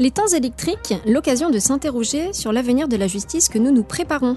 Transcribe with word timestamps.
Les 0.00 0.12
temps 0.12 0.28
électriques, 0.28 0.94
l'occasion 1.06 1.50
de 1.50 1.58
s'interroger 1.58 2.32
sur 2.32 2.52
l'avenir 2.52 2.86
de 2.86 2.96
la 2.96 3.08
justice 3.08 3.48
que 3.48 3.58
nous 3.58 3.72
nous 3.72 3.82
préparons. 3.82 4.36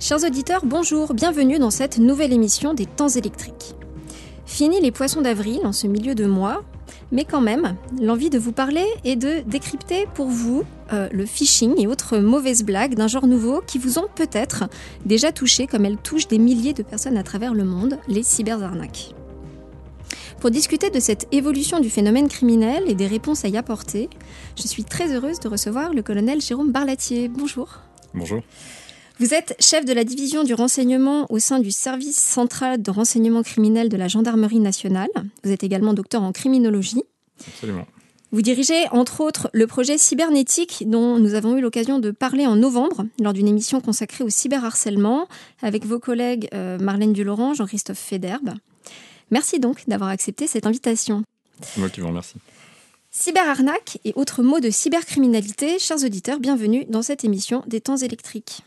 Chers 0.00 0.24
auditeurs, 0.24 0.62
bonjour, 0.64 1.14
bienvenue 1.14 1.60
dans 1.60 1.70
cette 1.70 1.98
nouvelle 1.98 2.32
émission 2.32 2.74
des 2.74 2.86
temps 2.86 3.08
électriques. 3.08 3.76
Fini 4.46 4.80
les 4.80 4.90
poissons 4.90 5.20
d'avril 5.20 5.60
en 5.62 5.70
ce 5.70 5.86
milieu 5.86 6.16
de 6.16 6.26
mois, 6.26 6.64
mais 7.12 7.24
quand 7.24 7.40
même, 7.40 7.76
l'envie 8.02 8.30
de 8.30 8.38
vous 8.40 8.50
parler 8.50 8.84
est 9.04 9.14
de 9.14 9.42
décrypter 9.46 10.08
pour 10.14 10.26
vous 10.26 10.64
euh, 10.92 11.08
le 11.12 11.24
phishing 11.24 11.80
et 11.80 11.86
autres 11.86 12.18
mauvaises 12.18 12.64
blagues 12.64 12.96
d'un 12.96 13.06
genre 13.06 13.28
nouveau 13.28 13.62
qui 13.64 13.78
vous 13.78 14.00
ont 14.00 14.08
peut-être 14.16 14.64
déjà 15.06 15.30
touché 15.30 15.68
comme 15.68 15.84
elles 15.84 15.98
touchent 15.98 16.26
des 16.26 16.38
milliers 16.38 16.72
de 16.72 16.82
personnes 16.82 17.16
à 17.16 17.22
travers 17.22 17.54
le 17.54 17.62
monde, 17.62 17.96
les 18.08 18.24
cyberarnaques. 18.24 19.14
Pour 20.40 20.50
discuter 20.50 20.88
de 20.88 21.00
cette 21.00 21.28
évolution 21.32 21.80
du 21.80 21.90
phénomène 21.90 22.26
criminel 22.26 22.84
et 22.86 22.94
des 22.94 23.06
réponses 23.06 23.44
à 23.44 23.48
y 23.48 23.58
apporter, 23.58 24.08
je 24.56 24.66
suis 24.66 24.84
très 24.84 25.14
heureuse 25.14 25.38
de 25.38 25.48
recevoir 25.48 25.92
le 25.92 26.02
colonel 26.02 26.40
Jérôme 26.40 26.72
Barlatier. 26.72 27.28
Bonjour. 27.28 27.80
Bonjour. 28.14 28.40
Vous 29.18 29.34
êtes 29.34 29.54
chef 29.60 29.84
de 29.84 29.92
la 29.92 30.02
division 30.02 30.42
du 30.42 30.54
renseignement 30.54 31.26
au 31.28 31.38
sein 31.38 31.58
du 31.58 31.70
service 31.70 32.18
central 32.18 32.80
de 32.80 32.90
renseignement 32.90 33.42
criminel 33.42 33.90
de 33.90 33.98
la 33.98 34.08
gendarmerie 34.08 34.60
nationale. 34.60 35.10
Vous 35.44 35.50
êtes 35.50 35.62
également 35.62 35.92
docteur 35.92 36.22
en 36.22 36.32
criminologie. 36.32 37.02
Absolument. 37.46 37.86
Vous 38.32 38.40
dirigez 38.40 38.88
entre 38.92 39.20
autres 39.20 39.50
le 39.52 39.66
projet 39.66 39.98
cybernétique 39.98 40.84
dont 40.86 41.18
nous 41.18 41.34
avons 41.34 41.58
eu 41.58 41.60
l'occasion 41.60 41.98
de 41.98 42.12
parler 42.12 42.46
en 42.46 42.56
novembre 42.56 43.04
lors 43.20 43.34
d'une 43.34 43.48
émission 43.48 43.82
consacrée 43.82 44.24
au 44.24 44.30
cyberharcèlement 44.30 45.28
avec 45.60 45.84
vos 45.84 45.98
collègues 45.98 46.48
euh, 46.54 46.78
Marlène 46.78 47.12
Dulaurent, 47.12 47.52
Jean-Christophe 47.52 47.98
Federbe. 47.98 48.54
Merci 49.30 49.60
donc 49.60 49.84
d'avoir 49.86 50.10
accepté 50.10 50.46
cette 50.46 50.66
invitation. 50.66 51.22
C'est 51.62 51.78
moi 51.78 51.88
qui 51.88 52.00
vous 52.00 52.08
remercie. 52.08 52.36
Cyberarnaque 53.10 53.98
et 54.04 54.12
autres 54.16 54.42
mots 54.42 54.60
de 54.60 54.70
cybercriminalité, 54.70 55.78
chers 55.78 56.04
auditeurs, 56.04 56.38
bienvenue 56.38 56.84
dans 56.86 57.02
cette 57.02 57.24
émission 57.24 57.62
des 57.66 57.80
temps 57.80 57.96
électriques. 57.96 58.62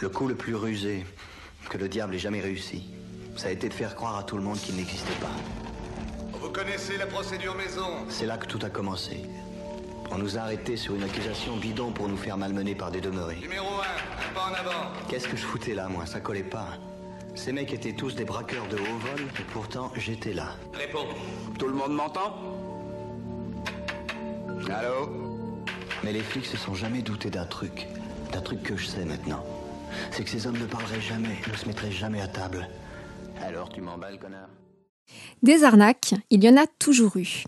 Le 0.00 0.08
coup 0.08 0.28
le 0.28 0.34
plus 0.34 0.54
rusé 0.54 1.04
que 1.70 1.78
le 1.78 1.88
diable 1.88 2.14
ait 2.14 2.18
jamais 2.18 2.40
réussi, 2.40 2.84
ça 3.36 3.48
a 3.48 3.50
été 3.50 3.68
de 3.68 3.74
faire 3.74 3.94
croire 3.94 4.16
à 4.16 4.22
tout 4.22 4.36
le 4.36 4.42
monde 4.42 4.58
qu'il 4.58 4.76
n'existait 4.76 5.18
pas. 5.20 6.38
Vous 6.40 6.50
connaissez 6.50 6.96
la 6.96 7.06
procédure 7.06 7.54
maison 7.54 7.86
C'est 8.08 8.26
là 8.26 8.36
que 8.38 8.46
tout 8.46 8.58
a 8.62 8.70
commencé. 8.70 9.22
On 10.10 10.16
nous 10.18 10.38
a 10.38 10.40
arrêtés 10.40 10.76
sur 10.76 10.94
une 10.94 11.02
accusation 11.02 11.56
bidon 11.56 11.92
pour 11.92 12.08
nous 12.08 12.16
faire 12.16 12.38
malmener 12.38 12.74
par 12.74 12.90
des 12.90 13.00
demeurés. 13.00 13.36
Numéro 13.36 13.66
1, 13.66 14.34
pas 14.34 14.50
en 14.50 14.54
avant. 14.54 14.90
Qu'est-ce 15.08 15.28
que 15.28 15.36
je 15.36 15.44
foutais 15.44 15.74
là, 15.74 15.88
moi? 15.88 16.06
Ça 16.06 16.20
collait 16.20 16.42
pas. 16.42 16.78
Ces 17.38 17.52
mecs 17.52 17.72
étaient 17.72 17.92
tous 17.92 18.16
des 18.16 18.24
braqueurs 18.24 18.66
de 18.66 18.74
haut 18.74 18.98
vol, 18.98 19.20
et 19.38 19.44
pourtant 19.52 19.92
j'étais 19.96 20.32
là. 20.32 20.56
Réponds. 20.74 21.06
Tout 21.56 21.68
le 21.68 21.74
monde 21.74 21.94
m'entend? 21.94 22.34
Allô? 24.68 25.08
Mais 26.02 26.12
les 26.12 26.20
flics 26.20 26.46
se 26.46 26.56
sont 26.56 26.74
jamais 26.74 27.00
doutés 27.00 27.30
d'un 27.30 27.46
truc. 27.46 27.86
D'un 28.32 28.40
truc 28.40 28.64
que 28.64 28.76
je 28.76 28.86
sais 28.86 29.04
maintenant. 29.04 29.44
C'est 30.10 30.24
que 30.24 30.30
ces 30.30 30.48
hommes 30.48 30.58
ne 30.58 30.66
parleraient 30.66 31.00
jamais, 31.00 31.36
ne 31.50 31.56
se 31.56 31.66
mettraient 31.66 31.92
jamais 31.92 32.20
à 32.20 32.26
table. 32.26 32.68
Alors 33.40 33.68
tu 33.68 33.80
m'emballes, 33.80 34.18
connard? 34.18 34.48
Des 35.44 35.62
arnaques, 35.62 36.14
il 36.30 36.42
y 36.42 36.48
en 36.48 36.56
a 36.56 36.66
toujours 36.66 37.16
eu. 37.16 37.44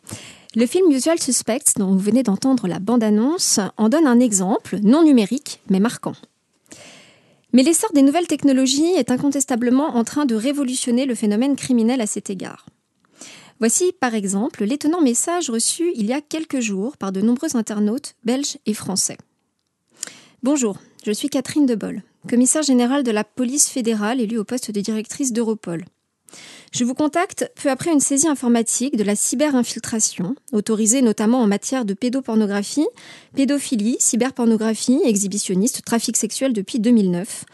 Le 0.54 0.66
film 0.66 0.88
Usual 0.92 1.18
Suspects, 1.18 1.74
dont 1.76 1.88
vous 1.88 1.98
venez 1.98 2.22
d'entendre 2.22 2.68
la 2.68 2.78
bande-annonce, 2.78 3.58
en 3.76 3.88
donne 3.88 4.06
un 4.06 4.20
exemple, 4.20 4.78
non 4.84 5.02
numérique, 5.02 5.60
mais 5.68 5.80
marquant. 5.80 6.14
Mais 7.52 7.62
l'essor 7.62 7.92
des 7.92 8.02
nouvelles 8.02 8.26
technologies 8.26 8.92
est 8.96 9.10
incontestablement 9.10 9.96
en 9.96 10.04
train 10.04 10.24
de 10.24 10.34
révolutionner 10.34 11.06
le 11.06 11.14
phénomène 11.14 11.56
criminel 11.56 12.00
à 12.00 12.06
cet 12.06 12.30
égard. 12.30 12.66
Voici 13.58 13.92
par 14.00 14.14
exemple 14.14 14.64
l'étonnant 14.64 15.02
message 15.02 15.50
reçu 15.50 15.92
il 15.94 16.06
y 16.06 16.12
a 16.12 16.20
quelques 16.20 16.60
jours 16.60 16.96
par 16.96 17.12
de 17.12 17.20
nombreux 17.20 17.56
internautes 17.56 18.14
belges 18.24 18.56
et 18.66 18.74
français. 18.74 19.18
Bonjour, 20.42 20.78
je 21.04 21.12
suis 21.12 21.28
Catherine 21.28 21.66
Debol, 21.66 22.02
commissaire 22.28 22.62
générale 22.62 23.02
de 23.02 23.10
la 23.10 23.24
police 23.24 23.68
fédérale 23.68 24.20
élue 24.20 24.38
au 24.38 24.44
poste 24.44 24.70
de 24.70 24.80
directrice 24.80 25.32
d'Europol. 25.32 25.84
Je 26.70 26.84
vous 26.84 26.94
contacte 26.94 27.50
peu 27.60 27.68
après 27.68 27.90
une 27.90 27.98
saisie 27.98 28.28
informatique 28.28 28.96
de 28.96 29.02
la 29.02 29.16
cyberinfiltration, 29.16 30.36
autorisée 30.52 31.02
notamment 31.02 31.40
en 31.40 31.48
matière 31.48 31.84
de 31.84 31.94
pédopornographie, 31.94 32.86
pédophilie, 33.34 33.96
cyberpornographie, 33.98 35.00
exhibitionniste, 35.04 35.84
trafic 35.84 36.16
sexuel 36.16 36.52
depuis 36.52 36.78
2009, 36.78 37.44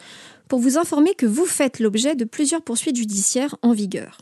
pour 0.49 0.59
vous 0.59 0.77
informer 0.77 1.15
que 1.15 1.25
vous 1.25 1.47
faites 1.47 1.81
l'objet 1.81 2.15
de 2.15 2.27
plusieurs 2.27 2.61
poursuites 2.61 2.97
judiciaires 2.97 3.57
en 3.63 3.73
vigueur. 3.73 4.19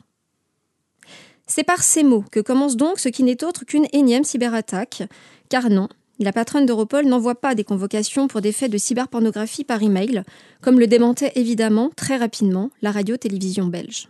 C'est 1.49 1.65
par 1.65 1.83
ces 1.83 2.05
mots 2.05 2.25
que 2.31 2.41
commence 2.41 2.77
donc 2.77 3.01
ce 3.01 3.09
qui 3.09 3.25
n'est 3.25 3.43
autre 3.43 3.65
qu'une 3.65 3.89
énième 3.93 4.25
cyberattaque, 4.25 5.03
car 5.49 5.71
non, 5.71 5.89
la 6.21 6.33
patronne 6.33 6.67
d'Europol 6.67 7.05
n'envoie 7.07 7.35
pas 7.35 7.57
des 7.57 7.65
convocations 7.65 8.29
pour 8.29 8.41
des 8.41 8.53
faits 8.53 8.71
de 8.71 8.79
cyberpornographie 8.79 9.65
par 9.65 9.83
email, 9.83 10.23
comme 10.63 10.79
le 10.79 10.87
démentait 10.87 11.33
évidemment 11.35 11.91
très 11.97 12.17
rapidement 12.17 12.71
la 12.81 12.93
radio-télévision 12.93 13.67
belge. 13.67 14.09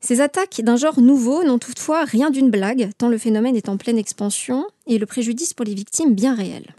Ces 0.00 0.20
attaques 0.20 0.62
d'un 0.62 0.76
genre 0.76 1.00
nouveau 1.00 1.44
n'ont 1.44 1.58
toutefois 1.58 2.04
rien 2.04 2.30
d'une 2.30 2.50
blague, 2.50 2.90
tant 2.96 3.08
le 3.08 3.18
phénomène 3.18 3.56
est 3.56 3.68
en 3.68 3.76
pleine 3.76 3.98
expansion 3.98 4.66
et 4.86 4.98
le 4.98 5.06
préjudice 5.06 5.52
pour 5.52 5.66
les 5.66 5.74
victimes 5.74 6.14
bien 6.14 6.34
réel. 6.34 6.74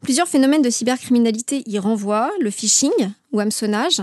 Plusieurs 0.00 0.26
phénomènes 0.26 0.62
de 0.62 0.70
cybercriminalité 0.70 1.62
y 1.66 1.78
renvoient, 1.78 2.32
le 2.40 2.50
phishing 2.50 2.90
ou 3.30 3.38
hameçonnage, 3.38 4.02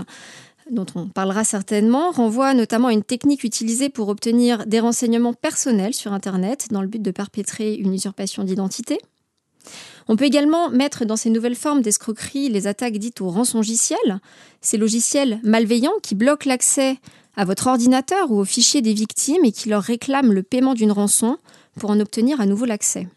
dont 0.70 0.86
on 0.94 1.08
parlera 1.08 1.44
certainement, 1.44 2.10
renvoie 2.10 2.54
notamment 2.54 2.88
à 2.88 2.92
une 2.92 3.02
technique 3.02 3.44
utilisée 3.44 3.90
pour 3.90 4.08
obtenir 4.08 4.64
des 4.66 4.80
renseignements 4.80 5.34
personnels 5.34 5.92
sur 5.92 6.14
Internet 6.14 6.68
dans 6.70 6.80
le 6.80 6.88
but 6.88 7.02
de 7.02 7.10
perpétrer 7.10 7.74
une 7.74 7.92
usurpation 7.92 8.44
d'identité. 8.44 8.98
On 10.08 10.16
peut 10.16 10.24
également 10.24 10.70
mettre 10.70 11.04
dans 11.04 11.16
ces 11.16 11.28
nouvelles 11.28 11.54
formes 11.54 11.82
d'escroquerie 11.82 12.48
les 12.48 12.66
attaques 12.66 12.96
dites 12.96 13.20
au 13.20 13.28
rançongiciel, 13.28 14.20
ces 14.62 14.78
logiciels 14.78 15.40
malveillants 15.42 15.98
qui 16.02 16.14
bloquent 16.14 16.48
l'accès 16.48 16.96
à 17.36 17.44
votre 17.44 17.66
ordinateur 17.66 18.30
ou 18.30 18.40
aux 18.40 18.44
fichiers 18.44 18.82
des 18.82 18.92
victimes 18.92 19.44
et 19.44 19.52
qui 19.52 19.68
leur 19.68 19.82
réclament 19.82 20.32
le 20.32 20.42
paiement 20.42 20.74
d'une 20.74 20.92
rançon 20.92 21.38
pour 21.78 21.90
en 21.90 22.00
obtenir 22.00 22.40
à 22.40 22.46
nouveau 22.46 22.66
l'accès. 22.66 23.08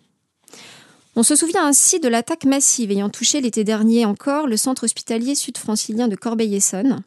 On 1.15 1.23
se 1.23 1.35
souvient 1.35 1.65
ainsi 1.65 1.99
de 1.99 2.07
l'attaque 2.07 2.45
massive 2.45 2.91
ayant 2.91 3.09
touché 3.09 3.39
l'été 3.39 3.63
dernier 3.63 4.05
encore 4.05 4.47
le 4.47 4.57
centre 4.57 4.85
hospitalier 4.85 5.35
sud-francilien 5.35 6.07
de 6.07 6.15
Corbeil-Essonne, 6.15 7.03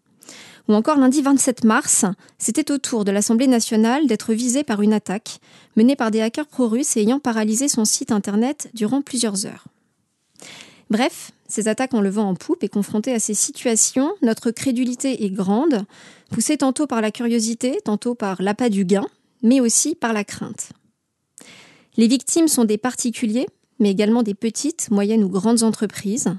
ou 0.68 0.74
encore 0.74 0.98
lundi 0.98 1.22
27 1.22 1.64
mars, 1.64 2.04
c'était 2.38 2.72
au 2.72 2.78
tour 2.78 3.04
de 3.04 3.12
l'Assemblée 3.12 3.46
nationale 3.46 4.06
d'être 4.06 4.32
visé 4.32 4.64
par 4.64 4.82
une 4.82 4.92
attaque 4.92 5.38
menée 5.76 5.96
par 5.96 6.10
des 6.10 6.20
hackers 6.20 6.46
pro-russes 6.46 6.96
et 6.96 7.02
ayant 7.02 7.20
paralysé 7.20 7.68
son 7.68 7.84
site 7.84 8.10
internet 8.10 8.68
durant 8.74 9.02
plusieurs 9.02 9.46
heures. 9.46 9.64
Bref, 10.90 11.32
ces 11.48 11.68
attaques 11.68 11.94
en 11.94 12.00
levant 12.00 12.28
en 12.28 12.34
poupe 12.34 12.64
et 12.64 12.68
confrontées 12.68 13.12
à 13.12 13.18
ces 13.18 13.34
situations, 13.34 14.12
notre 14.22 14.50
crédulité 14.50 15.24
est 15.24 15.30
grande, 15.30 15.84
poussée 16.31 16.56
tantôt 16.56 16.87
par 16.87 17.00
la 17.00 17.10
curiosité, 17.10 17.81
tantôt 17.84 18.14
par 18.14 18.42
l'appât 18.42 18.69
du 18.69 18.84
gain, 18.84 19.06
mais 19.42 19.60
aussi 19.60 19.94
par 19.94 20.12
la 20.12 20.25
crainte. 20.25 20.70
Les 21.97 22.09
victimes 22.09 22.48
sont 22.48 22.64
des 22.64 22.78
particuliers, 22.78 23.47
mais 23.78 23.91
également 23.91 24.22
des 24.22 24.34
petites, 24.34 24.91
moyennes 24.91 25.25
ou 25.25 25.28
grandes 25.28 25.62
entreprises, 25.62 26.34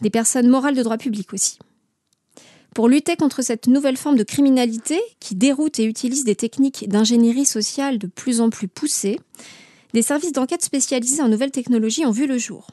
des 0.00 0.10
personnes 0.10 0.48
morales 0.48 0.74
de 0.74 0.82
droit 0.82 0.98
public 0.98 1.32
aussi. 1.32 1.58
Pour 2.74 2.88
lutter 2.88 3.16
contre 3.16 3.42
cette 3.42 3.66
nouvelle 3.66 3.96
forme 3.96 4.16
de 4.16 4.22
criminalité 4.22 5.00
qui 5.18 5.34
déroute 5.34 5.78
et 5.80 5.84
utilise 5.84 6.24
des 6.24 6.36
techniques 6.36 6.88
d'ingénierie 6.88 7.44
sociale 7.44 7.98
de 7.98 8.06
plus 8.06 8.40
en 8.40 8.50
plus 8.50 8.68
poussées, 8.68 9.18
des 9.92 10.02
services 10.02 10.32
d'enquête 10.32 10.62
spécialisés 10.62 11.22
en 11.22 11.28
nouvelles 11.28 11.50
technologies 11.50 12.06
ont 12.06 12.12
vu 12.12 12.26
le 12.26 12.38
jour. 12.38 12.68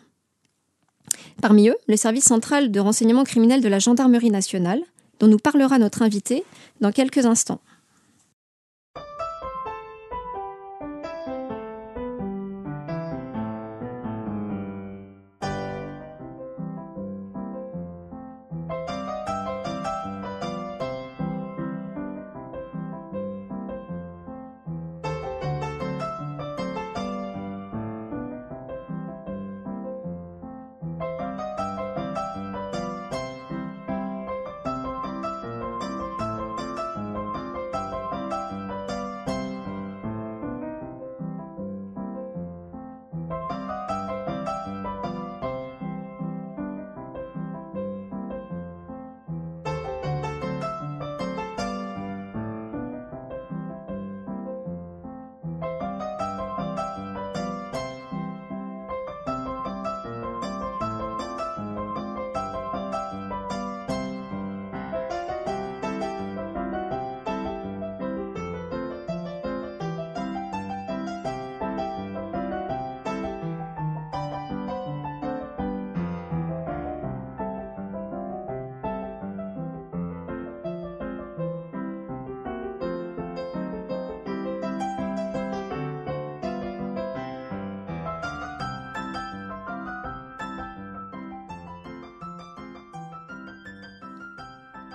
Parmi 1.42 1.70
eux, 1.70 1.78
le 1.88 1.98
service 1.98 2.26
central 2.26 2.72
de 2.72 2.80
renseignement 2.80 3.24
criminel 3.24 3.62
de 3.62 3.68
la 3.68 3.80
Gendarmerie 3.80 4.32
nationale, 4.32 4.82
dont 5.20 5.28
nous 5.28 5.38
parlera 5.38 5.80
notre 5.80 6.02
invité 6.02 6.44
dans 6.82 6.92
quelques 6.92 7.26
instants. 7.26 7.62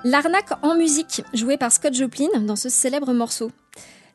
L'arnaque 0.04 0.50
en 0.62 0.74
musique, 0.74 1.22
jouée 1.32 1.56
par 1.56 1.70
Scott 1.70 1.94
Joplin 1.94 2.26
dans 2.40 2.56
ce 2.56 2.68
célèbre 2.68 3.12
morceau. 3.12 3.52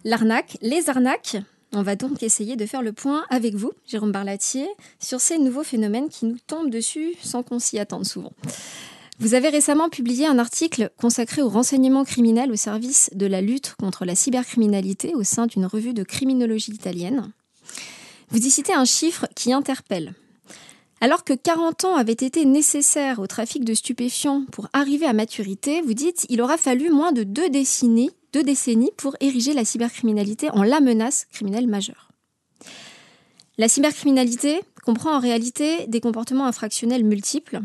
L'arnaque, 0.03 0.57
les 0.61 0.89
arnaques, 0.89 1.37
on 1.73 1.81
va 1.81 1.95
donc 1.95 2.23
essayer 2.23 2.57
de 2.57 2.65
faire 2.65 2.81
le 2.81 2.91
point 2.91 3.25
avec 3.29 3.55
vous, 3.55 3.71
Jérôme 3.85 4.11
Barlatier, 4.11 4.67
sur 4.99 5.21
ces 5.21 5.37
nouveaux 5.37 5.63
phénomènes 5.63 6.09
qui 6.09 6.25
nous 6.25 6.39
tombent 6.45 6.69
dessus 6.69 7.15
sans 7.23 7.41
qu'on 7.41 7.59
s'y 7.59 7.79
attende 7.79 8.05
souvent. 8.05 8.33
Vous 9.19 9.33
avez 9.33 9.47
récemment 9.47 9.87
publié 9.87 10.27
un 10.27 10.39
article 10.39 10.89
consacré 10.97 11.41
au 11.41 11.47
renseignement 11.47 12.03
criminel 12.03 12.51
au 12.51 12.57
service 12.57 13.09
de 13.13 13.25
la 13.25 13.39
lutte 13.39 13.75
contre 13.79 14.03
la 14.03 14.13
cybercriminalité 14.13 15.15
au 15.15 15.23
sein 15.23 15.47
d'une 15.47 15.65
revue 15.65 15.93
de 15.93 16.03
criminologie 16.03 16.73
italienne. 16.73 17.31
Vous 18.29 18.45
y 18.45 18.51
citez 18.51 18.73
un 18.73 18.85
chiffre 18.85 19.25
qui 19.35 19.53
interpelle. 19.53 20.13
Alors 20.99 21.23
que 21.23 21.33
40 21.33 21.85
ans 21.85 21.95
avaient 21.95 22.11
été 22.13 22.45
nécessaires 22.45 23.19
au 23.19 23.27
trafic 23.27 23.63
de 23.63 23.75
stupéfiants 23.75 24.45
pour 24.51 24.67
arriver 24.73 25.05
à 25.05 25.13
maturité, 25.13 25.81
vous 25.81 25.93
dites 25.93 26.25
il 26.29 26.41
aura 26.41 26.57
fallu 26.57 26.89
moins 26.89 27.11
de 27.11 27.23
deux 27.23 27.49
décennies, 27.49 28.09
deux 28.33 28.43
décennies 28.43 28.91
pour 28.97 29.15
ériger 29.19 29.53
la 29.53 29.63
cybercriminalité 29.63 30.49
en 30.49 30.63
la 30.63 30.79
menace 30.79 31.27
criminelle 31.31 31.67
majeure. 31.67 32.09
La 33.59 33.67
cybercriminalité 33.67 34.61
comprend 34.83 35.15
en 35.15 35.19
réalité 35.19 35.85
des 35.87 36.01
comportements 36.01 36.45
infractionnels 36.45 37.03
multiples, 37.03 37.61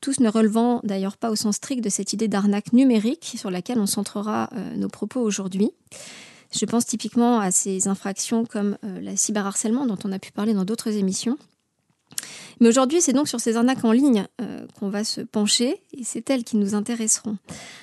tous 0.00 0.20
ne 0.20 0.28
relevant 0.28 0.80
d'ailleurs 0.84 1.16
pas 1.18 1.30
au 1.30 1.36
sens 1.36 1.56
strict 1.56 1.82
de 1.82 1.88
cette 1.90 2.12
idée 2.12 2.28
d'arnaque 2.28 2.72
numérique 2.72 3.34
sur 3.36 3.50
laquelle 3.50 3.78
on 3.78 3.86
centrera 3.86 4.48
euh, 4.52 4.76
nos 4.76 4.88
propos 4.88 5.20
aujourd'hui. 5.20 5.70
Je 6.52 6.64
pense 6.66 6.86
typiquement 6.86 7.40
à 7.40 7.50
ces 7.50 7.88
infractions 7.88 8.44
comme 8.44 8.78
euh, 8.84 9.00
la 9.00 9.16
cyberharcèlement 9.16 9.86
dont 9.86 9.98
on 10.04 10.12
a 10.12 10.18
pu 10.18 10.30
parler 10.30 10.54
dans 10.54 10.64
d'autres 10.64 10.90
émissions. 10.90 11.38
Mais 12.60 12.68
aujourd'hui, 12.68 13.00
c'est 13.00 13.12
donc 13.12 13.28
sur 13.28 13.40
ces 13.40 13.56
arnaques 13.56 13.84
en 13.84 13.92
ligne 13.92 14.26
euh, 14.40 14.66
qu'on 14.78 14.88
va 14.88 15.04
se 15.04 15.20
pencher 15.20 15.80
et 15.92 16.04
c'est 16.04 16.28
elles 16.30 16.44
qui 16.44 16.56
nous 16.56 16.74
intéresseront. 16.74 17.36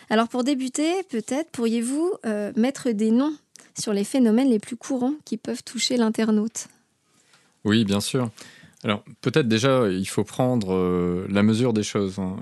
Alors 0.09 0.27
pour 0.27 0.43
débuter, 0.43 1.03
peut-être 1.09 1.49
pourriez-vous 1.51 2.13
euh, 2.25 2.51
mettre 2.55 2.91
des 2.91 3.11
noms 3.11 3.33
sur 3.79 3.93
les 3.93 4.03
phénomènes 4.03 4.49
les 4.49 4.59
plus 4.59 4.75
courants 4.75 5.13
qui 5.25 5.37
peuvent 5.37 5.63
toucher 5.63 5.97
l'internaute? 5.97 6.67
Oui, 7.63 7.85
bien 7.85 7.99
sûr. 7.99 8.29
Alors 8.83 9.03
peut-être 9.21 9.47
déjà, 9.47 9.87
il 9.89 10.07
faut 10.07 10.23
prendre 10.23 10.73
euh, 10.73 11.27
la 11.29 11.43
mesure 11.43 11.73
des 11.73 11.83
choses. 11.83 12.17
Hein. 12.17 12.37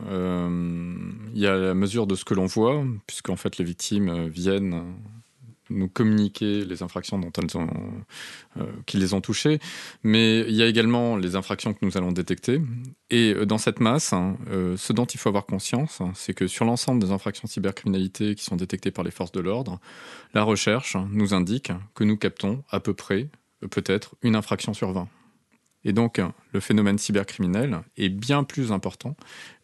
il 1.33 1.41
y 1.41 1.47
a 1.47 1.56
la 1.56 1.74
mesure 1.74 2.07
de 2.07 2.15
ce 2.15 2.24
que 2.24 2.33
l'on 2.33 2.45
voit, 2.45 2.83
puisqu'en 3.07 3.36
fait 3.36 3.57
les 3.57 3.65
victimes 3.65 4.27
viennent 4.27 4.83
nous 5.69 5.88
communiquer 5.88 6.66
les 6.66 6.83
infractions 6.83 7.19
euh, 7.19 8.63
qui 8.86 8.98
les 8.98 9.13
ont 9.13 9.21
touchées, 9.21 9.60
mais 10.04 10.42
il 10.42 10.56
y 10.56 10.63
a 10.63 10.68
également 10.68 11.16
les 11.16 11.36
infractions 11.36 11.74
que 11.74 11.86
nous 11.86 11.98
allons 11.98 12.12
détecter. 12.12 12.62
Et 13.10 13.33
euh, 13.33 13.45
dans 13.45 13.57
cette 13.57 13.80
masse, 13.80 14.13
hein, 14.13 14.38
euh, 14.50 14.77
ce 14.77 14.94
dont 14.94 15.06
il 15.06 15.19
faut 15.19 15.30
avoir 15.30 15.45
conscience, 15.45 16.01
hein, 16.01 16.12
c'est 16.16 16.33
que 16.33 16.48
sur 16.48 16.66
l'ensemble 16.66 17.01
des 17.01 17.12
infractions 17.12 17.48
cybercriminalité 17.48 18.36
qui 18.36 18.44
sont 18.44 18.56
détectées 18.56 18.92
par 18.92 19.04
les 19.04 19.12
forces 19.12 19.31
de 19.31 19.39
l'ordre, 19.39 19.80
la 20.33 20.44
recherche 20.44 20.98
nous 21.12 21.33
indique 21.33 21.72
que 21.95 22.04
nous 22.04 22.18
captons 22.18 22.63
à 22.69 22.80
peu 22.80 22.94
près, 22.94 23.30
peut-être, 23.69 24.15
une 24.22 24.36
infraction 24.36 24.74
sur 24.74 24.92
20. 24.92 25.07
Et 25.86 25.94
donc, 25.94 26.22
le 26.52 26.60
phénomène 26.60 26.98
cybercriminel 26.98 27.81
est 27.98 28.10
bien 28.10 28.44
plus 28.44 28.72
important 28.72 29.16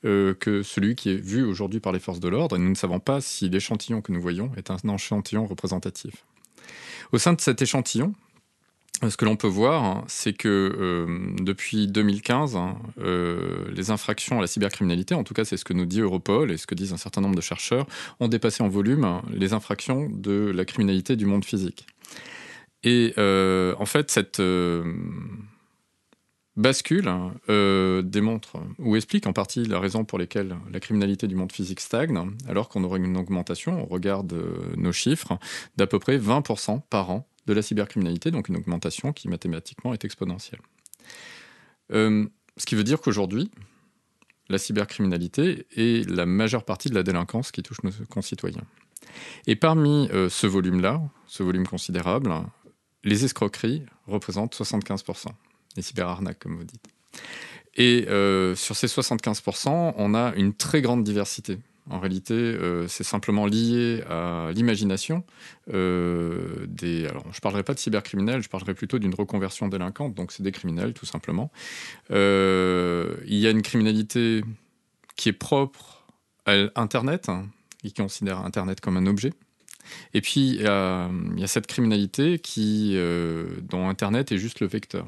euh, 0.05 0.33
que 0.33 0.63
celui 0.63 0.95
qui 0.95 1.09
est 1.09 1.17
vu 1.17 1.43
aujourd'hui 1.43 1.79
par 1.79 1.91
les 1.91 1.99
forces 1.99 2.21
de 2.21 2.29
l'ordre. 2.29 2.55
Et 2.55 2.59
nous 2.59 2.69
ne 2.69 2.75
savons 2.75 2.99
pas 2.99 3.19
si 3.19 3.49
l'échantillon 3.49 4.01
que 4.01 4.11
nous 4.11 4.21
voyons 4.21 4.51
est 4.55 4.71
un 4.71 4.77
échantillon 4.77 5.45
représentatif. 5.45 6.25
Au 7.11 7.17
sein 7.17 7.33
de 7.33 7.41
cet 7.41 7.61
échantillon, 7.61 8.13
ce 9.07 9.17
que 9.17 9.25
l'on 9.25 9.35
peut 9.35 9.47
voir, 9.47 9.83
hein, 9.83 10.05
c'est 10.07 10.31
que 10.31 10.47
euh, 10.47 11.35
depuis 11.41 11.87
2015, 11.87 12.55
hein, 12.55 12.77
euh, 12.99 13.65
les 13.73 13.91
infractions 13.91 14.37
à 14.37 14.41
la 14.41 14.47
cybercriminalité, 14.47 15.15
en 15.15 15.25
tout 15.25 15.33
cas 15.33 15.43
c'est 15.43 15.57
ce 15.57 15.65
que 15.65 15.73
nous 15.73 15.85
dit 15.85 15.99
Europol 15.99 16.49
et 16.49 16.55
ce 16.55 16.65
que 16.65 16.75
disent 16.75 16.93
un 16.93 16.97
certain 16.97 17.19
nombre 17.19 17.35
de 17.35 17.41
chercheurs, 17.41 17.85
ont 18.21 18.29
dépassé 18.29 18.63
en 18.63 18.69
volume 18.69 19.03
hein, 19.03 19.21
les 19.33 19.51
infractions 19.51 20.09
de 20.09 20.49
la 20.55 20.63
criminalité 20.63 21.17
du 21.17 21.25
monde 21.25 21.43
physique. 21.43 21.87
Et 22.83 23.13
en 23.17 23.85
fait, 23.85 24.11
cette 24.11 24.39
bascule 26.57 27.11
euh, 27.49 28.01
démontre 28.01 28.57
ou 28.79 28.95
explique 28.95 29.27
en 29.27 29.33
partie 29.33 29.65
la 29.65 29.79
raison 29.79 30.05
pour 30.05 30.19
laquelle 30.19 30.55
la 30.71 30.79
criminalité 30.79 31.27
du 31.27 31.35
monde 31.35 31.51
physique 31.51 31.79
stagne, 31.79 32.17
alors 32.47 32.69
qu'on 32.69 32.83
aurait 32.83 32.99
une 32.99 33.17
augmentation, 33.17 33.83
on 33.83 33.85
regarde 33.85 34.33
euh, 34.33 34.73
nos 34.77 34.91
chiffres, 34.91 35.37
d'à 35.75 35.87
peu 35.87 35.99
près 35.99 36.17
20% 36.17 36.81
par 36.89 37.11
an 37.11 37.27
de 37.45 37.53
la 37.53 37.61
cybercriminalité, 37.61 38.31
donc 38.31 38.47
une 38.49 38.57
augmentation 38.57 39.13
qui 39.13 39.27
mathématiquement 39.27 39.93
est 39.93 40.05
exponentielle. 40.05 40.61
Euh, 41.91 42.25
ce 42.57 42.65
qui 42.65 42.75
veut 42.75 42.83
dire 42.83 43.01
qu'aujourd'hui, 43.01 43.51
la 44.47 44.57
cybercriminalité 44.57 45.67
est 45.75 46.09
la 46.09 46.25
majeure 46.25 46.63
partie 46.63 46.89
de 46.89 46.95
la 46.95 47.03
délinquance 47.03 47.51
qui 47.51 47.63
touche 47.63 47.83
nos 47.83 47.91
concitoyens. 48.09 48.63
Et 49.47 49.55
parmi 49.55 50.09
ce 50.29 50.47
volume-là, 50.47 51.01
ce 51.27 51.43
volume 51.43 51.67
considérable, 51.67 52.31
les 53.03 53.25
escroqueries 53.25 53.83
représentent 54.07 54.55
75% 54.55 55.27
les 55.75 55.81
cyberarnaques, 55.81 56.39
comme 56.39 56.57
vous 56.57 56.63
dites. 56.63 56.87
Et 57.75 58.05
euh, 58.07 58.55
sur 58.55 58.75
ces 58.75 58.87
75%, 58.87 59.93
on 59.97 60.13
a 60.13 60.33
une 60.35 60.53
très 60.53 60.81
grande 60.81 61.03
diversité. 61.03 61.59
En 61.89 61.99
réalité, 61.99 62.33
euh, 62.33 62.87
c'est 62.87 63.03
simplement 63.03 63.45
lié 63.45 64.01
à 64.09 64.49
l'imagination 64.53 65.23
euh, 65.71 66.65
des. 66.67 67.05
Alors, 67.05 67.25
je 67.31 67.37
ne 67.37 67.41
parlerai 67.41 67.61
pas 67.61 67.75
de 67.75 67.79
cybercriminels, 67.79 68.41
je 68.41 68.49
parlerai 68.49 68.73
plutôt 68.73 68.97
d'une 68.97 69.13
reconversion 69.13 69.67
délinquante. 69.67 70.15
Donc, 70.15 70.31
c'est 70.31 70.41
des 70.41 70.51
criminels, 70.51 70.93
tout 70.93 71.05
simplement. 71.05 71.51
il 72.09 72.15
y 73.27 73.45
a 73.45 73.49
une 73.51 73.61
criminalité 73.61 74.43
qui 75.15 75.29
est 75.29 75.33
propre 75.33 76.05
à 76.45 76.53
Internet, 76.75 77.29
hein, 77.29 77.45
qui 77.83 77.93
considère 77.93 78.39
Internet 78.39 78.81
comme 78.81 78.97
un 78.97 79.05
objet. 79.05 79.33
Et 80.15 80.21
puis, 80.21 80.55
il 80.55 80.61
y 80.61 80.67
a, 80.67 81.09
cette 81.45 81.67
criminalité 81.67 82.39
qui, 82.39 82.97
dont 83.61 83.87
Internet 83.89 84.31
est 84.31 84.39
juste 84.39 84.59
le 84.59 84.65
vecteur. 84.65 85.05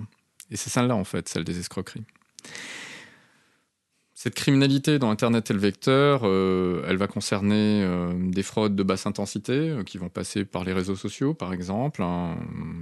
Et 0.51 0.57
c'est 0.57 0.69
celle-là, 0.69 0.95
en 0.95 1.03
fait, 1.03 1.27
celle 1.27 1.43
des 1.43 1.59
escroqueries. 1.59 2.05
Cette 4.19 4.33
criminalité 4.33 4.97
dans 4.97 5.11
Internet 5.11 5.51
et 5.51 5.53
le 5.53 5.59
vecteur, 5.59 6.21
euh, 6.23 6.83
elle 6.87 6.97
va 6.97 7.05
concerner 7.05 7.83
euh, 7.83 8.13
des 8.15 8.41
fraudes 8.41 8.75
de 8.75 8.81
basse 8.81 9.05
intensité 9.05 9.53
euh, 9.53 9.83
qui 9.83 9.99
vont 9.99 10.09
passer 10.09 10.43
par 10.43 10.63
les 10.63 10.73
réseaux 10.73 10.95
sociaux, 10.95 11.35
par 11.35 11.53
exemple, 11.53 12.01
hein, 12.01 12.35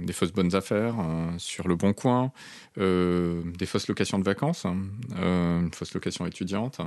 des 0.06 0.14
fausses 0.14 0.32
bonnes 0.32 0.54
affaires 0.54 0.94
sur 1.36 1.68
le 1.68 1.76
bon 1.76 1.92
coin, 1.92 2.32
des 2.78 3.66
fausses 3.66 3.88
locations 3.88 4.18
de 4.18 4.24
vacances, 4.24 4.64
hein, 4.64 4.76
une 5.14 5.70
fausse 5.74 5.92
location 5.92 6.26
étudiante. 6.26 6.80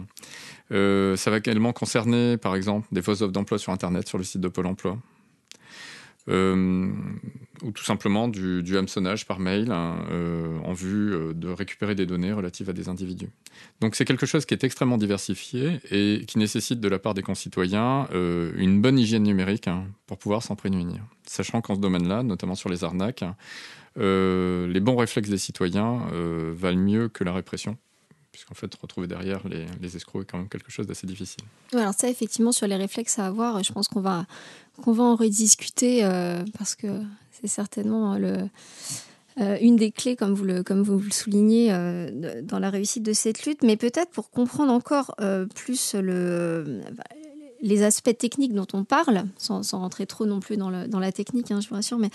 ça 0.72 1.30
va 1.30 1.38
également 1.38 1.72
concerner, 1.72 2.38
par 2.38 2.56
exemple, 2.56 2.88
des 2.92 3.04
fausses 3.04 3.22
offres 3.22 3.32
d'emploi 3.32 3.60
sur 3.60 3.72
Internet, 3.72 4.08
sur 4.08 4.18
le 4.18 4.24
site 4.24 4.42
de 4.42 4.48
Pôle 4.48 4.66
Emploi. 4.66 4.98
Euh, 6.28 6.92
ou 7.64 7.72
tout 7.72 7.84
simplement 7.84 8.28
du, 8.28 8.64
du 8.64 8.78
hameçonnage 8.78 9.26
par 9.26 9.40
mail 9.40 9.72
hein, 9.72 10.06
euh, 10.12 10.60
en 10.64 10.72
vue 10.72 11.14
euh, 11.14 11.34
de 11.34 11.50
récupérer 11.50 11.94
des 11.94 12.06
données 12.06 12.32
relatives 12.32 12.70
à 12.70 12.74
des 12.74 12.88
individus. 12.88 13.30
Donc 13.82 13.96
c'est 13.96 14.06
quelque 14.06 14.26
chose 14.26 14.46
qui 14.46 14.54
est 14.54 14.64
extrêmement 14.64 14.98
diversifié 14.98 15.80
et 15.92 16.24
qui 16.26 16.38
nécessite 16.38 16.80
de 16.80 16.88
la 16.88 17.00
part 17.00 17.14
des 17.14 17.22
concitoyens 17.22 18.08
une 18.12 18.82
bonne 18.82 18.98
hygiène 18.98 19.24
numérique 19.24 19.68
hein, 19.68 19.86
pour 20.08 20.18
pouvoir 20.18 20.44
s'en 20.44 20.56
prémunir. 20.56 21.02
Sachant 21.26 21.62
qu'en 21.62 21.76
ce 21.76 21.80
domaine-là, 21.80 22.24
notamment 22.24 22.56
sur 22.56 22.70
les 22.70 22.84
arnaques, 22.84 23.26
les 23.98 24.80
bons 24.80 24.96
réflexes 24.96 25.30
des 25.30 25.38
citoyens 25.38 26.04
valent 26.54 26.80
mieux 26.80 27.10
que 27.10 27.24
la 27.24 27.34
répression 27.34 27.78
puisqu'en 28.32 28.54
fait, 28.54 28.74
retrouver 28.76 29.08
derrière 29.08 29.48
les, 29.48 29.66
les, 29.82 29.96
escrocs 29.98 30.22
est 30.22 30.26
quand 30.26 30.38
même 30.38 30.50
quelque 30.50 30.72
chose 30.72 30.88
d'assez 30.88 31.08
difficile. 31.08 31.44
alors 31.74 31.94
ça, 31.94 32.10
effectivement, 32.10 32.52
sur 32.52 32.68
les 32.68 32.76
réflexes 32.76 33.20
à 33.20 33.26
avoir, 33.26 33.62
je 33.64 33.74
pense 33.74 33.88
qu'on 33.88 34.02
va, 34.02 34.26
qu'on 34.82 34.92
va 34.92 35.04
en 35.04 35.16
rediscuter 35.16 36.04
euh, 36.04 36.44
parce 36.58 36.76
que 36.76 36.88
c'est 37.32 37.48
certainement 37.48 38.18
le, 38.18 38.50
euh, 39.40 39.58
une 39.62 39.76
des 39.76 39.92
clés, 39.92 40.16
comme 40.16 40.34
vous 40.34 40.44
le, 40.44 40.64
soulignez, 41.12 41.70
euh, 41.72 42.42
dans 42.44 42.60
la 42.60 42.70
réussite 42.70 43.04
de 43.04 43.14
cette 43.14 43.46
lutte. 43.46 43.64
Mais 43.64 43.78
peut-être 43.78 44.12
pour 44.12 44.30
comprendre 44.30 44.72
encore 44.72 45.16
plus 45.56 45.96
le, 45.96 46.82
les 47.62 47.84
aspects 47.84 48.18
techniques 48.18 48.54
dont 48.54 48.68
on 48.74 48.84
parle, 48.84 49.26
sans, 49.38 49.62
rentrer 49.72 50.06
trop 50.06 50.26
non 50.26 50.40
plus 50.40 50.58
dans, 50.58 50.70
la 50.70 51.12
technique, 51.12 51.52
hein, 51.52 51.60
je 51.62 51.70
vous 51.70 51.76
rassure, 51.76 52.00
mais 52.00 52.10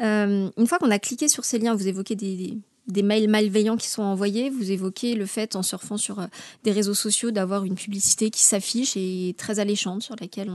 une 0.00 0.66
fois 0.66 0.78
qu'on 0.78 0.90
a 0.90 0.98
cliqué 0.98 1.28
sur 1.28 1.44
ces 1.44 1.58
liens, 1.58 1.74
vous 1.74 1.88
évoquez 1.88 2.16
des 2.16 2.58
mails 3.02 3.28
malveillants 3.28 3.76
qui 3.76 3.88
sont 3.88 4.02
envoyés. 4.02 4.50
Vous 4.50 4.70
évoquez 4.70 5.14
le 5.14 5.26
fait, 5.26 5.56
en 5.56 5.62
surfant 5.62 5.96
sur 5.96 6.20
euh, 6.20 6.26
des 6.64 6.72
réseaux 6.72 6.94
sociaux, 6.94 7.30
d'avoir 7.30 7.64
une 7.64 7.74
publicité 7.74 8.30
qui 8.30 8.42
s'affiche 8.42 8.96
et 8.96 9.34
très 9.36 9.58
alléchante, 9.58 10.02
sur 10.02 10.16
laquelle 10.20 10.50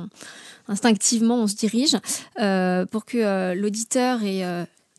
instinctivement 0.68 1.42
on 1.42 1.48
se 1.48 1.56
dirige, 1.56 1.98
euh, 2.40 2.86
pour 2.86 3.06
que 3.06 3.18
euh, 3.18 3.56
l'auditeur 3.56 4.24
et 4.24 4.44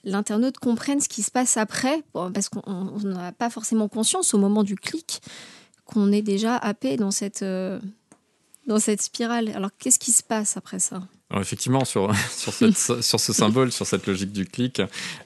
l'internaute 0.04 0.58
comprennent 0.58 1.00
ce 1.00 1.08
qui 1.08 1.22
se 1.22 1.30
passe 1.30 1.56
après, 1.56 2.02
parce 2.12 2.48
qu'on 2.48 2.98
n'a 3.04 3.32
pas 3.32 3.50
forcément 3.50 3.88
conscience 3.88 4.34
au 4.34 4.38
moment 4.38 4.64
du 4.64 4.76
clic 4.76 5.20
qu'on 5.84 6.12
est 6.12 6.22
déjà 6.22 6.56
happé 6.56 6.96
dans 6.96 7.10
cette, 7.10 7.44
dans 8.66 8.78
cette 8.78 9.02
spirale. 9.02 9.50
Alors 9.54 9.70
qu'est-ce 9.78 9.98
qui 9.98 10.12
se 10.12 10.22
passe 10.22 10.56
après 10.56 10.80
ça? 10.80 11.02
Effectivement, 11.40 11.84
sur, 11.84 12.14
sur, 12.30 12.52
cette, 12.52 12.76
sur, 13.02 13.20
ce 13.20 13.32
symbole, 13.32 13.72
sur 13.72 13.86
cette 13.86 14.06
logique 14.06 14.32
du 14.32 14.46
clic, 14.46 14.82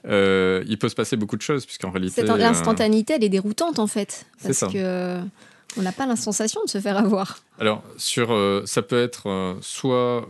euh, 0.06 0.64
il 0.66 0.78
peut 0.78 0.88
se 0.88 0.94
passer 0.94 1.16
beaucoup 1.16 1.36
de 1.36 1.42
choses, 1.42 1.66
puisqu'en 1.66 1.90
réalité... 1.90 2.22
Cette 2.22 2.30
instantanéité, 2.30 3.14
elle 3.14 3.24
est 3.24 3.28
déroutante, 3.28 3.78
en 3.78 3.86
fait. 3.86 4.26
Parce 4.42 4.60
que 4.60 5.20
On 5.78 5.82
n'a 5.82 5.92
pas 5.92 6.06
la 6.06 6.16
sensation 6.16 6.62
de 6.64 6.70
se 6.70 6.80
faire 6.80 6.96
avoir. 6.96 7.38
Alors, 7.58 7.82
sur, 7.96 8.34
ça 8.64 8.82
peut 8.82 9.02
être 9.02 9.56
soit 9.60 10.26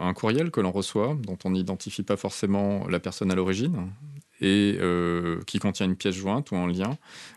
un 0.00 0.14
courriel 0.14 0.50
que 0.50 0.60
l'on 0.60 0.72
reçoit, 0.72 1.16
dont 1.20 1.38
on 1.44 1.50
n'identifie 1.50 2.02
pas 2.02 2.16
forcément 2.16 2.86
la 2.88 3.00
personne 3.00 3.30
à 3.30 3.34
l'origine, 3.34 3.88
et 4.40 4.76
euh, 4.80 5.40
qui 5.46 5.58
contient 5.58 5.86
une 5.86 5.96
pièce 5.96 6.14
jointe 6.14 6.50
ou 6.50 6.56
un 6.56 6.68
lien. 6.68 6.96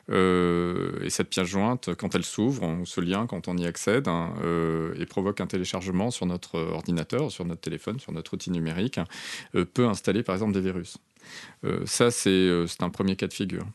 Euh, 0.10 1.03
et 1.03 1.10
cette 1.10 1.29
pièce 1.29 1.48
jointe, 1.48 1.93
quand 1.96 2.15
elle 2.15 2.24
s'ouvre, 2.24 2.63
ou 2.63 2.86
ce 2.86 3.01
lien, 3.01 3.27
quand 3.27 3.48
on 3.48 3.58
y 3.58 3.65
accède, 3.65 4.08
hein, 4.08 4.34
euh, 4.43 4.93
et 5.00 5.05
provoque 5.05 5.41
un 5.41 5.48
téléchargement 5.48 6.12
sur 6.12 6.25
notre 6.25 6.60
ordinateur, 6.60 7.31
sur 7.31 7.46
notre 7.46 7.62
téléphone, 7.62 8.00
sur 8.00 8.12
notre 8.12 8.34
outil 8.34 8.51
numérique, 8.51 9.00
peut 9.74 9.88
installer 9.88 10.24
par 10.24 10.36
exemple 10.36 10.53
des 10.53 10.62
virus. 10.62 10.98
ça, 11.86 12.12
c'est 12.12 12.65
un 12.79 12.89
premier 12.89 13.15
cas 13.15 13.27
de 13.27 13.34
figure. 13.34 13.65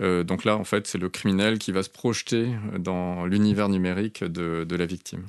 donc 0.00 0.44
là, 0.44 0.56
en 0.56 0.64
fait, 0.64 0.86
c'est 0.86 0.98
le 0.98 1.08
criminel 1.08 1.58
qui 1.58 1.72
va 1.72 1.82
se 1.82 1.90
projeter 1.90 2.48
dans 2.78 3.26
l'univers 3.26 3.68
numérique 3.68 4.24
de 4.24 4.76
la 4.76 4.86
victime. 4.86 5.24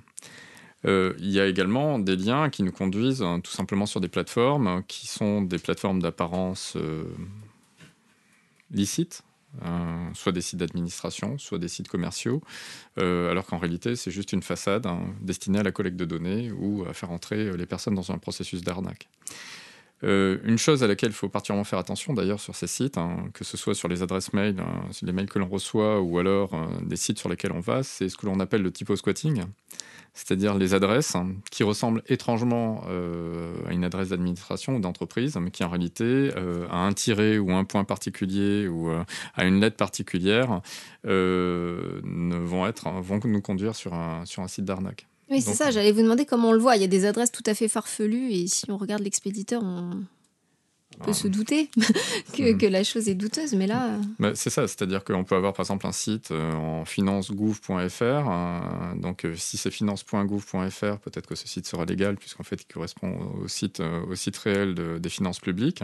Euh, 0.86 1.14
il 1.20 1.30
y 1.30 1.40
a 1.40 1.46
également 1.46 2.00
des 2.00 2.16
liens 2.16 2.50
qui 2.50 2.64
nous 2.64 2.72
conduisent 2.72 3.22
hein, 3.22 3.42
tout 3.42 3.52
simplement 3.52 3.86
sur 3.86 4.00
des 4.00 4.08
plateformes 4.08 4.68
hein, 4.68 4.84
qui 4.88 5.08
sont 5.08 5.42
des 5.42 5.58
plateformes 5.58 6.02
d'apparence 6.02 6.76
euh, 6.78 7.04
licite, 8.72 9.24
hein, 9.62 10.10
soit 10.14 10.32
des 10.32 10.42
sites 10.42 10.60
d'administration, 10.60 11.38
soit 11.38 11.60
des 11.60 11.68
sites 11.68 11.90
commerciaux, 11.90 12.42
euh, 12.98 13.30
alors 13.30 13.46
qu'en 13.46 13.58
réalité 13.58 13.98
c'est 13.98 14.12
juste 14.12 14.32
une 14.32 14.42
façade 14.42 14.88
destinée 15.22 15.60
à 15.60 15.64
la 15.64 15.72
collecte 15.72 15.98
de 15.98 16.06
données 16.06 16.52
ou 16.52 16.86
à 16.90 16.94
faire 16.94 17.12
entrer 17.12 17.58
les 17.58 17.66
personnes 17.66 17.96
dans 17.96 18.12
un 18.12 18.18
processus 18.18 18.62
d'arnaque. 18.62 19.10
Une 20.02 20.58
chose 20.58 20.84
à 20.84 20.88
laquelle 20.88 21.10
il 21.10 21.16
faut 21.16 21.30
particulièrement 21.30 21.64
faire 21.64 21.80
attention 21.80 22.14
d'ailleurs 22.14 22.40
sur 22.40 22.56
ces 22.56 22.68
sites, 22.68 22.98
que 23.34 23.44
ce 23.44 23.58
soit 23.58 23.76
sur 23.76 23.88
les 23.88 24.02
adresses 24.02 24.34
mail, 24.34 24.56
les 25.02 25.12
mails 25.12 25.30
que 25.30 25.40
l'on 25.40 25.48
reçoit 25.48 26.02
ou 26.02 26.20
alors 26.20 26.52
des 26.82 26.96
sites 26.96 27.20
sur 27.20 27.30
lesquels 27.30 27.52
on 27.52 27.60
va, 27.60 27.84
c'est 27.84 28.08
ce 28.10 28.18
que 28.18 28.26
l'on 28.26 28.40
appelle 28.40 28.62
le 28.62 28.72
typo 28.72 28.96
squatting 28.96 29.44
c'est-à-dire 30.14 30.56
les 30.56 30.74
adresses 30.74 31.16
qui 31.52 31.64
ressemblent 31.64 32.04
étrangement 32.08 32.84
euh, 32.90 33.54
à 33.68 33.74
une 33.74 33.84
adresse 33.84 34.10
d'administration 34.10 34.76
ou 34.76 34.80
d'entreprise, 34.80 35.38
mais 35.38 35.52
qui 35.52 35.64
en 35.64 35.70
réalité, 35.70 36.04
euh, 36.04 36.68
à 36.70 36.80
un 36.80 36.94
tiret 36.94 37.38
ou 37.38 37.52
un 37.52 37.64
point 37.64 37.84
particulier 37.84 38.68
ou 38.68 38.90
euh, 38.90 39.04
à 39.36 39.46
une 39.46 39.62
lettre 39.62 39.78
particulière, 39.78 40.62
vont, 41.04 41.92
nous 43.24 43.42
conduire 43.42 43.76
sur 43.76 43.94
un 43.94 44.26
site 44.48 44.66
d'arnaque. 44.66 45.08
Oui, 45.30 45.42
c'est 45.42 45.54
ça, 45.54 45.70
j'allais 45.70 45.92
vous 45.92 46.02
demander 46.02 46.26
comment 46.26 46.50
on 46.50 46.54
le 46.54 46.60
voit. 46.60 46.76
Il 46.76 46.82
y 46.82 46.86
a 46.86 46.88
des 46.88 47.06
adresses 47.06 47.32
tout 47.32 47.44
à 47.46 47.54
fait 47.54 47.68
farfelues 47.68 48.32
et 48.32 48.48
si 48.48 48.70
on 48.72 48.78
regarde 48.78 49.04
l'expéditeur, 49.04 49.62
on, 49.64 49.92
peut 51.00 51.14
se 51.14 51.28
douter 51.28 51.70
que, 52.34 52.54
que, 52.54 52.66
la 52.66 52.84
chose 52.84 53.10
est 53.10 53.16
douteuse, 53.16 53.54
mais 53.54 53.68
là... 53.68 53.88
Euh, 53.88 54.02
bah, 54.20 54.32
c'est 54.36 54.50
ça, 54.50 54.68
c'est-à-dire 54.68 55.04
qu'on 55.04 55.24
peut 55.24 55.36
avoir 55.36 55.54
par 55.54 55.64
exemple 55.64 55.88
un 55.88 55.92
site 55.92 56.32
euh, 56.32 56.54
en 56.54 56.86
financegouv.fr, 56.86 58.02
euh, 58.02 58.96
donc 58.96 59.26
si 59.36 59.58
c'est 59.58 59.72
finance.gouv.fr, 59.72 61.00
peut-être 61.00 61.28
que 61.28 61.36
ce 61.36 61.48
site 61.48 61.68
sera 61.68 61.86
légal, 61.86 62.18
puisqu'en 62.18 62.44
fait 62.44 62.62
il 62.62 62.74
correspond 62.74 63.34
au 63.42 63.48
site, 63.48 63.82
au 63.82 64.16
site 64.16 64.38
réel 64.38 65.00
des 65.00 65.10
finances 65.10 65.40
publiques. 65.40 65.84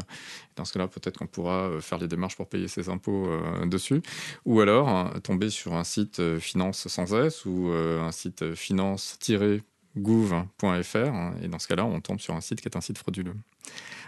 Dans 0.55 0.65
ce 0.65 0.73
cas-là, 0.73 0.87
peut-être 0.87 1.17
qu'on 1.17 1.27
pourra 1.27 1.69
faire 1.81 1.97
les 1.97 2.07
démarches 2.07 2.35
pour 2.35 2.47
payer 2.47 2.67
ses 2.67 2.89
impôts 2.89 3.29
dessus. 3.65 4.01
Ou 4.45 4.61
alors 4.61 5.13
tomber 5.21 5.49
sur 5.49 5.75
un 5.75 5.83
site 5.83 6.39
finance 6.39 6.87
sans 6.87 7.13
S 7.13 7.45
ou 7.45 7.69
un 7.69 8.11
site 8.11 8.55
finance-gouv.fr, 8.55 11.43
et 11.43 11.47
dans 11.47 11.59
ce 11.59 11.67
cas-là, 11.67 11.85
on 11.85 12.01
tombe 12.01 12.19
sur 12.19 12.35
un 12.35 12.41
site 12.41 12.61
qui 12.61 12.67
est 12.67 12.77
un 12.77 12.81
site 12.81 12.97
frauduleux. 12.97 13.35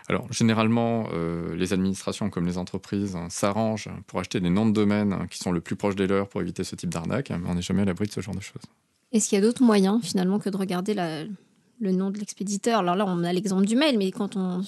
Alors, 0.09 0.31
généralement, 0.31 1.09
euh, 1.13 1.55
les 1.55 1.73
administrations 1.73 2.29
comme 2.29 2.45
les 2.45 2.57
entreprises 2.57 3.15
hein, 3.15 3.27
s'arrangent 3.29 3.89
pour 4.07 4.19
acheter 4.19 4.39
des 4.39 4.49
noms 4.49 4.65
de 4.65 4.71
domaine 4.71 5.11
hein, 5.11 5.27
qui 5.29 5.37
sont 5.37 5.51
le 5.51 5.59
plus 5.59 5.75
proches 5.75 5.95
des 5.95 6.07
leurs 6.07 6.29
pour 6.29 6.41
éviter 6.41 6.63
ce 6.63 6.75
type 6.75 6.89
d'arnaque, 6.89 7.29
mais 7.29 7.49
on 7.49 7.55
n'est 7.55 7.61
jamais 7.61 7.81
à 7.81 7.85
l'abri 7.85 8.07
de 8.07 8.13
ce 8.13 8.21
genre 8.21 8.35
de 8.35 8.41
choses. 8.41 8.61
Est-ce 9.11 9.27
qu'il 9.27 9.37
y 9.37 9.41
a 9.41 9.45
d'autres 9.45 9.63
moyens, 9.63 10.01
finalement, 10.03 10.39
que 10.39 10.49
de 10.49 10.57
regarder 10.57 10.93
le 10.93 11.91
nom 11.91 12.09
de 12.09 12.19
l'expéditeur? 12.19 12.79
Alors 12.79 12.95
là, 12.95 13.05
on 13.05 13.23
a 13.23 13.33
l'exemple 13.33 13.65
du 13.65 13.75
mail, 13.75 13.97
mais 13.97 14.11
quand 14.11 14.37
on 14.37 14.63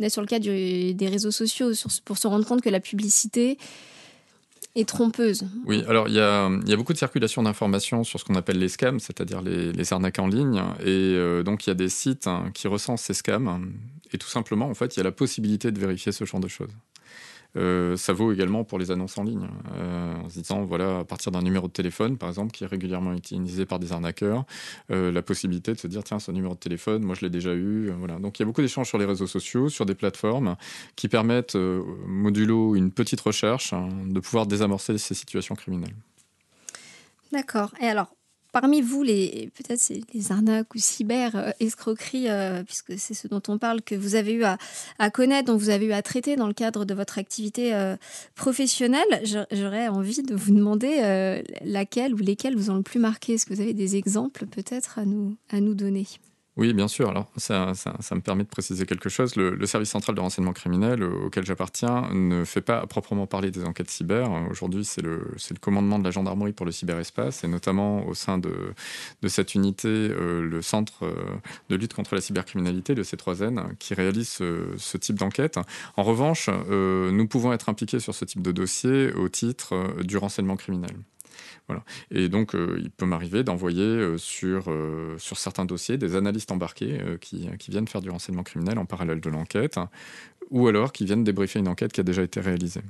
est 0.00 0.10
sur 0.10 0.22
le 0.22 0.28
cas 0.28 0.38
des 0.38 1.08
réseaux 1.08 1.32
sociaux 1.32 1.72
pour 2.04 2.18
se 2.18 2.28
rendre 2.28 2.46
compte 2.46 2.62
que 2.62 2.70
la 2.70 2.80
publicité 2.80 3.58
et 4.74 4.84
trompeuse. 4.84 5.44
Oui, 5.66 5.82
alors 5.88 6.08
il 6.08 6.14
y 6.14 6.20
a, 6.20 6.48
beaucoup 6.76 6.92
de 6.92 6.98
circulation 6.98 7.42
d'informations 7.42 8.04
sur 8.04 8.20
ce 8.20 8.24
qu'on 8.24 8.36
appelle 8.36 8.58
les 8.58 8.68
scams, 8.68 9.00
c'est-à-dire 9.00 9.42
les, 9.42 9.92
arnaques 9.92 10.18
en 10.20 10.28
ligne. 10.28 10.62
Et 10.80 10.86
euh, 10.86 11.42
donc 11.42 11.66
il 11.66 11.70
y 11.70 11.72
a 11.72 11.74
des 11.74 11.88
sites 11.88 12.28
hein, 12.28 12.50
qui 12.54 12.68
recensent 12.68 13.02
ces 13.02 13.14
scams. 13.14 13.72
Et 14.12 14.18
tout 14.18 14.28
simplement, 14.28 14.68
en 14.68 14.74
fait, 14.74 14.96
il 14.96 14.98
y 14.98 15.00
a 15.00 15.04
la 15.04 15.12
possibilité 15.12 15.72
de 15.72 15.78
vérifier 15.78 16.12
ce 16.12 16.24
genre 16.24 16.40
de 16.40 16.48
choses. 16.48 16.72
Euh, 17.56 17.96
ça 17.96 18.12
vaut 18.12 18.32
également 18.32 18.62
pour 18.64 18.78
les 18.78 18.90
annonces 18.90 19.16
en 19.16 19.24
ligne, 19.24 19.48
euh, 19.74 20.14
en 20.16 20.28
se 20.28 20.38
disant, 20.38 20.64
voilà, 20.64 20.98
à 21.00 21.04
partir 21.04 21.32
d'un 21.32 21.40
numéro 21.40 21.66
de 21.66 21.72
téléphone, 21.72 22.18
par 22.18 22.28
exemple, 22.28 22.52
qui 22.52 22.64
est 22.64 22.66
régulièrement 22.66 23.14
utilisé 23.14 23.64
par 23.64 23.78
des 23.78 23.92
arnaqueurs, 23.92 24.44
euh, 24.90 25.10
la 25.10 25.22
possibilité 25.22 25.72
de 25.72 25.78
se 25.78 25.86
dire, 25.86 26.04
tiens, 26.04 26.18
ce 26.18 26.30
numéro 26.30 26.54
de 26.54 26.58
téléphone, 26.58 27.02
moi 27.02 27.14
je 27.14 27.22
l'ai 27.22 27.30
déjà 27.30 27.54
eu. 27.54 27.90
voilà. 27.98 28.18
Donc 28.18 28.38
il 28.38 28.42
y 28.42 28.44
a 28.44 28.46
beaucoup 28.46 28.60
d'échanges 28.60 28.88
sur 28.88 28.98
les 28.98 29.06
réseaux 29.06 29.26
sociaux, 29.26 29.68
sur 29.68 29.86
des 29.86 29.94
plateformes 29.94 30.56
qui 30.94 31.08
permettent, 31.08 31.56
modulo 31.56 32.74
une 32.74 32.90
petite 32.90 33.20
recherche, 33.20 33.72
hein, 33.72 33.88
de 34.06 34.20
pouvoir 34.20 34.46
désamorcer 34.46 34.96
ces 34.98 35.14
situations 35.14 35.54
criminelles. 35.54 35.94
D'accord. 37.32 37.72
Et 37.80 37.86
alors, 37.86 38.14
Parmi 38.52 38.80
vous, 38.80 39.02
les 39.02 39.50
peut-être 39.54 39.92
les 40.14 40.32
arnaques 40.32 40.74
ou 40.74 40.78
cyber 40.78 41.36
euh, 41.36 41.50
escroqueries, 41.60 42.28
euh, 42.28 42.62
puisque 42.64 42.98
c'est 42.98 43.12
ce 43.12 43.28
dont 43.28 43.42
on 43.48 43.58
parle, 43.58 43.82
que 43.82 43.94
vous 43.94 44.14
avez 44.14 44.32
eu 44.32 44.44
à, 44.44 44.56
connaître, 45.10 45.52
dont 45.52 45.56
vous 45.56 45.68
avez 45.68 45.86
eu 45.86 45.92
à 45.92 46.00
traiter 46.00 46.36
dans 46.36 46.46
le 46.46 46.54
cadre 46.54 46.86
de 46.86 46.94
votre 46.94 47.18
activité 47.18 47.74
euh, 47.74 47.96
professionnelle, 48.34 49.22
j'aurais 49.52 49.88
envie 49.88 50.22
de 50.22 50.34
vous 50.34 50.52
demander 50.52 51.42
laquelle 51.62 52.14
ou 52.14 52.18
lesquelles 52.18 52.56
vous 52.56 52.70
ont 52.70 52.76
le 52.76 52.82
plus 52.82 52.98
marqué. 52.98 53.34
Est-ce 53.34 53.46
que 53.46 53.52
vous 53.52 53.60
avez 53.60 53.74
des 53.74 53.96
exemples 53.96 54.46
peut-être 54.46 54.98
à 54.98 55.04
nous, 55.04 55.36
à 55.50 55.60
nous 55.60 55.74
donner? 55.74 56.06
Oui, 56.58 56.72
bien 56.72 56.88
sûr. 56.88 57.08
Alors, 57.08 57.30
ça, 57.36 57.72
me 58.12 58.20
permet 58.20 58.42
de 58.42 58.48
préciser 58.48 58.84
quelque 58.84 59.08
chose. 59.08 59.36
Le, 59.36 59.64
service 59.66 59.90
central 59.90 60.16
de 60.16 60.20
renseignement 60.20 60.52
criminel 60.52 61.04
euh, 61.04 61.26
auquel 61.26 61.46
j'appartiens 61.46 62.08
ne 62.12 62.44
fait 62.44 62.60
pas 62.60 62.84
proprement 62.88 63.28
parler 63.28 63.52
des 63.52 63.64
enquêtes 63.64 63.88
cyber. 63.88 64.28
Aujourd'hui, 64.50 64.84
c'est 64.84 65.00
le, 65.00 65.20
commandement 65.60 66.00
de 66.00 66.04
la 66.04 66.10
gendarmerie 66.10 66.52
pour 66.52 66.66
le 66.66 66.72
cyberespace, 66.72 67.44
et 67.44 67.48
notamment 67.48 68.04
au 68.08 68.14
sein 68.14 68.38
de, 68.38 68.74
cette 69.28 69.54
unité, 69.54 69.86
euh, 69.86 70.42
le 70.42 70.60
centre 70.60 71.04
euh, 71.04 71.14
de 71.68 71.76
lutte 71.76 71.94
contre 71.94 72.16
la 72.16 72.20
cybercriminalité, 72.20 72.96
le 72.96 73.04
C3N, 73.04 73.76
qui 73.78 73.94
réalise 73.94 74.28
ce 74.28 74.96
type 74.96 75.16
d'enquête. 75.16 75.60
En 75.96 76.02
revanche, 76.02 76.50
nous 76.68 77.28
pouvons 77.28 77.52
être 77.52 77.68
impliqués 77.68 78.00
sur 78.00 78.14
ce 78.14 78.24
type 78.24 78.42
de 78.42 78.50
dossier 78.50 79.12
au 79.12 79.28
titre 79.28 80.02
du 80.02 80.16
renseignement 80.16 80.56
criminel. 80.56 80.96
Et 82.10 82.28
donc, 82.28 82.54
euh, 82.54 82.78
il 82.80 82.90
peut 82.90 83.06
m'arriver 83.06 83.44
d'envoyer 83.44 83.84
euh, 83.84 84.18
sur, 84.18 84.64
euh, 84.68 85.16
sur 85.18 85.38
certains 85.38 85.64
dossiers 85.64 85.98
des 85.98 86.16
analystes 86.16 86.50
embarqués 86.50 86.98
qui, 87.20 87.48
qui, 87.58 87.70
viennent 87.70 87.88
faire 87.88 88.00
du 88.00 88.10
renseignement 88.10 88.42
criminel 88.42 88.78
en 88.78 88.86
parallèle 88.86 89.20
de 89.20 89.30
l'enquête, 89.30 89.78
ou 90.50 90.66
alors 90.68 90.92
qui 90.92 91.04
viennent 91.04 91.24
débriefer 91.24 91.58
une 91.58 91.68
enquête 91.68 91.92
qui 91.92 92.00
a 92.00 92.04
déjà 92.04 92.22
été 92.22 92.40
réalisée. 92.40 92.82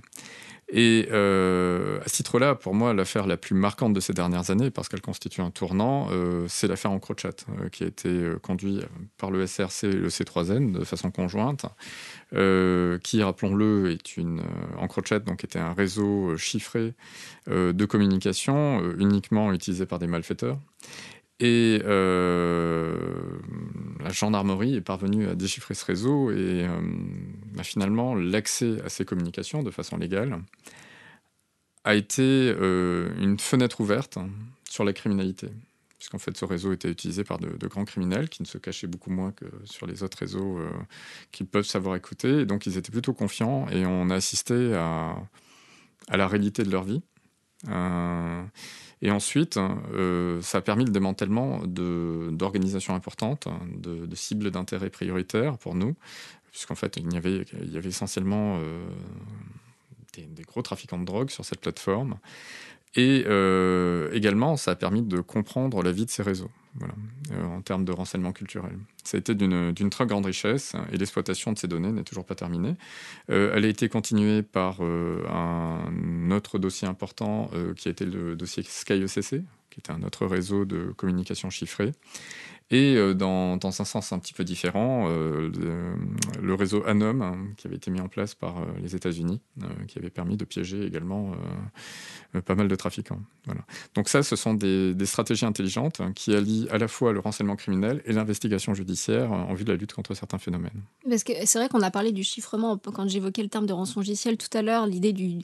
Et 0.71 1.09
euh, 1.11 1.99
à 2.05 2.09
ce 2.09 2.17
titre-là, 2.17 2.55
pour 2.55 2.75
moi, 2.75 2.93
l'affaire 2.93 3.27
la 3.27 3.39
plus 3.39 3.55
marquante 3.55 3.95
de 3.95 4.01
ces 4.01 4.13
dernières 4.13 4.51
années, 4.51 4.71
parce 4.71 4.89
qu'elle 4.89 5.01
constitue 5.01 5.41
un 5.41 5.51
tournant, 5.51 6.09
euh, 6.11 6.45
c'est 6.49 6.69
l'affaire 6.69 6.91
Encrochat, 6.91 7.31
euh, 7.49 7.71
qui 7.71 7.85
a 7.85 7.87
été 7.87 8.33
conduite 8.43 8.85
par 9.17 9.31
le 9.31 9.47
SRC 9.47 9.85
et 9.85 9.93
le 9.93 10.09
C3N 10.09 10.73
de 10.73 10.85
façon 10.85 11.11
conjointe, 11.11 11.65
qui, 13.03 13.23
rappelons-le, 13.23 13.93
est 13.93 14.19
une 14.19 14.43
Encrochat, 14.77 15.21
donc 15.21 15.45
était 15.45 15.59
un 15.59 15.73
réseau 15.73 16.37
chiffré 16.37 16.93
de 17.47 17.85
communication 17.87 18.83
uniquement 18.99 19.53
utilisé 19.53 19.87
par 19.87 19.99
des 19.99 20.07
malfaiteurs. 20.07 20.59
Et 21.41 21.81
euh, 21.85 22.97
la 24.01 24.11
gendarmerie 24.11 24.75
est 24.75 24.81
parvenue 24.81 25.29
à 25.29 25.35
déchiffrer 25.37 25.75
ce 25.75 25.85
réseau 25.85 26.33
et 26.33 26.67
euh, 26.67 26.81
bah, 27.55 27.63
finalement 27.63 28.17
l'accès 28.17 28.83
à 28.85 28.89
ces 28.89 29.05
communications 29.05 29.63
de 29.63 29.71
façon 29.71 29.97
légale 29.97 30.43
a 31.85 31.95
été 31.95 32.23
euh, 32.23 33.11
une 33.21 33.39
fenêtre 33.39 33.81
ouverte 33.81 34.19
sur 34.69 34.85
la 34.85 34.93
criminalité. 34.93 35.49
Puisqu'en 35.99 36.19
fait, 36.19 36.37
ce 36.37 36.45
réseau 36.45 36.73
était 36.73 36.91
utilisé 36.91 37.25
par 37.25 37.39
de, 37.39 37.67
grands 37.67 37.85
criminels 37.85 38.29
qui 38.29 38.43
ne 38.43 38.47
se 38.47 38.59
cachaient 38.59 38.87
beaucoup 38.87 39.11
moins 39.11 39.33
que 39.33 39.47
sur 39.65 39.87
les 39.87 40.05
autres 40.05 40.19
réseaux 40.19 40.61
qu'ils 41.33 41.47
peuvent 41.47 41.67
savoir 41.67 41.97
écouter. 41.97 42.43
Et 42.43 42.47
donc, 42.47 42.67
ils 42.67 42.79
étaient 42.79 42.93
plutôt 42.93 43.15
confiants 43.15 43.69
et 43.69 43.85
on 43.85 44.09
a 44.09 44.15
assisté 44.15 44.75
à, 44.75 45.17
à 46.07 46.17
la 46.17 46.29
réalité 46.29 46.63
de 46.63 46.71
leur 46.71 46.85
vie. 46.85 47.03
Et 49.01 49.11
ensuite, 49.11 49.57
euh, 49.57 50.43
ça 50.43 50.59
a 50.59 50.61
permis 50.61 50.85
le 50.85 50.91
démantèlement 50.91 51.61
d'organisations 51.67 52.95
importantes, 52.95 53.49
de, 53.77 54.15
cibles 54.15 54.51
d'intérêt 54.51 54.91
prioritaires 54.91 55.57
pour 55.59 55.75
nous, 55.75 55.95
puisqu'en 56.51 56.75
fait, 56.75 56.97
il 56.97 57.13
y 57.13 57.17
avait, 57.17 57.45
il 57.63 57.73
y 57.73 57.77
avait 57.77 57.89
essentiellement 57.89 58.59
euh, 58.59 58.89
des, 60.15 60.43
gros 60.43 60.63
trafiquants 60.63 60.99
de 60.99 61.05
drogue 61.05 61.31
sur 61.31 61.45
cette 61.45 61.61
plateforme. 61.61 62.19
Et 62.97 63.25
euh, 63.27 64.11
également, 64.13 64.57
ça 64.57 64.73
a 64.73 64.75
permis 64.75 65.03
de 65.03 65.21
comprendre 65.21 65.83
la 65.83 65.93
vie 65.93 66.07
de 66.07 66.11
ces 66.11 66.23
réseaux. 66.23 66.51
Euh, 67.33 67.45
en 67.45 67.61
termes 67.61 67.85
de 67.85 67.93
renseignement 67.93 68.33
culturel. 68.33 68.79
Ça 69.05 69.17
a 69.17 69.21
été 69.21 69.35
d'une 69.35 69.91
très 69.91 70.07
grande 70.07 70.25
richesse 70.25 70.75
et 70.93 70.97
l'exploitation 70.97 71.53
de 71.53 71.59
ces 71.59 71.69
données 71.69 71.93
n'est 71.93 72.05
toujours 72.05 72.25
pas 72.25 72.35
terminée. 72.35 72.75
Euh, 73.31 73.53
elle 73.55 73.67
a 73.67 73.69
été 73.69 73.89
continuée 73.89 74.43
par 74.43 74.79
euh, 74.81 75.27
un 75.29 76.31
autre 76.31 76.59
dossier 76.59 76.89
important 76.89 77.51
qui 77.77 77.89
a 77.89 77.91
été 77.91 78.07
le 78.07 78.35
dossier 78.35 78.63
SkyECC, 78.63 79.43
qui 79.71 79.81
était 79.81 79.91
un 79.91 80.03
autre 80.05 80.27
réseau 80.27 80.65
de 80.65 80.93
communication 80.97 81.51
chiffrée. 81.51 81.93
Et 82.71 82.97
euh, 82.97 83.15
dans, 83.15 83.59
un 83.63 83.71
sens 83.71 84.13
un 84.13 84.19
petit 84.19 84.35
peu 84.35 84.45
différent, 84.45 85.07
euh, 85.09 85.51
le, 86.41 86.55
réseau 86.55 86.83
Anom, 86.87 87.23
hein, 87.23 87.39
qui 87.57 87.67
avait 87.67 87.77
été 87.77 87.91
mis 87.91 88.01
en 88.01 88.09
place 88.09 88.35
par 88.35 88.59
euh, 88.59 88.67
les 88.83 88.95
États-Unis, 88.95 89.41
qui 89.87 89.99
avait 89.99 90.11
permis 90.11 90.37
de 90.37 90.45
piéger 90.45 90.85
également 90.85 91.33
pas 92.45 92.55
mal 92.55 92.69
de 92.69 92.75
trafiquants. 92.75 93.21
Voilà. 93.47 93.63
Donc 93.95 94.09
ça, 94.09 94.23
ce 94.23 94.37
sont 94.37 94.55
des, 94.55 94.95
stratégies 95.07 95.47
intelligentes 95.47 96.01
hein, 96.01 96.13
qui 96.15 96.35
allient 96.35 96.69
à 96.71 96.79
la 96.79 96.89
fois 96.89 97.13
le 97.13 97.21
renseignement 97.21 97.57
criminel 97.57 98.03
et 98.05 98.13
l'investigation 98.13 98.75
judiciaire 98.75 99.33
en 99.33 99.55
vue 99.55 99.65
de 99.65 99.73
la 99.73 99.79
lutte 99.79 99.95
contre 99.95 100.15
certains 100.15 100.39
phénomènes. 100.39 100.83
Parce 101.09 101.25
que 101.25 101.33
c'est 101.45 101.59
vrai 101.59 101.69
qu'on 101.69 101.81
a 101.81 101.91
parlé 101.91 102.13
du 102.13 102.23
chiffrement, 102.23 102.77
quand 102.77 103.09
j'évoquais 103.09 103.43
le 103.43 103.49
terme 103.49 103.67
de 103.67 103.73
rançongiciel 103.73 104.37
tout 104.37 104.57
à 104.57 104.63
l'heure, 104.63 104.87
l'idée 104.87 105.13
du, 105.13 105.41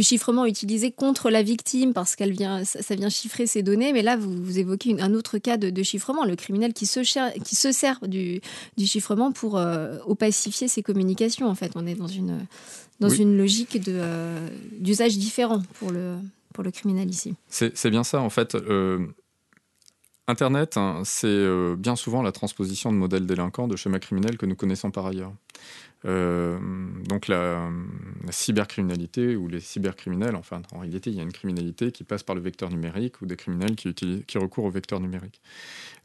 chiffrement 0.00 0.46
utilisé 0.46 0.92
contre 0.92 1.30
la 1.30 1.42
victime 1.42 1.92
parce 1.92 2.14
qu'elle 2.14 2.32
vient, 2.32 2.64
ça 2.64 2.94
vient 2.94 3.08
chiffrer 3.08 3.46
ses 3.46 3.62
données, 3.62 3.92
mais 3.92 4.02
là, 4.02 4.16
vous, 4.16 4.58
évoquez 4.58 5.00
un 5.00 5.14
autre 5.14 5.38
cas 5.38 5.56
de, 5.56 5.70
de 5.70 5.82
chiffrement, 5.82 6.24
le 6.24 6.36
criminel 6.36 6.67
qui 6.72 6.86
se, 6.86 7.00
qui 7.40 7.56
se 7.56 7.72
sert 7.72 8.00
du, 8.06 8.40
du 8.76 8.86
chiffrement 8.86 9.32
pour 9.32 9.56
euh, 9.56 9.98
opacifier 10.06 10.68
ses 10.68 10.82
communications. 10.82 11.46
En 11.46 11.54
fait, 11.54 11.72
on 11.74 11.86
est 11.86 11.94
dans 11.94 12.06
une, 12.06 12.38
dans 13.00 13.08
oui. 13.08 13.18
une 13.18 13.36
logique 13.36 13.78
d'usage 13.80 15.14
euh, 15.16 15.18
différent 15.18 15.62
pour 15.78 15.90
le, 15.90 16.16
pour 16.54 16.64
le 16.64 16.70
criminel 16.70 17.08
ici. 17.10 17.34
C'est 17.48 17.90
bien 17.90 18.04
ça, 18.04 18.20
en 18.20 18.30
fait. 18.30 18.56
Internet, 20.28 20.76
hein, 20.76 21.00
c'est 21.04 21.26
euh, 21.26 21.74
bien 21.74 21.96
souvent 21.96 22.20
la 22.20 22.32
transposition 22.32 22.92
de 22.92 22.98
modèles 22.98 23.24
délinquants, 23.24 23.66
de 23.66 23.76
schémas 23.76 23.98
criminels 23.98 24.36
que 24.36 24.44
nous 24.44 24.56
connaissons 24.56 24.90
par 24.90 25.06
ailleurs. 25.06 25.32
Euh, 26.04 26.58
donc 27.08 27.28
la, 27.28 27.70
cybercriminalité 28.30 29.36
ou 29.36 29.48
les 29.48 29.58
cybercriminels, 29.58 30.36
enfin 30.36 30.60
en 30.72 30.80
réalité 30.80 31.08
il 31.10 31.16
y 31.16 31.20
a 31.20 31.22
une 31.22 31.32
criminalité 31.32 31.90
qui 31.92 32.04
passe 32.04 32.22
par 32.22 32.36
le 32.36 32.42
vecteur 32.42 32.68
numérique 32.68 33.22
ou 33.22 33.26
des 33.26 33.36
criminels 33.36 33.74
qui, 33.74 34.38
recourent 34.38 34.66
au 34.66 34.70
vecteur 34.70 35.00
numérique. 35.00 35.40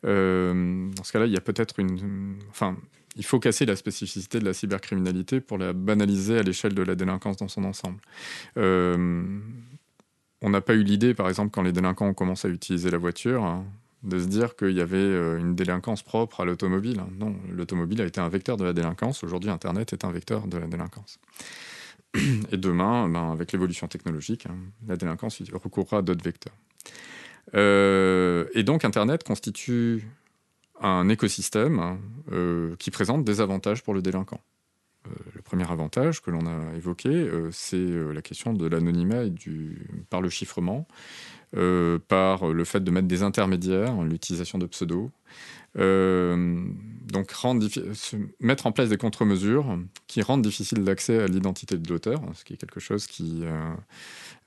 Euh, 0.05 0.89
dans 0.95 1.03
ce 1.03 1.11
cas-là, 1.11 1.25
il 1.25 1.33
y 1.33 1.37
a 1.37 1.41
peut-être 1.41 1.79
une... 1.79 2.39
Enfin, 2.49 2.77
il 3.17 3.25
faut 3.25 3.39
casser 3.39 3.65
la 3.65 3.75
spécificité 3.75 4.39
de 4.39 4.45
la 4.45 4.53
cybercriminalité 4.53 5.41
pour 5.41 5.57
la 5.57 5.73
banaliser 5.73 6.39
à 6.39 6.43
l'échelle 6.43 6.73
de 6.73 6.81
la 6.81 6.95
délinquance 6.95 7.37
dans 7.37 7.49
son 7.49 7.65
ensemble. 7.65 7.99
On 10.45 10.49
n'a 10.49 10.61
pas 10.61 10.73
eu 10.73 10.83
l'idée, 10.83 11.13
par 11.13 11.29
exemple, 11.29 11.51
quand 11.51 11.61
les 11.61 11.71
délinquants 11.71 12.07
ont 12.07 12.13
commencé 12.13 12.47
à 12.47 12.51
utiliser 12.51 12.89
la 12.89 12.97
voiture, 12.97 13.45
hein, 13.45 13.65
de 14.03 14.19
se 14.19 14.25
dire 14.25 14.55
qu'il 14.55 14.71
y 14.71 14.81
avait 14.81 14.97
euh, 14.97 15.39
une 15.39 15.55
délinquance 15.55 16.03
propre 16.03 16.41
à 16.41 16.45
l'automobile. 16.45 17.01
Non, 17.17 17.35
l'automobile 17.49 18.01
a 18.01 18.05
été 18.05 18.19
un 18.19 18.29
vecteur 18.29 18.57
de 18.57 18.65
la 18.65 18.73
délinquance. 18.73 19.23
Aujourd'hui, 19.23 19.49
Internet 19.49 19.93
est 19.93 20.03
un 20.03 20.11
vecteur 20.11 20.47
de 20.47 20.57
la 20.57 20.67
délinquance. 20.67 21.19
Et 22.51 22.57
demain, 22.57 23.07
ben, 23.07 23.31
avec 23.31 23.51
l'évolution 23.51 23.87
technologique, 23.87 24.45
hein, 24.45 24.57
la 24.87 24.97
délinquance 24.97 25.41
recourra 25.51 25.99
à 25.99 26.01
d'autres 26.01 26.23
vecteurs. 26.23 26.53
Euh, 27.55 28.45
et 28.53 28.63
donc, 28.63 28.85
Internet 28.85 29.23
constitue 29.23 30.07
un 30.81 31.09
écosystème 31.09 31.99
euh, 32.31 32.75
qui 32.77 32.91
présente 32.91 33.23
des 33.23 33.41
avantages 33.41 33.83
pour 33.83 33.93
le 33.93 34.01
délinquant. 34.01 34.39
Euh, 35.07 35.11
le 35.35 35.41
premier 35.41 35.69
avantage 35.69 36.21
que 36.21 36.31
l'on 36.31 36.45
a 36.45 36.75
évoqué, 36.75 37.09
euh, 37.09 37.49
c'est 37.51 37.75
euh, 37.75 38.13
la 38.13 38.21
question 38.21 38.53
de 38.53 38.65
l'anonymat 38.67 39.23
par 40.09 40.21
le 40.21 40.29
chiffrement, 40.29 40.87
par 42.07 42.47
le 42.47 42.63
fait 42.63 42.83
de 42.83 42.89
mettre 42.89 43.07
des 43.07 43.21
intermédiaires, 43.21 44.01
l'utilisation 44.01 44.57
de 44.57 44.65
pseudos. 44.65 45.11
Donc 45.75 47.31
mettre 48.39 48.65
en 48.65 48.71
place 48.71 48.89
des 48.89 48.97
contre-mesures 48.97 49.77
qui 50.07 50.23
rendent 50.23 50.41
difficile 50.41 50.83
l'accès 50.83 51.19
à 51.19 51.27
l'identité 51.27 51.77
de 51.77 51.87
l'auteur, 51.87 52.23
ce 52.33 52.43
qui 52.43 52.53
est 52.53 52.57
quelque 52.57 52.79
chose 52.79 53.05
qui, 53.05 53.43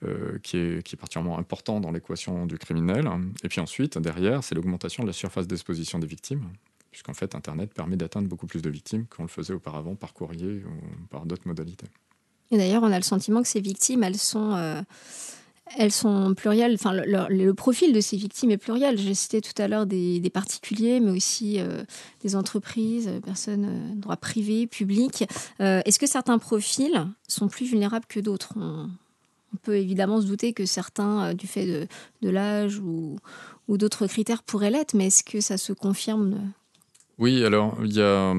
est, 0.01 0.95
particulièrement 0.97 1.39
important 1.39 1.79
dans 1.79 1.91
l'équation 1.91 2.45
du 2.45 2.57
criminel. 2.57 3.09
Et 3.41 3.47
puis 3.47 3.61
ensuite, 3.61 3.97
derrière, 3.97 4.43
c'est 4.43 4.55
l'augmentation 4.55 5.03
de 5.03 5.07
la 5.07 5.13
surface 5.13 5.47
d'exposition 5.47 5.99
des 5.99 6.07
victimes, 6.07 6.43
puisqu'en 6.97 7.13
fait, 7.13 7.35
Internet 7.35 7.75
permet 7.75 7.95
d'atteindre 7.95 8.27
beaucoup 8.27 8.47
plus 8.47 8.63
de 8.63 8.71
victimes 8.71 9.05
qu'on 9.05 9.21
le 9.21 9.29
faisait 9.29 9.53
auparavant 9.53 9.93
par 9.93 10.13
courrier 10.13 10.63
ou 10.65 11.05
par 11.11 11.27
d'autres 11.27 11.47
modalités. 11.47 11.85
Et 12.49 12.57
d'ailleurs, 12.57 12.81
on 12.81 12.91
a 12.91 12.97
le 12.97 13.03
sentiment 13.03 13.43
que 13.43 13.47
ces 13.47 13.61
victimes, 13.61 14.01
elles 14.01 14.17
sont 14.17 14.55
euh, 14.55 14.81
elles 15.77 15.91
sont 15.91 16.33
plurielles. 16.33 16.73
Enfin, 16.73 16.93
le, 16.93 17.51
profil 17.51 17.93
de 17.93 18.01
ces 18.01 18.17
victimes 18.17 18.49
est 18.49 18.57
pluriel. 18.57 18.97
J'ai 18.97 19.13
cité 19.13 19.41
tout 19.41 19.61
à 19.61 19.67
l'heure 19.67 19.85
des, 19.85 20.27
particuliers, 20.33 20.99
mais 20.99 21.11
aussi 21.11 21.59
euh, 21.59 21.83
des 22.23 22.35
entreprises, 22.35 23.11
personnes 23.23 23.65
euh, 23.65 23.95
droit 23.95 24.17
privé, 24.17 24.65
public. 24.65 25.25
Euh, 25.61 25.81
Est-ce 25.85 25.99
que 25.99 26.07
certains 26.07 26.39
profils 26.39 27.05
sont 27.27 27.47
plus 27.47 27.67
vulnérables 27.67 28.07
que 28.09 28.19
d'autres? 28.19 28.53
On, 28.57 28.89
peut 29.61 29.77
évidemment 29.77 30.19
se 30.19 30.25
douter 30.25 30.53
que 30.53 30.65
certains, 30.65 31.25
euh, 31.25 31.33
du 31.33 31.45
fait 31.45 31.67
de, 31.67 31.87
de 32.23 32.29
l'âge 32.29 32.79
ou, 32.79 33.17
ou 33.67 33.77
d'autres 33.77 34.07
critères, 34.07 34.41
pourraient 34.41 34.71
l'être, 34.71 34.95
mais 34.95 35.07
est-ce 35.07 35.23
que 35.23 35.41
ça 35.41 35.57
se 35.57 35.73
confirme 35.73 36.53
oui, 37.19 37.43
alors 37.43 37.77
il 37.83 37.93
y 37.93 38.01
a 38.01 38.33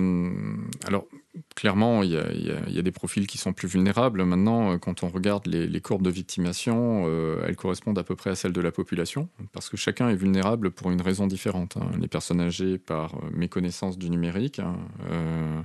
alors 0.87 1.07
clairement 1.55 2.03
il 2.03 2.11
y, 2.13 2.79
a, 2.79 2.83
des 2.83 2.93
profils 2.93 3.27
qui 3.27 3.39
sont 3.39 3.53
plus 3.53 3.69
vulnérables. 3.69 4.25
Maintenant, 4.25 4.79
quand 4.79 5.03
on 5.03 5.09
regarde 5.09 5.47
les, 5.47 5.81
courbes 5.81 6.03
de 6.03 6.11
victimation, 6.11 7.05
euh, 7.07 7.43
elles 7.47 7.57
correspondent 7.57 7.99
à 7.99 8.05
peu 8.05 8.15
près 8.17 8.31
à 8.31 8.35
celles 8.35 8.53
de 8.53 8.61
la 8.61 8.73
population, 8.73 9.29
parce 9.53 9.69
que 9.69 9.77
chacun 9.77 10.09
est 10.09 10.17
vulnérable 10.17 10.71
pour 10.71 10.91
une 10.91 11.01
raison 11.01 11.27
différente. 11.27 11.77
Hein. 11.77 11.91
Les 12.01 12.09
personnes 12.09 12.41
âgées 12.41 12.79
par 12.79 13.15
méconnaissance 13.33 13.99
du 13.99 14.11
numérique. 14.11 14.59
Hein, 14.61 14.77
euh, 15.11 15.19
euh, 15.19 15.63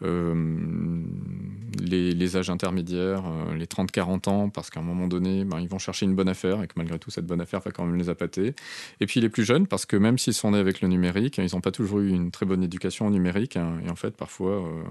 les, 0.00 2.12
les, 2.12 2.36
âges 2.36 2.50
intermédiaires, 2.50 3.24
euh, 3.26 3.54
les 3.54 3.66
30-40 3.66 4.28
ans, 4.28 4.48
parce 4.48 4.70
qu'à 4.70 4.80
un 4.80 4.82
moment 4.82 5.06
donné, 5.06 5.44
ben, 5.44 5.60
ils 5.60 5.68
vont 5.68 5.78
chercher 5.78 6.06
une 6.06 6.14
bonne 6.14 6.28
affaire 6.28 6.62
et 6.62 6.66
que 6.66 6.74
malgré 6.76 6.98
tout, 6.98 7.10
cette 7.10 7.26
bonne 7.26 7.40
affaire 7.40 7.60
va 7.60 7.70
quand 7.70 7.84
même 7.84 7.96
les 7.96 8.08
appâter. 8.08 8.54
Et 9.00 9.06
puis 9.06 9.20
les 9.20 9.28
plus 9.28 9.44
jeunes, 9.44 9.66
parce 9.66 9.86
que 9.86 9.96
même 9.96 10.18
s'ils 10.18 10.34
sont 10.34 10.52
nés 10.52 10.58
avec 10.58 10.80
le 10.80 10.88
numérique, 10.88 11.38
ils 11.38 11.54
n'ont 11.54 11.60
pas 11.60 11.70
toujours 11.70 12.00
eu 12.00 12.10
une 12.10 12.30
très 12.30 12.46
bonne 12.46 12.62
éducation 12.62 13.06
au 13.06 13.10
numérique. 13.10 13.56
Hein, 13.56 13.78
et 13.86 13.90
en 13.90 13.96
fait, 13.96 14.16
parfois, 14.16 14.64
euh, 14.64 14.82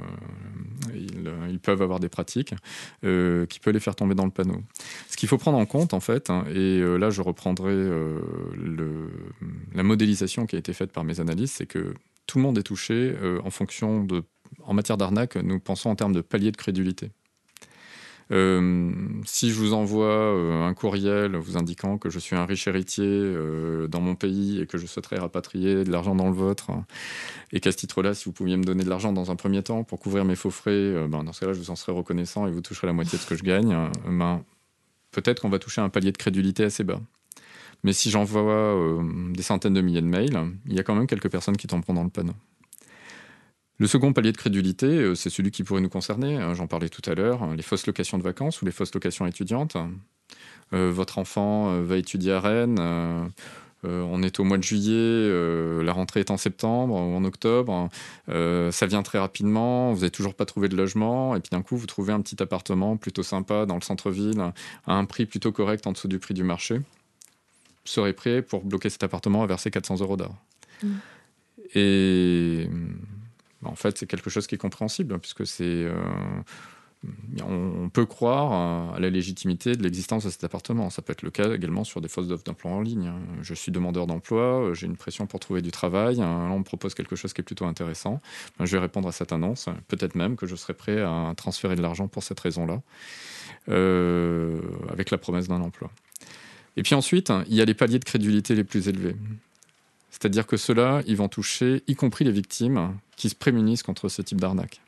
ils, 1.50 1.60
peuvent 1.60 1.82
avoir 1.82 2.00
des 2.00 2.10
pratiques 2.10 2.54
euh, 3.04 3.46
qui 3.46 3.60
peuvent 3.60 3.74
les 3.74 3.80
faire 3.80 3.96
tomber 3.96 4.16
dans 4.16 4.26
le 4.26 4.32
panneau. 4.32 4.62
Ce 5.10 5.18
qu'il 5.18 5.30
faut 5.30 5.38
prendre 5.38 5.58
en 5.58 5.66
compte, 5.66 5.94
en 5.94 6.00
fait, 6.00 6.30
hein, 6.30 6.46
et 6.50 6.80
euh, 6.80 6.98
là, 6.98 7.10
je 7.10 7.22
reprendrai 7.22 7.72
euh, 7.72 8.20
la 9.74 9.84
modélisation 9.84 10.46
qui 10.46 10.56
a 10.56 10.60
été 10.60 10.74
faite 10.74 10.92
par 10.92 11.04
mes 11.04 11.20
analystes, 11.20 11.56
c'est 11.58 11.66
que 11.66 11.94
tout 12.26 12.38
le 12.38 12.44
monde 12.44 12.58
est 12.58 12.64
touché 12.64 13.14
en 13.44 13.50
fonction 13.50 14.02
de 14.02 14.24
en 14.64 14.74
matière 14.74 14.98
d'arnaque, 14.98 15.36
nous 15.36 15.60
pensons 15.60 15.90
en 15.90 15.96
termes 15.96 16.14
de 16.14 16.22
palier 16.22 16.52
de 16.52 16.58
crédulité. 16.58 17.12
Euh, 18.32 18.92
si 19.26 19.50
je 19.50 19.56
vous 19.56 19.74
envoie 19.74 20.06
euh, 20.06 20.66
un 20.66 20.74
courriel 20.74 21.36
vous 21.36 21.58
indiquant 21.58 21.98
que 21.98 22.10
je 22.10 22.20
suis 22.20 22.36
un 22.36 22.46
riche 22.46 22.68
héritier 22.68 23.06
euh, 23.06 23.88
dans 23.88 24.02
mon 24.02 24.16
pays 24.16 24.62
et 24.62 24.66
que 24.66 24.78
je 24.78 24.88
souhaiterais 24.88 25.18
rapatrier 25.18 25.84
de 25.84 25.92
l'argent 25.92 26.16
dans 26.16 26.28
le 26.28 26.34
vôtre, 26.34 26.72
et 27.52 27.60
qu'à 27.60 27.72
ce 27.72 27.78
titre-là, 27.78 28.14
si 28.14 28.26
vous 28.26 28.32
pouviez 28.32 28.58
me 28.58 28.64
donner 28.64 28.84
de 28.84 28.90
l'argent 28.90 29.12
dans 29.12 29.32
un 29.32 29.36
premier 29.36 29.62
temps 29.62 29.84
pour 29.84 30.00
couvrir 30.00 30.26
mes 30.26 30.36
faux 30.36 30.52
frais, 30.52 31.08
ben, 31.08 31.24
dans 31.24 31.34
ce 31.34 31.42
cas-là, 31.42 31.54
je 31.54 31.60
vous 31.60 31.70
en 31.70 31.76
serais 31.76 31.92
reconnaissant 31.92 32.48
et 32.48 32.52
vous 32.52 32.62
toucherez 32.62 32.88
la 32.88 32.94
moitié 32.94 33.18
de 33.18 33.24
ce 33.24 33.28
que 33.28 33.36
je 33.36 33.44
gagne, 33.44 33.78
ben, 34.08 34.44
peut-être 35.12 35.42
qu'on 35.42 35.50
va 35.50 35.60
toucher 35.60 35.82
un 35.82 35.90
palier 35.90 36.12
de 36.12 36.18
crédulité 36.18 36.64
assez 36.64 36.84
bas. 36.84 37.02
Mais 37.84 37.92
si 37.92 38.10
j'envoie 38.10 39.04
des 39.32 39.44
centaines 39.44 39.74
de 39.74 39.82
milliers 39.82 40.02
de 40.02 40.08
mails, 40.08 40.40
il 40.68 40.74
y 40.74 40.80
a 40.80 40.84
quand 40.84 40.96
même 40.96 41.08
quelques 41.08 41.30
personnes 41.30 41.58
qui 41.58 41.68
tomberont 41.68 41.94
dans 41.94 42.04
le 42.04 42.10
panneau. 42.10 42.34
Le 43.80 43.88
second 43.88 44.14
palier 44.14 44.32
de 44.32 44.38
crédulité, 44.38 44.86
euh, 44.86 45.16
c'est 45.16 45.30
celui 45.30 45.52
qui 45.52 45.64
pourrait 45.64 45.82
nous 45.82 45.90
concerner. 45.90 46.38
Hein, 46.38 46.54
j'en 46.54 46.68
parlais 46.68 46.90
tout 46.90 47.08
à 47.10 47.16
l'heure, 47.16 47.54
les 47.56 47.64
fausses 47.64 47.88
locations 47.88 48.18
de 48.18 48.24
vacances 48.24 48.62
ou 48.62 48.66
les 48.66 48.72
fausses 48.72 48.94
locations 48.94 49.26
étudiantes. 49.26 49.78
Euh, 50.74 50.92
votre 50.92 51.18
enfant 51.18 51.72
euh, 51.72 51.84
va 51.84 51.98
étudier 51.98 52.34
à 52.34 52.40
Rennes. 52.40 52.78
Euh, 52.80 53.28
on 53.84 54.24
est 54.24 54.40
au 54.40 54.46
mois 54.46 54.58
de 54.58 54.64
juillet, 54.64 55.84
la 55.84 55.92
rentrée 55.92 56.22
est 56.22 56.32
en 56.32 56.38
septembre 56.38 56.96
ou 56.96 57.16
en 57.16 57.26
octobre. 57.26 57.90
Ça 58.30 58.86
vient 58.86 59.04
très 59.04 59.20
rapidement. 59.20 59.92
Vous 59.92 60.00
n'avez 60.00 60.10
toujours 60.10 60.36
pas 60.36 60.46
trouvé 60.46 60.70
de 60.70 60.78
logement. 60.78 61.36
Et 61.36 61.42
puis 61.42 61.50
d'un 61.52 61.62
coup, 61.62 61.76
vous 61.76 61.86
trouvez 61.86 62.14
un 62.14 62.22
petit 62.22 62.42
appartement 62.42 62.96
plutôt 62.96 63.24
sympa 63.24 63.66
dans 63.66 63.76
le 63.76 63.82
centre-ville 63.82 64.40
à 64.88 64.94
un 64.94 65.04
prix 65.04 65.26
plutôt 65.26 65.52
correct 65.52 65.86
en 65.86 65.92
dessous 65.92 66.08
du 66.08 66.18
prix 66.18 66.34
du 66.34 66.46
marché. 66.46 66.78
Vous 66.78 66.84
serez 67.84 68.14
prêt 68.14 68.42
pour 68.42 68.64
bloquer 68.64 68.90
cet 68.90 69.04
appartement 69.04 69.44
à 69.44 69.48
verser 69.48 69.70
400 69.70 70.00
euros 70.00 70.16
d'or. 70.16 70.34
Mmh. 70.82 70.88
Et 71.76 72.70
en 73.66 73.76
fait, 73.76 73.98
c'est 73.98 74.08
quelque 74.08 74.30
chose 74.30 74.48
qui 74.48 74.56
est 74.56 74.60
compréhensible, 74.60 75.18
puisque 75.20 75.46
c'est. 75.46 75.64
Euh, 75.64 75.94
on 77.46 77.90
peut 77.90 78.06
croire 78.06 78.96
à 78.96 79.00
la 79.00 79.10
légitimité 79.10 79.76
de 79.76 79.84
l'existence 79.84 80.24
de 80.24 80.30
cet 80.30 80.44
appartement. 80.44 80.90
Ça 80.90 81.02
peut 81.02 81.12
être 81.12 81.22
le 81.22 81.32
cas 81.32 81.54
également 81.54 81.84
sur 81.84 82.00
des 82.00 82.08
fausses 82.08 82.32
offres 82.32 82.44
d'emploi 82.44 82.72
en 82.72 82.82
ligne. 82.82 83.12
Je 83.42 83.54
suis 83.54 83.72
demandeur 83.72 84.08
d'emploi, 84.08 84.72
j'ai 84.74 84.88
une 84.88 84.96
pression 84.96 85.28
pour 85.28 85.40
trouver 85.40 85.62
du 85.62 85.72
travail, 85.72 86.18
là 86.18 86.28
on 86.28 86.60
me 86.60 86.64
propose 86.64 86.94
quelque 86.94 87.16
chose 87.16 87.34
qui 87.34 87.42
est 87.42 87.44
plutôt 87.44 87.66
intéressant. 87.66 88.22
Je 88.60 88.72
vais 88.78 88.80
répondre 88.80 89.10
à 89.10 89.12
cette 89.12 89.34
annonce, 89.34 89.68
peut-être 89.88 90.16
même 90.16 90.36
que 90.38 90.48
je 90.48 90.56
serai 90.56 90.74
prêt 90.74 91.02
à 91.02 91.34
transférer 91.36 91.76
de 91.76 91.82
l'argent 91.82 92.08
pour 92.08 92.24
cette 92.24 92.40
raison-là, 92.40 92.82
euh, 93.70 94.62
avec 94.90 95.12
la 95.12 95.18
promesse 95.18 95.50
d'un 95.50 95.62
emploi. 95.62 95.92
Et 96.78 96.84
puis 96.84 96.96
ensuite, 96.96 97.32
il 97.48 97.56
y 97.56 97.62
a 97.62 97.66
les 97.66 97.74
paliers 97.74 98.00
de 98.00 98.06
crédulité 98.06 98.56
les 98.56 98.64
plus 98.64 98.88
élevés. 98.88 99.16
C'est-à-dire 100.14 100.46
que 100.46 100.58
ceux-là, 100.58 101.02
ils 101.08 101.18
vont 101.18 101.28
toucher, 101.28 101.82
y 101.88 101.96
compris 101.96 102.24
les 102.24 102.32
victimes 102.32 102.92
qui 103.18 103.30
se 103.30 103.36
prémunissent 103.36 103.82
contre 103.84 104.10
ce 104.10 104.22
type 104.22 104.40
d'arnaque. 104.40 104.80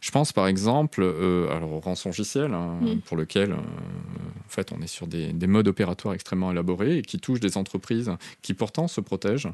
Je 0.00 0.10
pense 0.10 0.32
par 0.32 0.46
exemple 0.46 1.02
euh, 1.02 1.48
alors, 1.54 1.72
au 1.72 1.80
rançongiciel, 1.80 2.52
hein, 2.54 2.78
Mm. 2.80 2.98
pour 3.06 3.16
lequel 3.16 3.52
euh, 3.52 3.56
en 3.56 4.48
fait, 4.48 4.72
on 4.72 4.80
est 4.82 4.86
sur 4.86 5.06
des, 5.06 5.32
des 5.32 5.46
modes 5.46 5.68
opératoires 5.68 6.14
extrêmement 6.14 6.50
élaborés 6.52 6.98
et 6.98 7.02
qui 7.02 7.18
touchent 7.18 7.40
des 7.40 7.56
entreprises 7.56 8.10
qui 8.42 8.54
pourtant 8.54 8.88
se 8.88 9.00
protègent 9.00 9.52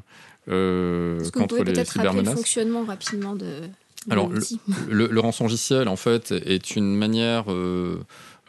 euh, 0.49 1.19
contre 1.31 1.55
les 1.55 1.59
rappeler 1.61 1.73
le 1.79 1.85
cybermenaces. 1.85 2.35
fonctionnement 2.35 2.83
rapidement 2.85 3.35
de, 3.35 3.45
de 3.45 4.11
Alors, 4.11 4.29
Le, 4.89 5.07
le 5.07 5.19
rançongiciel, 5.19 5.87
en 5.87 5.95
fait, 5.97 6.31
est 6.31 6.75
une 6.75 6.95
manière 6.95 7.45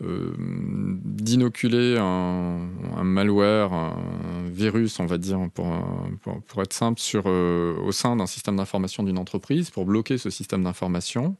d'inoculer 0.00 1.96
un, 1.98 2.68
malware, 3.02 3.72
un 3.72 4.48
virus, 4.50 5.00
on 5.00 5.06
va 5.06 5.18
dire, 5.18 5.38
pour, 5.54 6.62
être 6.62 6.72
simple, 6.72 7.00
euh, 7.14 7.76
au 7.78 7.92
sein 7.92 8.16
d'un 8.16 8.26
système 8.26 8.56
d'information 8.56 9.02
d'une 9.02 9.18
entreprise, 9.18 9.70
pour 9.70 9.84
bloquer 9.84 10.18
ce 10.18 10.30
système 10.30 10.64
d'information. 10.64 11.36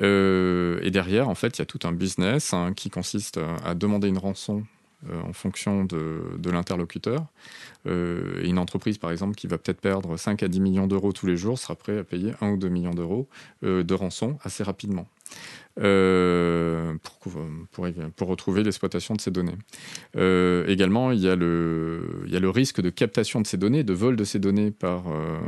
Euh, 0.00 0.80
et 0.82 0.90
derrière, 0.90 1.28
en 1.28 1.34
fait, 1.34 1.58
il 1.58 1.60
y 1.60 1.62
a 1.62 1.66
tout 1.66 1.80
un 1.84 1.92
business 1.92 2.52
hein, 2.52 2.72
qui 2.74 2.90
consiste 2.90 3.38
à 3.64 3.74
demander 3.74 4.08
une 4.08 4.18
rançon 4.18 4.64
euh, 5.10 5.20
en 5.22 5.32
fonction 5.34 5.84
de, 5.84 6.50
l'interlocuteur. 6.50 7.26
Euh, 7.86 8.42
une 8.44 8.58
entreprise, 8.58 8.96
par 8.96 9.10
exemple, 9.10 9.34
qui 9.34 9.46
va 9.46 9.58
peut-être 9.58 9.80
perdre 9.80 10.16
5 10.16 10.42
à 10.42 10.48
10 10.48 10.60
millions 10.60 10.86
d'euros 10.86 11.12
tous 11.12 11.26
les 11.26 11.36
jours, 11.36 11.58
sera 11.58 11.74
prêt 11.74 11.98
à 11.98 12.04
payer 12.04 12.32
1 12.40 12.52
ou 12.52 12.56
2 12.56 12.68
millions 12.68 12.94
d'euros 12.94 13.28
euh, 13.62 13.82
de 13.82 13.94
rançon 13.94 14.38
assez 14.42 14.62
rapidement. 14.62 15.06
Euh, 15.78 16.94
pour, 18.16 18.28
retrouver 18.28 18.62
l'exploitation 18.62 19.14
de 19.14 19.20
ces 19.20 19.30
données. 19.30 19.56
Euh, 20.16 20.66
également, 20.68 21.10
il 21.10 21.20
y, 21.20 21.28
a 21.28 21.36
le, 21.36 22.48
risque 22.48 22.80
de 22.80 22.88
captation 22.88 23.42
de 23.42 23.46
ces 23.46 23.58
données, 23.58 23.84
de 23.84 23.92
vol 23.92 24.16
de 24.16 24.24
ces 24.24 24.38
données 24.38 24.70
par 24.70 25.08
euh, 25.08 25.38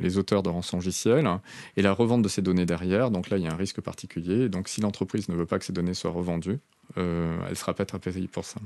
les 0.00 0.18
auteurs 0.18 0.44
de 0.44 0.50
rançongiciel 0.50 1.28
et 1.76 1.82
la 1.82 1.92
revente 1.92 2.22
de 2.22 2.28
ces 2.28 2.42
données 2.42 2.66
derrière. 2.66 3.10
Donc 3.10 3.28
là, 3.28 3.38
il 3.38 3.44
y 3.44 3.48
a 3.48 3.52
un 3.52 3.56
risque 3.56 3.80
particulier. 3.80 4.48
Donc 4.48 4.68
si 4.68 4.80
l'entreprise 4.80 5.28
ne 5.28 5.34
veut 5.34 5.46
pas 5.46 5.58
que 5.58 5.64
ces 5.64 5.72
données 5.72 5.94
soient 5.94 6.12
revendues, 6.12 6.60
euh, 6.98 7.36
elle 7.48 7.56
sera 7.56 7.74
pas 7.74 7.84
très 7.84 7.98
payée 7.98 8.28
pour 8.28 8.44
ça. 8.44 8.60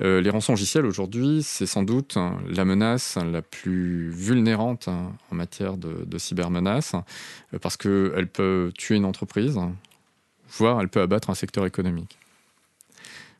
Les 0.00 0.30
rançongiciels 0.30 0.84
aujourd'hui, 0.84 1.42
c'est 1.42 1.66
sans 1.66 1.82
doute 1.82 2.16
hein, 2.16 2.38
la 2.48 2.64
menace 2.66 3.16
la 3.16 3.40
plus 3.40 4.10
vulnérante 4.10 4.88
hein, 4.88 5.12
en 5.30 5.36
matière 5.36 5.76
de, 5.78 6.04
de 6.04 6.18
cybermenace, 6.18 6.94
parce 7.60 7.76
qu'elle 7.76 8.26
peut 8.26 8.72
tuer 8.76 8.96
une 8.96 9.04
entreprise, 9.04 9.58
voire 10.56 10.80
elle 10.80 10.88
peut 10.88 11.00
abattre 11.00 11.30
un 11.30 11.34
secteur 11.34 11.66
économique. 11.66 12.18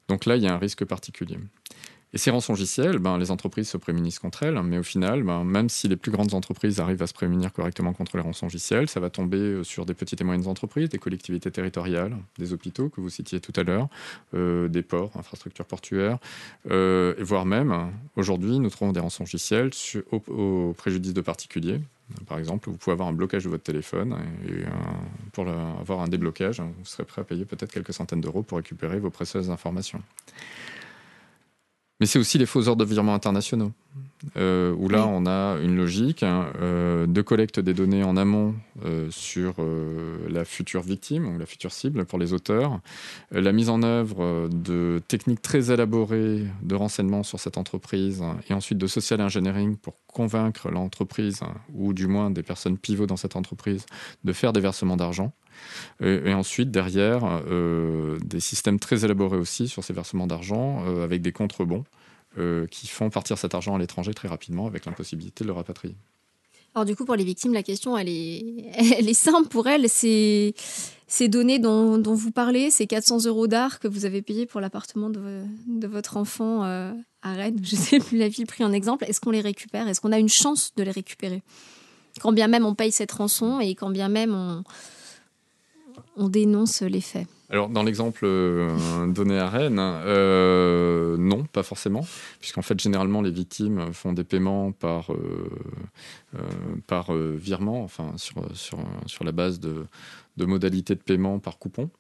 Donc 0.08 0.26
là, 0.26 0.36
il 0.36 0.42
y 0.42 0.46
a 0.46 0.54
un 0.54 0.58
risque 0.58 0.84
particulier. 0.84 1.38
Et 2.14 2.18
ces 2.18 2.30
rançongiciels, 2.30 2.98
ben, 2.98 3.16
les 3.16 3.30
entreprises 3.30 3.70
se 3.70 3.78
prémunissent 3.78 4.18
contre 4.18 4.42
elles, 4.42 4.60
mais 4.62 4.76
au 4.76 4.82
final, 4.82 5.22
ben, 5.22 5.44
même 5.44 5.70
si 5.70 5.88
les 5.88 5.96
plus 5.96 6.10
grandes 6.10 6.34
entreprises 6.34 6.78
arrivent 6.78 7.00
à 7.00 7.06
se 7.06 7.14
prémunir 7.14 7.54
correctement 7.54 7.94
contre 7.94 8.18
les 8.18 8.22
rançongiciels, 8.22 8.86
ça 8.88 9.00
va 9.00 9.08
tomber 9.08 9.38
euh, 9.38 9.64
sur 9.64 9.86
des 9.86 9.94
petites 9.94 10.20
et 10.20 10.24
moyennes 10.24 10.46
entreprises, 10.46 10.90
des 10.90 10.98
collectivités 10.98 11.50
territoriales, 11.50 12.14
des 12.38 12.52
hôpitaux 12.52 12.90
que 12.90 13.00
vous 13.00 13.08
citiez 13.08 13.40
tout 13.40 13.52
à 13.56 13.62
l'heure, 13.62 13.88
euh, 14.34 14.68
des 14.68 14.82
ports, 14.82 15.12
infrastructures 15.16 15.64
portuaires, 15.64 16.18
euh, 16.70 17.14
et 17.16 17.22
voire 17.22 17.46
même, 17.46 17.90
aujourd'hui, 18.16 18.58
nous 18.58 18.68
trouvons 18.68 18.92
des 18.92 19.00
rançongiciels 19.00 19.70
au, 20.10 20.22
au 20.30 20.74
préjudice 20.74 21.14
de 21.14 21.22
particuliers. 21.22 21.80
Par 22.26 22.38
exemple, 22.38 22.70
vous 22.70 22.76
pouvez 22.76 22.92
avoir 22.92 23.08
un 23.08 23.12
blocage 23.12 23.44
de 23.44 23.48
votre 23.48 23.62
téléphone 23.62 24.16
et, 24.48 24.64
pour 25.32 25.48
avoir 25.48 26.00
un 26.00 26.08
déblocage, 26.08 26.60
vous 26.60 26.84
serez 26.84 27.04
prêt 27.04 27.22
à 27.22 27.24
payer 27.24 27.44
peut-être 27.44 27.72
quelques 27.72 27.92
centaines 27.92 28.20
d'euros 28.20 28.42
pour 28.42 28.58
récupérer 28.58 28.98
vos 28.98 29.10
précieuses 29.10 29.50
informations. 29.50 30.02
Mais 32.00 32.06
c'est 32.06 32.18
aussi 32.18 32.38
les 32.38 32.46
faux 32.46 32.66
ordres 32.66 32.84
de 32.84 32.90
virement 32.90 33.14
internationaux, 33.14 33.72
euh, 34.36 34.72
où 34.74 34.88
là 34.88 35.04
Oui. 35.06 35.12
on 35.14 35.26
a 35.26 35.58
une 35.60 35.76
logique 35.76 36.22
hein, 36.22 36.46
euh, 36.60 37.06
de 37.06 37.22
collecte 37.22 37.58
des 37.58 37.74
données 37.74 38.04
en 38.04 38.16
amont 38.16 38.54
euh, 38.84 39.08
sur 39.10 39.54
la 40.28 40.44
future 40.44 40.82
victime 40.82 41.26
ou 41.26 41.38
la 41.38 41.46
future 41.46 41.72
cible 41.72 42.04
pour 42.04 42.18
les 42.18 42.32
auteurs, 42.32 42.80
la 43.30 43.52
mise 43.52 43.68
en 43.68 43.82
œuvre 43.82 44.48
de 44.48 45.00
techniques 45.08 45.42
très 45.42 45.70
élaborées 45.70 46.44
de 46.62 46.74
renseignement 46.74 47.22
sur 47.22 47.40
cette 47.40 47.58
entreprise 47.58 48.22
hein, 48.22 48.36
et 48.48 48.54
ensuite 48.54 48.78
de 48.78 48.86
social 48.86 49.20
engineering 49.20 49.76
pour 49.76 49.94
convaincre 50.06 50.70
l'entreprise 50.70 51.42
hein, 51.42 51.54
ou 51.74 51.92
du 51.92 52.06
moins 52.06 52.30
des 52.30 52.42
personnes 52.42 52.78
pivots 52.78 53.06
dans 53.06 53.16
cette 53.16 53.36
entreprise 53.36 53.86
de 54.24 54.32
faire 54.32 54.52
des 54.52 54.60
versements 54.60 54.96
d'argent. 54.96 55.32
Et, 56.02 56.22
et 56.26 56.34
ensuite, 56.34 56.70
derrière, 56.70 57.42
des 58.24 58.40
systèmes 58.40 58.78
très 58.78 59.04
élaborés 59.04 59.36
aussi 59.36 59.68
sur 59.68 59.84
ces 59.84 59.92
versements 59.92 60.26
d'argent 60.26 60.84
avec 61.02 61.22
des 61.22 61.32
contrebons 61.32 61.84
euh, 62.38 62.66
qui 62.66 62.86
font 62.86 63.10
partir 63.10 63.36
cet 63.36 63.54
argent 63.54 63.74
à 63.74 63.78
l'étranger 63.78 64.14
très 64.14 64.28
rapidement 64.28 64.66
avec 64.66 64.86
l'impossibilité 64.86 65.44
de 65.44 65.48
le 65.48 65.52
rapatrier. 65.52 65.96
Alors 66.74 66.86
du 66.86 66.96
coup, 66.96 67.04
pour 67.04 67.16
les 67.16 67.24
victimes, 67.24 67.52
la 67.52 67.62
question, 67.62 67.98
elle 67.98 68.08
est, 68.08 69.12
simple 69.14 69.48
pour 69.48 69.66
elles. 69.66 69.88
Ces 69.88 70.54
données 71.28 71.58
dont, 71.58 72.00
vous 72.02 72.30
parlez, 72.30 72.70
ces 72.70 72.86
400 72.86 73.26
euros 73.26 73.46
d'art 73.46 73.78
que 73.78 73.88
vous 73.88 74.06
avez 74.06 74.22
payés 74.22 74.46
pour 74.46 74.62
l'appartement 74.62 75.10
de, 75.10 75.86
votre 75.86 76.16
enfant 76.16 76.64
euh, 76.64 76.92
à 77.20 77.34
Rennes, 77.34 77.60
je 77.62 77.76
sais 77.76 77.98
plus 77.98 78.16
la 78.16 78.28
ville 78.28 78.46
pris 78.46 78.64
en 78.64 78.72
exemple, 78.72 79.04
est-ce 79.06 79.20
qu'on 79.20 79.30
les 79.30 79.42
récupère? 79.42 79.86
Est-ce 79.86 80.00
qu'on 80.00 80.12
a 80.12 80.18
une 80.18 80.30
chance 80.30 80.72
de 80.76 80.82
les 80.82 80.90
récupérer? 80.90 81.42
Quand 82.20 82.32
bien 82.32 82.48
même 82.48 82.64
on 82.64 82.74
paye 82.74 82.92
cette 82.92 83.12
rançon 83.12 83.60
et 83.60 83.74
quand 83.74 83.90
bien 83.90 84.08
même 84.08 84.62
on 86.16 86.28
dénonce 86.28 86.82
les 86.82 87.00
faits. 87.00 87.26
Alors, 87.52 87.68
dans 87.68 87.82
l'exemple 87.82 88.22
euh, 88.24 89.06
donné 89.08 89.38
à 89.38 89.46
Rennes, 89.46 89.78
euh, 89.78 91.18
non, 91.18 91.44
pas 91.44 91.62
forcément, 91.62 92.00
puisqu'en 92.40 92.62
fait, 92.62 92.80
généralement, 92.80 93.20
les 93.20 93.30
victimes 93.30 93.92
font 93.92 94.14
des 94.14 94.24
paiements 94.24 94.72
par, 94.72 95.12
euh, 95.12 95.50
virement, 97.36 97.84
enfin, 97.84 98.14
sur, 98.16 98.42
la 99.22 99.32
base 99.32 99.60
de 99.60 99.84
modalités 100.38 100.94
de 100.94 101.02
paiement 101.02 101.40
par 101.40 101.58
coupon. 101.58 101.90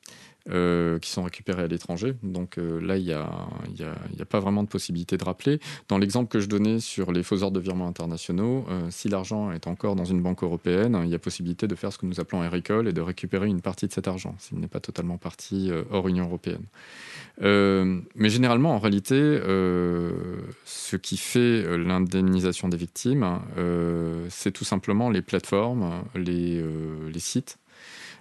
Euh, 0.50 0.98
qui 0.98 1.08
sont 1.08 1.22
récupérés 1.22 1.62
à 1.62 1.66
l'étranger. 1.68 2.14
Donc 2.24 2.58
euh, 2.58 2.80
là, 2.80 2.96
il 2.96 3.04
n'y 3.04 3.12
a, 3.12 4.24
pas 4.28 4.40
vraiment 4.40 4.64
de 4.64 4.68
possibilité 4.68 5.16
de 5.16 5.22
rappeler. 5.22 5.60
Dans 5.88 5.98
l'exemple 5.98 6.28
que 6.28 6.40
je 6.40 6.48
donnais 6.48 6.80
sur 6.80 7.12
les 7.12 7.22
faux 7.22 7.44
ordres 7.44 7.56
de 7.56 7.60
virement 7.60 7.86
internationaux, 7.86 8.64
euh, 8.68 8.88
si 8.90 9.08
l'argent 9.08 9.52
est 9.52 9.68
encore 9.68 9.94
dans 9.94 10.04
une 10.04 10.20
banque 10.20 10.42
européenne, 10.42 11.00
il 11.04 11.10
y 11.10 11.14
a 11.14 11.20
possibilité 11.20 11.68
de 11.68 11.76
faire 11.76 11.92
ce 11.92 11.98
que 11.98 12.06
nous 12.06 12.18
appelons 12.18 12.42
un 12.42 12.48
recall 12.48 12.88
et 12.88 12.92
de 12.92 13.00
récupérer 13.00 13.46
une 13.46 13.60
partie 13.60 13.86
de 13.86 13.92
cet 13.92 14.08
argent, 14.08 14.34
s'il 14.40 14.58
n'est 14.58 14.66
pas 14.66 14.80
totalement 14.80 15.16
parti 15.16 15.70
hors 15.90 16.08
Union 16.08 16.24
européenne. 16.24 16.64
Mais 17.40 18.28
généralement, 18.28 18.74
en 18.74 18.78
réalité, 18.80 19.14
ce 20.64 20.96
qui 20.96 21.16
fait 21.16 21.78
l'indemnisation 21.78 22.68
des 22.68 22.76
victimes, 22.76 23.38
c'est 24.28 24.50
tout 24.50 24.64
simplement 24.64 25.08
les 25.08 25.22
plateformes, 25.22 26.02
les, 26.14 26.62
sites, 27.18 27.58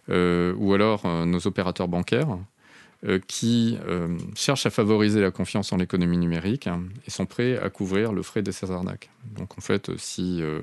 ou 0.09 0.73
alors 0.73 1.05
euh, 1.05 1.25
nos 1.25 1.45
opérateurs 1.47 1.87
bancaires 1.87 2.37
euh, 3.03 3.19
qui 3.27 3.79
euh, 3.87 4.15
cherchent 4.35 4.67
à 4.67 4.69
favoriser 4.69 5.21
la 5.21 5.31
confiance 5.31 5.73
en 5.73 5.77
l'économie 5.77 6.19
numérique 6.19 6.67
hein, 6.67 6.83
et 7.07 7.09
sont 7.09 7.25
prêts 7.25 7.57
à 7.57 7.71
couvrir 7.71 8.13
le 8.13 8.21
frais 8.21 8.43
de 8.43 8.51
ces 8.51 8.69
arnaques. 8.69 9.09
Donc 9.35 9.57
en 9.57 9.61
fait, 9.61 9.89
si 9.97 10.41
euh, 10.41 10.59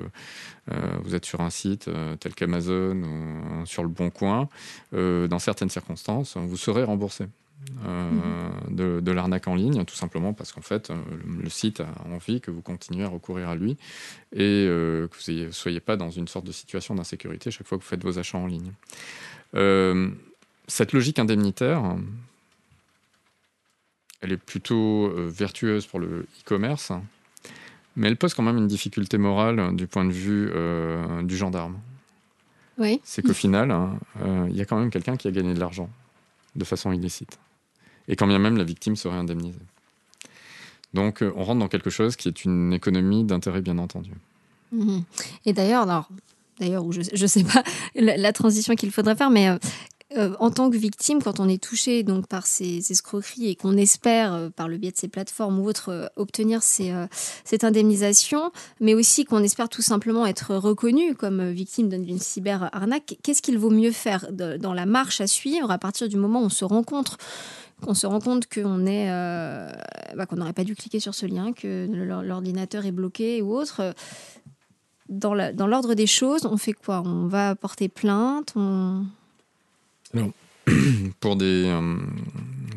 euh, 0.71 0.77
vous 1.03 1.17
êtes 1.17 1.25
sur 1.25 1.41
un 1.41 1.51
site 1.51 1.89
euh, 1.89 2.15
tel 2.15 2.35
qu'Amazon 2.35 3.03
ou 3.03 3.07
euh, 3.07 3.65
sur 3.65 3.83
le 3.83 3.89
Bon 3.89 4.11
Coin, 4.11 4.49
euh, 4.95 5.27
dans 5.27 5.41
certaines 5.41 5.71
circonstances, 5.71 6.37
vous 6.37 6.57
serez 6.57 6.85
remboursé. 6.85 7.25
Euh, 7.87 8.51
de, 8.71 9.01
de 9.01 9.13
l'arnaque 9.13 9.49
en 9.49 9.55
ligne, 9.55 9.85
tout 9.85 9.95
simplement 9.95 10.33
parce 10.33 10.53
qu'en 10.53 10.63
fait, 10.63 10.91
euh, 10.91 10.97
le, 11.27 11.43
le 11.43 11.51
site 11.51 11.81
a 11.81 11.89
envie 12.13 12.41
que 12.41 12.51
vous 12.51 12.63
continuez 12.63 13.05
à 13.05 13.09
recourir 13.09 13.49
à 13.49 13.57
lui 13.57 13.77
et 14.33 14.67
euh, 14.69 15.09
que 15.09 15.17
vous 15.17 15.47
ne 15.47 15.51
soyez 15.51 15.81
pas 15.81 15.97
dans 15.97 16.11
une 16.11 16.29
sorte 16.29 16.47
de 16.47 16.53
situation 16.53 16.95
d'insécurité 16.95 17.51
chaque 17.51 17.67
fois 17.67 17.79
que 17.79 17.83
vous 17.83 17.89
faites 17.89 18.03
vos 18.03 18.19
achats 18.19 18.39
en 18.39 18.47
ligne. 18.47 18.73
Euh, 19.55 20.11
cette 20.67 20.93
logique 20.93 21.19
indemnitaire, 21.19 21.97
elle 24.21 24.33
est 24.33 24.37
plutôt 24.37 25.11
vertueuse 25.15 25.87
pour 25.87 26.01
le 26.01 26.27
e-commerce, 26.41 26.93
mais 27.97 28.09
elle 28.09 28.17
pose 28.17 28.35
quand 28.35 28.43
même 28.43 28.59
une 28.59 28.69
difficulté 28.69 29.19
morale 29.19 29.59
euh, 29.59 29.73
du 29.73 29.87
point 29.87 30.05
de 30.05 30.13
vue 30.13 30.51
du 31.25 31.37
gendarme. 31.37 31.79
Oui. 32.79 33.01
C'est 33.03 33.23
qu'au 33.23 33.35
final, 33.35 33.73
hein, 33.73 33.99
il 34.49 34.57
y 34.57 34.61
a 34.61 34.65
quand 34.65 34.79
même 34.79 34.91
quelqu'un 34.91 35.17
qui 35.17 35.27
a 35.27 35.33
gagné 35.33 35.53
de 35.55 35.61
l'argent 35.61 35.91
de 36.55 36.65
façon 36.65 36.93
illicite. 36.93 37.39
Et 38.09 38.17
quand 38.17 38.27
bien 38.27 38.39
même 38.39 38.57
la 38.57 38.65
victime 38.65 38.97
serait 38.97 39.17
indemnisée. 39.17 39.59
Donc 40.95 41.23
euh, 41.23 41.33
on 41.37 41.45
rentre 41.45 41.61
dans 41.61 41.69
quelque 41.69 41.91
chose 41.91 42.17
qui 42.17 42.29
est 42.29 42.45
une 42.45 42.73
économie 42.73 43.25
d'intérêt 43.25 43.61
bien 43.61 43.79
entendu. 43.79 44.11
Mhm. 44.73 45.05
Et 45.47 45.53
d'ailleurs, 45.53 45.83
alors, 45.83 46.09
d'ailleurs, 46.59 46.85
je 46.91 47.23
ne 47.23 47.27
sais 47.27 47.45
pas 47.45 47.63
la, 47.95 48.33
transition 48.33 48.75
qu'il 48.75 48.91
faudrait 48.91 49.17
faire, 49.17 49.31
mais 49.31 49.49
euh, 49.49 49.59
euh, 50.17 50.35
en 50.41 50.51
tant 50.51 50.71
que 50.71 50.77
victime, 50.79 51.23
quand 51.23 51.41
on 51.41 51.49
est 51.49 51.63
touché 51.63 52.03
donc 52.03 52.27
par 52.27 52.47
ces 52.47 52.91
escroqueries 52.91 53.51
et 53.51 53.55
qu'on 53.55 53.77
espère, 53.77 54.51
par 54.57 54.67
le 54.67 54.79
biais 54.79 54.91
de 54.91 54.97
ces 54.97 55.09
plateformes 55.09 55.59
ou 55.59 55.69
autres, 55.69 56.11
obtenir 56.17 56.63
ces, 56.63 56.95
cette 57.45 57.63
indemnisation, 57.63 58.51
mais 58.81 58.95
aussi 58.95 59.27
qu'on 59.27 59.43
espère 59.43 59.69
tout 59.69 59.83
simplement 59.83 60.25
être 60.25 60.55
reconnu 60.55 61.15
comme 61.15 61.51
victime 61.51 61.91
d'une 61.91 62.19
cyber-arnaque, 62.19 63.19
qu'est-ce 63.23 63.43
qu'il 63.43 63.59
vaut 63.59 63.69
mieux 63.69 63.93
faire 63.93 64.27
dans 64.33 64.73
la 64.73 64.87
marche 64.87 65.21
à 65.21 65.27
suivre 65.27 65.71
à 65.71 65.77
partir 65.77 66.09
du 66.09 66.17
moment 66.17 66.41
où 66.41 66.47
on 66.47 66.49
se 66.49 66.65
rencontre? 66.65 67.19
Qu'on 67.83 67.95
se 67.95 68.07
rend 68.07 68.21
compte 68.21 68.53
qu'on 68.53 68.87
est, 68.87 69.11
euh, 69.11 69.71
bah, 70.17 70.27
qu'on 70.27 70.37
n'aurait 70.37 70.53
pas 70.53 70.65
dû 70.65 70.75
cliquer 70.75 71.01
sur 71.01 71.15
ce 71.15 71.27
lien, 71.27 71.53
que 71.53 71.87
l'or- 71.91 72.23
l'ordinateur 72.23 72.87
est 72.87 72.93
bloqué 72.93 73.43
ou 73.43 73.55
autre. 73.55 73.81
euh, 73.81 73.93
Dans 75.09 75.35
l'ordre 75.67 75.95
des 75.95 76.07
choses, 76.07 76.45
on 76.45 76.57
fait 76.59 76.75
quoi? 76.75 77.03
On 77.05 77.27
va 77.29 77.55
porter 77.55 77.89
plainte 77.89 78.53
on... 78.57 79.07
euh, 81.67 81.97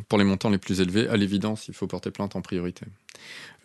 pour 0.08 0.18
les 0.18 0.24
montants 0.24 0.50
les 0.50 0.58
plus 0.58 0.80
élevés, 0.80 1.08
à 1.10 1.18
l'évidence, 1.18 1.68
il 1.68 1.74
faut 1.74 1.88
porter 1.88 2.12
plainte 2.12 2.36
en 2.36 2.42
priorité. 2.42 2.86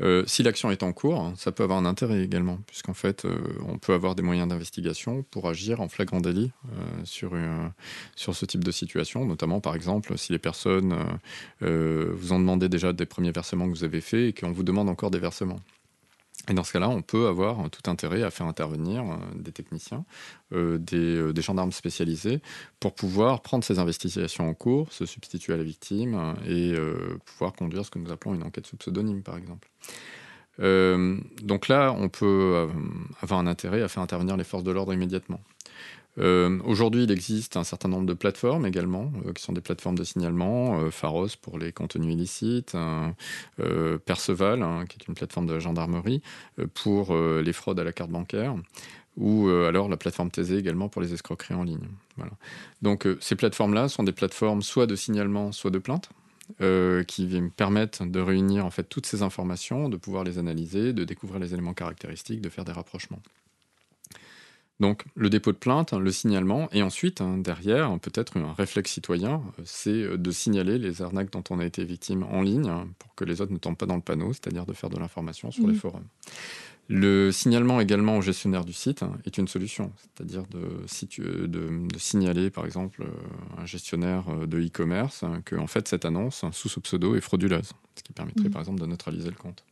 Euh, 0.00 0.24
si 0.26 0.42
l'action 0.42 0.70
est 0.70 0.82
en 0.82 0.92
cours, 0.92 1.32
ça 1.36 1.52
peut 1.52 1.62
avoir 1.62 1.78
un 1.78 1.86
intérêt 1.86 2.22
également, 2.22 2.58
puisqu'en 2.66 2.94
fait, 2.94 3.24
euh, 3.24 3.38
on 3.66 3.78
peut 3.78 3.94
avoir 3.94 4.14
des 4.14 4.22
moyens 4.22 4.48
d'investigation 4.48 5.22
pour 5.30 5.48
agir 5.48 5.80
en 5.80 5.88
flagrant 5.88 6.20
délit 6.20 6.52
sur, 7.04 7.32
sur 8.14 8.34
ce 8.34 8.44
type 8.44 8.64
de 8.64 8.70
situation, 8.70 9.24
notamment 9.24 9.60
par 9.60 9.74
exemple 9.74 10.16
si 10.18 10.32
les 10.32 10.38
personnes 10.38 10.94
vous 11.60 12.32
ont 12.32 12.38
demandé 12.38 12.68
déjà 12.68 12.92
des 12.92 13.06
premiers 13.06 13.32
versements 13.32 13.66
que 13.66 13.70
vous 13.70 13.84
avez 13.84 14.00
faits 14.00 14.28
et 14.28 14.32
qu'on 14.32 14.52
vous 14.52 14.62
demande 14.62 14.88
encore 14.88 15.10
des 15.10 15.18
versements. 15.18 15.60
Et 16.48 16.54
dans 16.54 16.64
ce 16.64 16.72
cas-là, 16.72 16.88
on 16.88 17.02
peut 17.02 17.26
avoir 17.26 17.68
tout 17.70 17.90
intérêt 17.90 18.22
à 18.22 18.30
faire 18.30 18.46
intervenir 18.46 19.02
euh, 19.02 19.16
des 19.34 19.52
techniciens, 19.52 20.04
euh, 20.52 20.78
euh, 20.92 21.32
des, 21.32 21.42
gendarmes 21.42 21.72
spécialisés, 21.72 22.40
pour 22.80 22.94
pouvoir 22.94 23.42
prendre 23.42 23.64
ces 23.64 23.78
investigations 23.78 24.48
en 24.48 24.54
cours, 24.54 24.92
se 24.92 25.06
substituer 25.06 25.54
à 25.54 25.56
la 25.56 25.64
victime 25.64 26.34
et 26.46 26.74
pouvoir 27.24 27.52
conduire 27.52 27.84
ce 27.84 27.90
que 27.90 27.98
nous 27.98 28.12
appelons 28.12 28.34
une 28.34 28.42
enquête 28.42 28.66
sous 28.66 28.76
pseudonyme, 28.76 29.22
par 29.22 29.36
exemple. 29.36 29.68
donc 30.58 31.68
là, 31.68 31.92
on 31.92 32.08
peut 32.08 32.68
avoir 33.20 33.40
un 33.40 33.46
intérêt 33.46 33.82
à 33.82 33.88
faire 33.88 34.02
intervenir 34.02 34.36
les 34.36 34.44
forces 34.44 34.64
de 34.64 34.70
l'ordre 34.70 34.92
immédiatement. 34.92 35.40
Euh, 36.18 36.58
aujourd'hui, 36.64 37.04
il 37.04 37.10
existe 37.10 37.56
un 37.56 37.64
certain 37.64 37.88
nombre 37.88 38.06
de 38.06 38.14
plateformes 38.14 38.66
également, 38.66 39.12
euh, 39.26 39.32
qui 39.32 39.42
sont 39.42 39.52
des 39.52 39.60
plateformes 39.60 39.98
de 39.98 40.04
signalement, 40.04 40.80
euh, 40.80 40.90
Pharos 40.90 41.28
pour 41.40 41.58
les 41.58 41.72
contenus 41.72 42.14
illicites, 42.14 42.76
Perceval, 44.04 44.62
hein, 44.62 44.84
qui 44.88 44.98
est 45.00 45.08
une 45.08 45.14
plateforme 45.14 45.46
de 45.46 45.54
la 45.54 45.60
gendarmerie, 45.60 46.22
pour 46.74 47.14
les 47.16 47.52
fraudes 47.52 47.78
à 47.80 47.84
la 47.84 47.92
carte 47.92 48.10
bancaire, 48.10 48.54
ou 49.16 49.48
alors 49.48 49.88
la 49.88 49.96
plateforme 49.96 50.30
Thésée 50.30 50.56
également 50.58 50.88
pour 50.88 51.02
les 51.02 51.12
escroqueries 51.12 51.54
en 51.54 51.64
ligne. 51.64 51.88
Donc 52.82 53.06
ces 53.20 53.36
plateformes-là 53.36 53.88
sont 53.88 54.02
des 54.02 54.12
plateformes 54.12 54.62
soit 54.62 54.86
de 54.86 54.96
signalement, 54.96 55.52
soit 55.52 55.70
de 55.70 55.78
plainte. 55.78 56.10
qui 57.08 57.42
permettent 57.56 58.02
de 58.02 58.20
réunir 58.20 58.64
en 58.64 58.70
fait 58.70 58.84
toutes 58.84 59.06
ces 59.06 59.22
informations, 59.22 59.88
de 59.88 59.96
pouvoir 59.96 60.24
les 60.24 60.38
analyser, 60.38 60.92
de 60.92 61.04
découvrir 61.04 61.40
les 61.40 61.52
éléments 61.52 61.74
caractéristiques, 61.74 62.40
de 62.40 62.48
faire 62.48 62.64
des 62.64 62.72
rapprochements. 62.72 63.22
Donc 64.78 65.04
le 65.14 65.30
dépôt 65.30 65.52
de 65.52 65.56
plainte, 65.56 65.92
le 65.94 66.12
signalement, 66.12 66.68
et 66.72 66.82
ensuite, 66.82 67.20
hein, 67.20 67.38
derrière, 67.38 67.98
peut-être 67.98 68.36
un 68.36 68.52
réflexe 68.52 68.92
citoyen, 68.92 69.42
euh, 69.58 69.62
c'est 69.64 69.90
euh, 69.90 70.18
de 70.18 70.30
signaler 70.30 70.78
les 70.78 71.00
arnaques 71.00 71.30
dont 71.32 71.44
on 71.48 71.58
a 71.58 71.64
été 71.64 71.82
victime 71.84 72.24
en 72.24 72.42
ligne 72.42 72.68
hein, 72.68 72.88
pour 72.98 73.14
que 73.14 73.24
les 73.24 73.40
autres 73.40 73.52
ne 73.52 73.58
tombent 73.58 73.76
pas 73.76 73.86
dans 73.86 73.96
le 73.96 74.02
panneau, 74.02 74.32
c'est-à-dire 74.34 74.66
de 74.66 74.74
faire 74.74 74.90
de 74.90 74.98
l'information 74.98 75.50
sur 75.50 75.66
les 75.66 75.72
mmh. 75.72 75.76
forums. 75.76 76.06
Le 76.88 77.32
signalement 77.32 77.80
également 77.80 78.16
au 78.18 78.22
gestionnaire 78.22 78.64
du 78.64 78.72
site 78.72 79.02
hein, 79.02 79.12
est 79.24 79.38
une 79.38 79.48
solution, 79.48 79.92
c'est-à-dire 79.98 80.44
de, 80.50 81.46
de, 81.46 81.98
signaler 81.98 82.50
par 82.50 82.64
exemple 82.64 83.02
euh, 83.02 83.60
un 83.60 83.66
gestionnaire 83.66 84.46
de 84.46 84.60
e-commerce 84.60 85.24
que 85.46 85.56
en 85.56 85.66
fait 85.66 85.88
cette 85.88 86.04
annonce 86.04 86.44
sous 86.52 86.68
ce 86.68 86.78
pseudo 86.78 87.16
est 87.16 87.20
frauduleuse, 87.20 87.72
ce 87.96 88.02
qui 88.04 88.12
permettrait 88.12 88.50
mmh. 88.50 88.52
par 88.52 88.60
exemple 88.60 88.80
de 88.80 88.86
neutraliser 88.86 89.30
le 89.30 89.36
compte. 89.36 89.64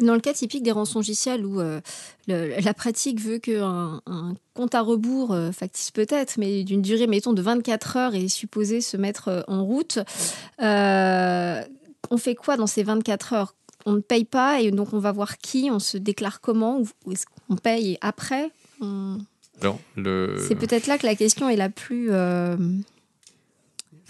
Dans 0.00 0.14
le 0.14 0.20
cas 0.20 0.32
typique 0.32 0.62
des 0.62 0.72
rançongiciels 0.72 1.44
où 1.46 1.60
euh, 1.60 1.80
la 2.26 2.74
pratique 2.74 3.20
veut 3.20 3.38
qu'un 3.38 4.00
un 4.06 4.34
compte 4.54 4.74
à 4.74 4.80
rebours, 4.80 5.32
euh, 5.32 5.52
factice 5.52 5.90
peut-être, 5.90 6.38
mais 6.38 6.64
d'une 6.64 6.82
durée, 6.82 7.06
mettons, 7.06 7.32
de 7.32 7.42
24 7.42 7.96
heures 7.96 8.14
est 8.14 8.28
supposé 8.28 8.80
se 8.80 8.96
mettre 8.96 9.28
euh, 9.28 9.42
en 9.48 9.64
route, 9.64 9.98
on 10.58 12.16
fait 12.18 12.34
quoi 12.34 12.56
dans 12.56 12.66
ces 12.66 12.82
24 12.82 13.32
heures? 13.32 13.54
On 13.86 13.92
ne 13.92 14.00
paye 14.00 14.24
pas 14.24 14.60
et 14.60 14.70
donc 14.70 14.92
on 14.92 14.98
va 14.98 15.12
voir 15.12 15.38
qui, 15.38 15.70
on 15.72 15.78
se 15.78 15.96
déclare 15.96 16.40
comment, 16.40 16.80
ou 17.06 17.12
est-ce 17.12 17.24
qu'on 17.26 17.56
paye 17.56 17.98
après? 18.00 18.50
C'est 20.44 20.54
peut-être 20.56 20.86
là 20.86 20.98
que 20.98 21.06
la 21.06 21.14
question 21.14 21.48
est 21.48 21.56
la 21.56 21.68
plus 21.68 22.10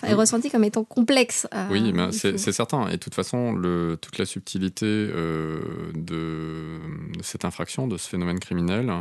est 0.02 0.14
ressenti 0.14 0.50
comme 0.50 0.64
étant 0.64 0.84
complexe. 0.84 1.46
oui, 1.70 1.92
c'est 2.12 2.52
certain. 2.52 2.88
Et 2.88 2.92
de 2.92 2.96
toute 2.96 3.14
façon, 3.14 3.52
le, 3.52 3.96
toute 4.00 4.18
la 4.18 4.26
subtilité 4.26 4.86
euh, 4.86 5.60
de, 5.94 6.78
cette 7.22 7.44
infraction, 7.44 7.86
de 7.86 7.96
ce 7.96 8.08
phénomène 8.08 8.38
criminel, 8.38 8.92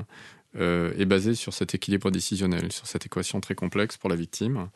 euh, 0.59 0.93
est 0.97 1.05
basée 1.05 1.33
sur 1.33 1.53
cet 1.53 1.75
équilibre 1.75 2.11
décisionnel, 2.11 2.71
sur 2.71 2.85
cette 2.85 3.05
équation 3.05 3.39
très 3.39 3.55
complexe 3.55 3.97
pour 3.97 4.09
la 4.09 4.15
victime, 4.15 4.67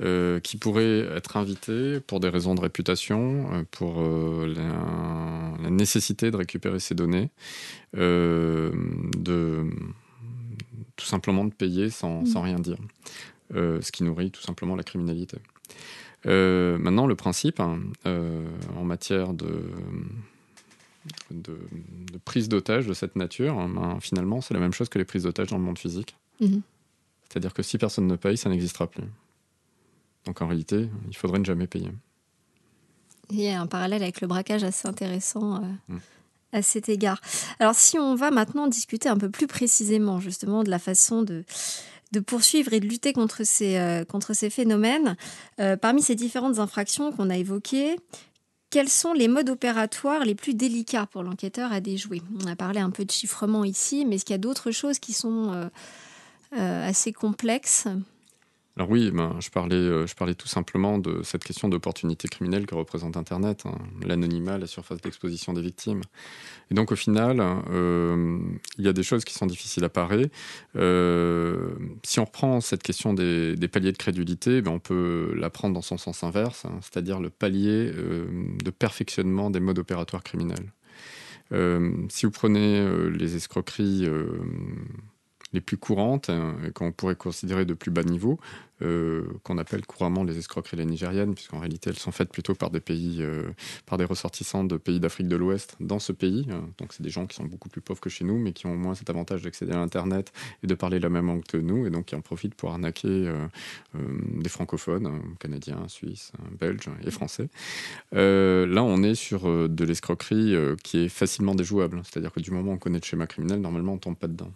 euh, 0.00 0.40
qui 0.40 0.56
pourrait 0.56 1.00
être 1.14 1.36
invitée 1.36 2.00
pour 2.00 2.18
des 2.18 2.28
raisons 2.28 2.54
de 2.54 2.60
réputation, 2.60 3.64
pour 3.70 4.02
la, 4.02 5.70
nécessité 5.70 6.30
de 6.30 6.36
récupérer 6.36 6.80
ces 6.80 6.94
données, 6.94 7.30
de 7.94 8.72
tout 10.96 11.06
simplement 11.06 11.44
de 11.44 11.54
payer 11.54 11.88
sans, 11.88 12.26
sans 12.26 12.40
mmh. 12.40 12.44
rien 12.44 12.58
dire. 12.58 12.78
ce 13.54 13.92
qui 13.92 14.02
nourrit 14.02 14.30
tout 14.30 14.42
simplement 14.42 14.76
la 14.76 14.82
criminalité. 14.82 15.38
Euh, 16.26 16.78
maintenant, 16.78 17.06
le 17.06 17.16
principe 17.16 17.60
hein, 17.60 17.80
euh, 18.06 18.46
en 18.76 18.84
matière 18.84 19.34
de, 19.34 19.70
de, 21.30 21.58
prise 22.24 22.48
d'otage 22.48 22.86
de 22.86 22.92
cette 22.92 23.16
nature, 23.16 23.58
hein, 23.58 23.68
ben, 23.68 23.98
finalement, 24.00 24.40
c'est 24.40 24.54
la 24.54 24.60
même 24.60 24.72
chose 24.72 24.88
que 24.88 24.98
les 24.98 25.04
prises 25.04 25.24
d'otage 25.24 25.48
dans 25.48 25.58
le 25.58 25.64
monde 25.64 25.78
physique. 25.78 26.16
Mhm. 26.40 26.62
C'est-à-dire 27.28 27.54
que 27.54 27.62
si 27.62 27.78
personne 27.78 28.06
ne 28.06 28.16
paye, 28.16 28.36
ça 28.36 28.50
n'existera 28.50 28.86
plus. 28.86 29.04
Donc 30.26 30.40
en 30.42 30.46
réalité, 30.46 30.88
il 31.08 31.16
faudrait 31.16 31.38
ne 31.38 31.44
jamais 31.44 31.66
payer. 31.66 31.90
Il 33.30 33.40
y 33.40 33.48
a 33.48 33.60
un 33.60 33.66
parallèle 33.66 34.02
avec 34.02 34.20
le 34.20 34.26
braquage 34.26 34.62
assez 34.62 34.86
intéressant. 34.86 35.56
Euh, 35.56 35.66
mm. 35.88 35.98
À 36.54 36.60
cet 36.60 36.90
égard. 36.90 37.18
Alors, 37.60 37.74
si 37.74 37.98
on 37.98 38.14
va 38.14 38.30
maintenant 38.30 38.66
discuter 38.66 39.08
un 39.08 39.16
peu 39.16 39.30
plus 39.30 39.46
précisément, 39.46 40.20
justement, 40.20 40.62
de 40.62 40.68
la 40.68 40.78
façon 40.78 41.22
de, 41.22 41.44
de 42.12 42.20
poursuivre 42.20 42.72
et 42.72 42.80
de 42.80 42.86
lutter 42.86 43.12
contre 43.12 43.44
ces, 43.44 43.76
euh, 43.76 44.04
phénomènes. 44.50 45.16
Euh, 45.60 45.76
parmi 45.76 46.02
ces 46.02 46.14
différentes 46.14 46.58
infractions 46.58 47.12
qu'on 47.12 47.30
a 47.30 47.36
évoquées, 47.36 47.96
quels 48.70 48.88
sont 48.88 49.12
les 49.12 49.28
modes 49.28 49.50
opératoires 49.50 50.24
les 50.24 50.34
plus 50.34 50.54
délicats 50.54 51.06
pour 51.06 51.22
l'enquêteur 51.22 51.72
à 51.72 51.80
déjouer? 51.80 52.22
On 52.42 52.46
a 52.46 52.56
parlé 52.56 52.80
un 52.80 52.90
peu 52.90 53.04
de 53.04 53.10
chiffrement 53.10 53.64
ici, 53.64 54.06
mais 54.06 54.16
est-ce 54.16 54.24
qu'il 54.24 54.34
y 54.34 54.36
a 54.36 54.38
d'autres 54.38 54.70
choses 54.70 54.98
qui 54.98 55.12
sont 55.12 55.52
euh, 55.52 56.88
assez 56.88 57.12
complexes? 57.12 57.86
Alors 58.76 58.90
oui, 58.90 59.10
ben, 59.10 59.36
je, 59.38 59.50
parlais, 59.50 59.76
euh, 59.76 60.06
je 60.06 60.14
parlais 60.14 60.34
tout 60.34 60.48
simplement 60.48 60.96
de 60.96 61.22
cette 61.22 61.44
question 61.44 61.68
d'opportunité 61.68 62.26
criminelle 62.26 62.64
que 62.64 62.74
représente 62.74 63.18
Internet, 63.18 63.64
hein. 63.66 63.76
l'anonymat, 64.02 64.56
la 64.56 64.66
surface 64.66 64.98
d'exposition 65.02 65.52
des 65.52 65.60
victimes. 65.60 66.00
Et 66.70 66.74
donc 66.74 66.90
au 66.90 66.96
final, 66.96 67.38
euh, 67.70 68.38
il 68.78 68.84
y 68.84 68.88
a 68.88 68.94
des 68.94 69.02
choses 69.02 69.26
qui 69.26 69.34
sont 69.34 69.44
difficiles 69.44 69.84
à 69.84 69.90
parer. 69.90 70.30
Euh, 70.76 71.74
si 72.02 72.18
on 72.18 72.24
reprend 72.24 72.62
cette 72.62 72.82
question 72.82 73.12
des, 73.12 73.56
paliers 73.70 73.92
de 73.92 73.98
crédulité, 73.98 74.62
ben, 74.62 74.70
on 74.70 74.78
peut 74.78 75.34
la 75.36 75.50
prendre 75.50 75.74
dans 75.74 75.82
son 75.82 75.98
sens 75.98 76.24
inverse, 76.24 76.64
hein, 76.64 76.78
c'est-à-dire 76.80 77.20
le 77.20 77.28
palier 77.28 77.92
de 77.92 78.70
perfectionnement 78.70 79.50
des 79.50 79.60
modes 79.60 79.78
opératoires 79.78 80.22
criminels. 80.22 80.72
si 82.08 82.24
vous 82.24 82.32
prenez 82.32 83.10
les 83.10 83.36
escroqueries 83.36 84.08
les 85.52 85.60
plus 85.60 85.76
courantes, 85.76 86.30
euh, 86.30 86.70
qu'on 86.74 86.92
pourrait 86.92 87.16
considérer 87.16 87.64
de 87.64 87.74
plus 87.74 87.90
bas 87.90 88.02
niveau, 88.02 88.38
euh, 88.82 89.24
qu'on 89.42 89.58
appelle 89.58 89.84
couramment 89.86 90.24
les 90.24 90.38
escroqueries 90.38 90.84
nigériennes, 90.86 91.34
puisqu'en 91.34 91.58
réalité 91.58 91.90
elles 91.90 91.98
sont 91.98 92.12
faites 92.12 92.30
plutôt 92.30 92.54
par 92.54 92.70
des 92.70 92.80
pays, 92.80 93.18
euh, 93.20 93.50
par 93.86 93.98
des 93.98 94.04
ressortissants 94.04 94.64
de 94.64 94.76
pays 94.76 95.00
d'Afrique 95.00 95.28
de 95.28 95.36
l'Ouest 95.36 95.76
dans 95.80 95.98
ce 95.98 96.12
pays. 96.12 96.46
donc 96.78 96.92
c'est 96.92 97.02
des 97.02 97.10
gens 97.10 97.26
qui 97.26 97.36
sont 97.36 97.44
beaucoup 97.44 97.68
plus 97.68 97.80
pauvres 97.80 98.00
que 98.00 98.10
chez 98.10 98.24
nous, 98.24 98.38
mais 98.38 98.52
qui 98.52 98.66
ont 98.66 98.72
au 98.72 98.76
moins 98.76 98.94
cet 98.94 99.10
avantage 99.10 99.42
d'accéder 99.42 99.72
à 99.72 99.78
Internet 99.78 100.32
et 100.62 100.66
de 100.66 100.74
parler 100.74 100.98
la 100.98 101.08
même 101.08 101.26
langue 101.26 101.44
que 101.44 101.56
nous, 101.56 101.86
et 101.86 101.90
donc 101.90 102.06
qui 102.06 102.14
en 102.14 102.20
profitent 102.20 102.54
pour 102.54 102.70
arnaquer 102.70 103.32
des 103.94 104.48
francophones, 104.48 105.20
canadiens, 105.38 105.86
suisses, 105.88 106.32
belges 106.58 106.88
et 107.04 107.10
français. 107.10 107.48
là, 108.12 108.82
on 108.82 109.02
est 109.02 109.14
sur 109.14 109.68
de 109.68 109.84
l'escroquerie 109.84 110.56
qui 110.82 110.98
est 110.98 111.08
facilement 111.08 111.54
déjouable, 111.54 112.02
c'est-à-dire 112.04 112.32
que 112.32 112.40
du 112.40 112.50
moment 112.50 112.72
où 112.72 112.74
on 112.74 112.78
connaît 112.78 112.98
le 112.98 113.04
schéma 113.04 113.26
criminel, 113.26 113.60
normalement 113.60 113.94
on 113.94 113.98
tombe 113.98 114.16
pas 114.16 114.28
dedans. 114.28 114.52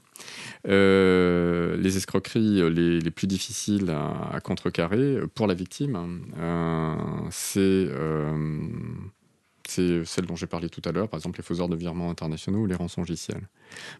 Euh, 0.69 1.77
les 1.77 1.97
escroqueries 1.97 2.71
les, 2.71 3.01
les, 3.01 3.11
plus 3.11 3.27
difficiles 3.27 3.91
à, 3.91 4.16
contrecarrer 4.43 5.21
pour 5.35 5.47
la 5.47 5.55
victime, 5.55 6.25
euh, 6.39 6.97
c'est 7.31 7.61
euh, 7.61 8.69
c'est 9.69 10.05
celle 10.05 10.27
dont 10.27 10.37
j'ai 10.37 10.47
parlé 10.47 10.69
tout 10.69 10.83
à 10.85 10.93
l'heure, 10.93 11.09
par 11.09 11.19
exemple 11.19 11.39
les 11.39 11.45
faiseurs 11.45 11.69
de 11.69 11.75
virements 11.75 12.11
internationaux 12.11 12.61
ou 12.61 12.67
les 12.67 12.77
rançongiciels. 12.77 13.49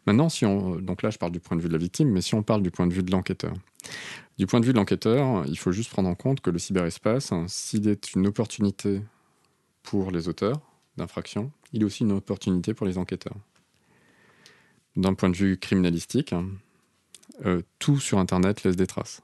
Maintenant, 0.07 0.29
si 0.29 0.47
on, 0.47 0.77
donc 0.77 1.03
là 1.03 1.11
je 1.11 1.19
parle 1.19 1.33
du 1.33 1.41
point 1.41 1.57
de 1.57 1.63
vue 1.63 1.69
de 1.69 1.73
la 1.73 1.79
victime, 1.79 2.11
mais 2.11 2.21
si 2.21 2.35
on 2.35 2.43
parle 2.43 2.63
du 2.63 2.71
point 2.71 2.87
de 2.87 2.95
vue 2.95 3.03
de 3.03 3.11
l'enquêteur. 3.11 3.53
Du 4.39 4.47
point 4.47 4.61
de 4.61 4.67
vue 4.67 4.73
de 4.73 4.79
l'enquêteur, 4.79 5.45
il 5.47 5.59
faut 5.59 5.73
juste 5.73 5.91
prendre 5.91 6.09
en 6.09 6.15
compte 6.15 6.41
que 6.41 6.51
le 6.51 6.59
cyberespace, 6.59 7.33
s'il 7.49 7.89
est 7.89 8.15
une 8.15 8.27
opportunité 8.27 9.01
pour 9.83 10.11
les 10.11 10.29
auteurs 10.29 10.61
d'infractions, 10.97 11.51
il 11.73 11.83
est 11.83 11.85
aussi 11.85 12.05
une 12.05 12.13
opportunité 12.13 12.75
pour 12.75 12.87
les 12.87 12.99
enquêteurs 12.99 13.37
d'un 14.97 15.15
point 15.15 15.29
de 15.29 15.37
vue 15.37 15.59
criminalistique, 15.59 16.35
euh, 17.45 17.63
tout 17.79 18.01
sur 18.01 18.19
Internet 18.19 18.65
laisse 18.65 18.77
des 18.77 18.87
traces. 18.87 19.23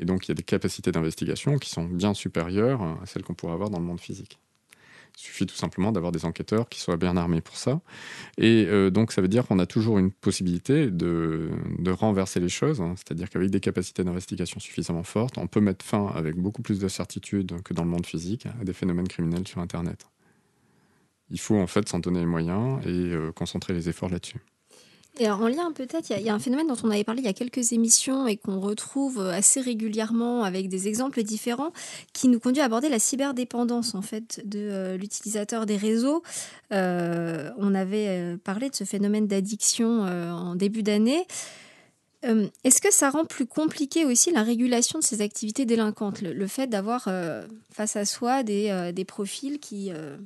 Et 0.00 0.04
donc 0.04 0.26
il 0.26 0.30
y 0.30 0.32
a 0.32 0.34
des 0.34 0.42
capacités 0.42 0.92
d'investigation 0.92 1.58
qui 1.58 1.70
sont 1.70 1.84
bien 1.84 2.14
supérieures 2.14 2.82
à 2.82 3.06
celles 3.06 3.22
qu'on 3.22 3.34
pourrait 3.34 3.54
avoir 3.54 3.70
dans 3.70 3.78
le 3.78 3.84
monde 3.84 4.00
physique. 4.00 4.38
Il 5.18 5.22
suffit 5.22 5.46
tout 5.46 5.56
simplement 5.56 5.90
d'avoir 5.90 6.12
des 6.12 6.24
enquêteurs 6.24 6.68
qui 6.68 6.78
soient 6.80 6.96
bien 6.96 7.16
armés 7.16 7.40
pour 7.40 7.56
ça. 7.56 7.80
Et 8.36 8.66
euh, 8.68 8.88
donc, 8.90 9.10
ça 9.10 9.20
veut 9.20 9.26
dire 9.26 9.46
qu'on 9.48 9.58
a 9.58 9.66
toujours 9.66 9.98
une 9.98 10.12
possibilité 10.12 10.92
de, 10.92 11.50
renverser 11.88 12.38
les 12.38 12.48
choses. 12.48 12.80
hein. 12.80 12.94
C'est-à-dire 12.96 13.28
qu'avec 13.28 13.50
des 13.50 13.58
capacités 13.58 14.04
d'investigation 14.04 14.60
suffisamment 14.60 15.02
fortes, 15.02 15.36
on 15.36 15.48
peut 15.48 15.60
mettre 15.60 15.84
fin 15.84 16.06
avec 16.14 16.36
beaucoup 16.36 16.62
plus 16.62 16.78
de 16.78 16.86
certitude 16.86 17.60
que 17.62 17.74
dans 17.74 17.82
le 17.82 17.90
monde 17.90 18.06
physique 18.06 18.46
à 18.46 18.64
des 18.64 18.72
phénomènes 18.72 19.08
criminels 19.08 19.48
sur 19.48 19.60
Internet. 19.60 20.06
Il 21.30 21.40
faut 21.40 21.56
en 21.56 21.66
fait 21.66 21.88
s'en 21.88 21.98
donner 21.98 22.20
les 22.20 22.26
moyens 22.26 22.80
et 22.86 22.88
euh, 22.88 23.32
concentrer 23.32 23.72
les 23.72 23.88
efforts 23.88 24.10
là-dessus. 24.10 24.38
En 25.26 25.48
lien 25.48 25.72
peut-être, 25.72 26.10
il 26.10 26.22
y 26.22 26.28
a- 26.28 26.34
un 26.34 26.38
phénomène 26.38 26.68
dont 26.68 26.76
on 26.84 26.90
avait 26.90 27.02
parlé 27.04 27.22
il 27.22 27.24
y 27.24 27.28
a 27.28 27.32
quelques 27.32 27.72
émissions 27.72 28.26
et 28.26 28.36
qu'on 28.36 28.60
retrouve 28.60 29.20
assez 29.20 29.60
régulièrement 29.60 30.44
avec 30.44 30.68
des 30.68 30.86
exemples 30.86 31.22
différents 31.22 31.72
qui 32.12 32.28
nous 32.28 32.38
conduit 32.38 32.60
à 32.62 32.66
aborder 32.66 32.88
la 32.88 32.98
cyberdépendance 32.98 33.94
en 33.94 34.02
fait 34.02 34.40
de 34.44 34.58
euh, 34.60 34.96
l'utilisateur 34.96 35.66
des 35.66 35.76
réseaux. 35.76 36.22
Euh, 36.72 37.50
on 37.58 37.74
avait 37.74 38.08
euh, 38.08 38.36
parlé 38.36 38.70
de 38.70 38.76
ce 38.76 38.84
phénomène 38.84 39.26
d'addiction 39.26 40.04
euh, 40.04 40.30
en 40.30 40.54
début 40.54 40.82
d'année. 40.82 41.26
Euh, 42.24 42.48
Est-ce 42.64 42.80
que 42.80 42.92
ça 42.92 43.10
rend 43.10 43.24
plus 43.24 43.46
compliqué 43.46 44.04
aussi 44.04 44.30
la 44.32 44.42
régulation 44.42 44.98
de 44.98 45.04
ces 45.04 45.20
activités 45.20 45.64
délinquantes, 45.66 46.20
le, 46.20 46.46
fait 46.46 46.66
d'avoir 46.66 47.04
euh, 47.08 47.46
face 47.70 47.96
à 47.96 48.04
soi 48.04 48.42
des, 48.42 48.70
euh, 48.70 49.04
profils 49.04 49.58
qui, 49.60 49.90
euh, 49.92 50.16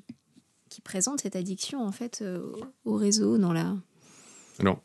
qui 0.70 0.80
présentent 0.80 1.20
cette 1.20 1.36
addiction 1.36 1.82
en 1.84 1.92
fait 1.92 2.20
euh, 2.22 2.40
au 2.84 2.94
réseau 2.96 3.36
dans 3.38 3.52
la 3.52 3.74
Alors, 4.60 4.80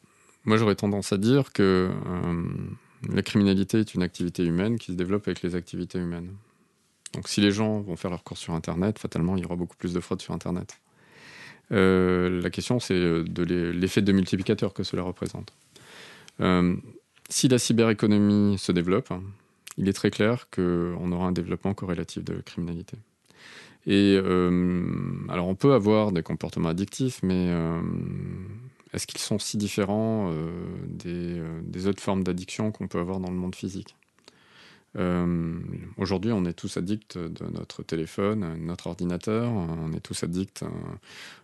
moi 0.45 0.58
j'aurais 0.58 0.75
tendance 0.75 1.12
à 1.13 1.17
dire 1.17 1.51
que 1.53 1.89
euh, 2.08 2.43
la 3.10 3.21
criminalité 3.21 3.80
est 3.80 3.93
une 3.93 4.01
activité 4.03 4.43
humaine 4.43 4.77
qui 4.77 4.88
se 4.93 4.97
développe 4.97 5.27
avec 5.27 5.41
les 5.41 5.56
activités 5.56 5.99
humaines. 5.99 6.32
Donc 7.13 7.27
si 7.27 7.41
les 7.41 7.51
gens 7.51 7.82
vont 7.82 7.95
faire 7.95 8.12
leurs 8.12 8.23
courses 8.23 8.41
sur 8.41 8.53
Internet, 8.53 8.99
fatalement 8.99 9.38
il 9.38 9.43
y 9.43 9.45
aura 9.45 9.56
beaucoup 9.56 9.77
plus 9.77 9.93
de 9.93 9.99
fraude 9.99 10.21
sur 10.21 10.34
Internet. 10.34 10.80
Euh, 11.71 12.41
la 12.41 12.49
question 12.49 12.80
c'est 12.80 12.97
de 12.99 13.43
l'e- 13.43 13.71
l'effet 13.71 14.01
de 14.01 14.12
multiplicateur 14.12 14.73
que 14.73 14.84
cela 14.84 15.03
représente. 15.03 15.53
Euh, 16.39 16.75
si 17.30 17.47
la 17.49 17.60
cyberéconomie 17.60 18.58
se 18.58 18.71
développe, 18.71 19.12
il 19.77 19.89
est 19.89 19.93
très 19.93 20.12
clair 20.12 20.47
qu'on 20.49 21.12
aura 21.12 21.27
un 21.27 21.32
développement 21.34 21.73
corrélatif 21.73 22.23
de 22.23 22.34
la 22.34 22.41
criminalité. 22.41 22.97
Et 23.86 24.19
euh, 24.21 24.86
alors 25.30 25.47
on 25.47 25.56
peut 25.56 25.73
avoir 25.73 26.12
des 26.12 26.23
comportements 26.23 26.69
addictifs, 26.69 27.21
mais 27.23 27.47
euh, 27.49 27.82
est-ce 28.93 29.08
qu'ils 29.08 29.19
sont 29.19 29.39
si 29.39 29.58
différents 29.58 30.32
euh, 30.32 30.50
des, 30.88 31.39
euh, 31.39 31.60
des 31.63 31.88
autres 31.88 32.02
formes 32.02 32.23
d'addiction 32.23 32.71
qu'on 32.71 32.88
peut 32.88 33.00
avoir 33.00 33.19
dans 33.19 33.30
le 33.30 33.36
monde 33.38 33.56
physique 33.56 33.95
Euh, 34.95 35.60
Aujourd'hui, 35.97 36.32
on 36.32 36.45
est 36.45 36.54
tous 36.54 36.78
addicts 36.78 37.17
de 37.17 37.45
notre 37.52 37.84
téléphone, 37.84 38.41
de 38.58 38.63
notre 38.63 38.88
ordinateur, 38.88 39.52
on 39.52 39.93
est 39.93 40.00
tous 40.00 40.23
addicts 40.23 40.63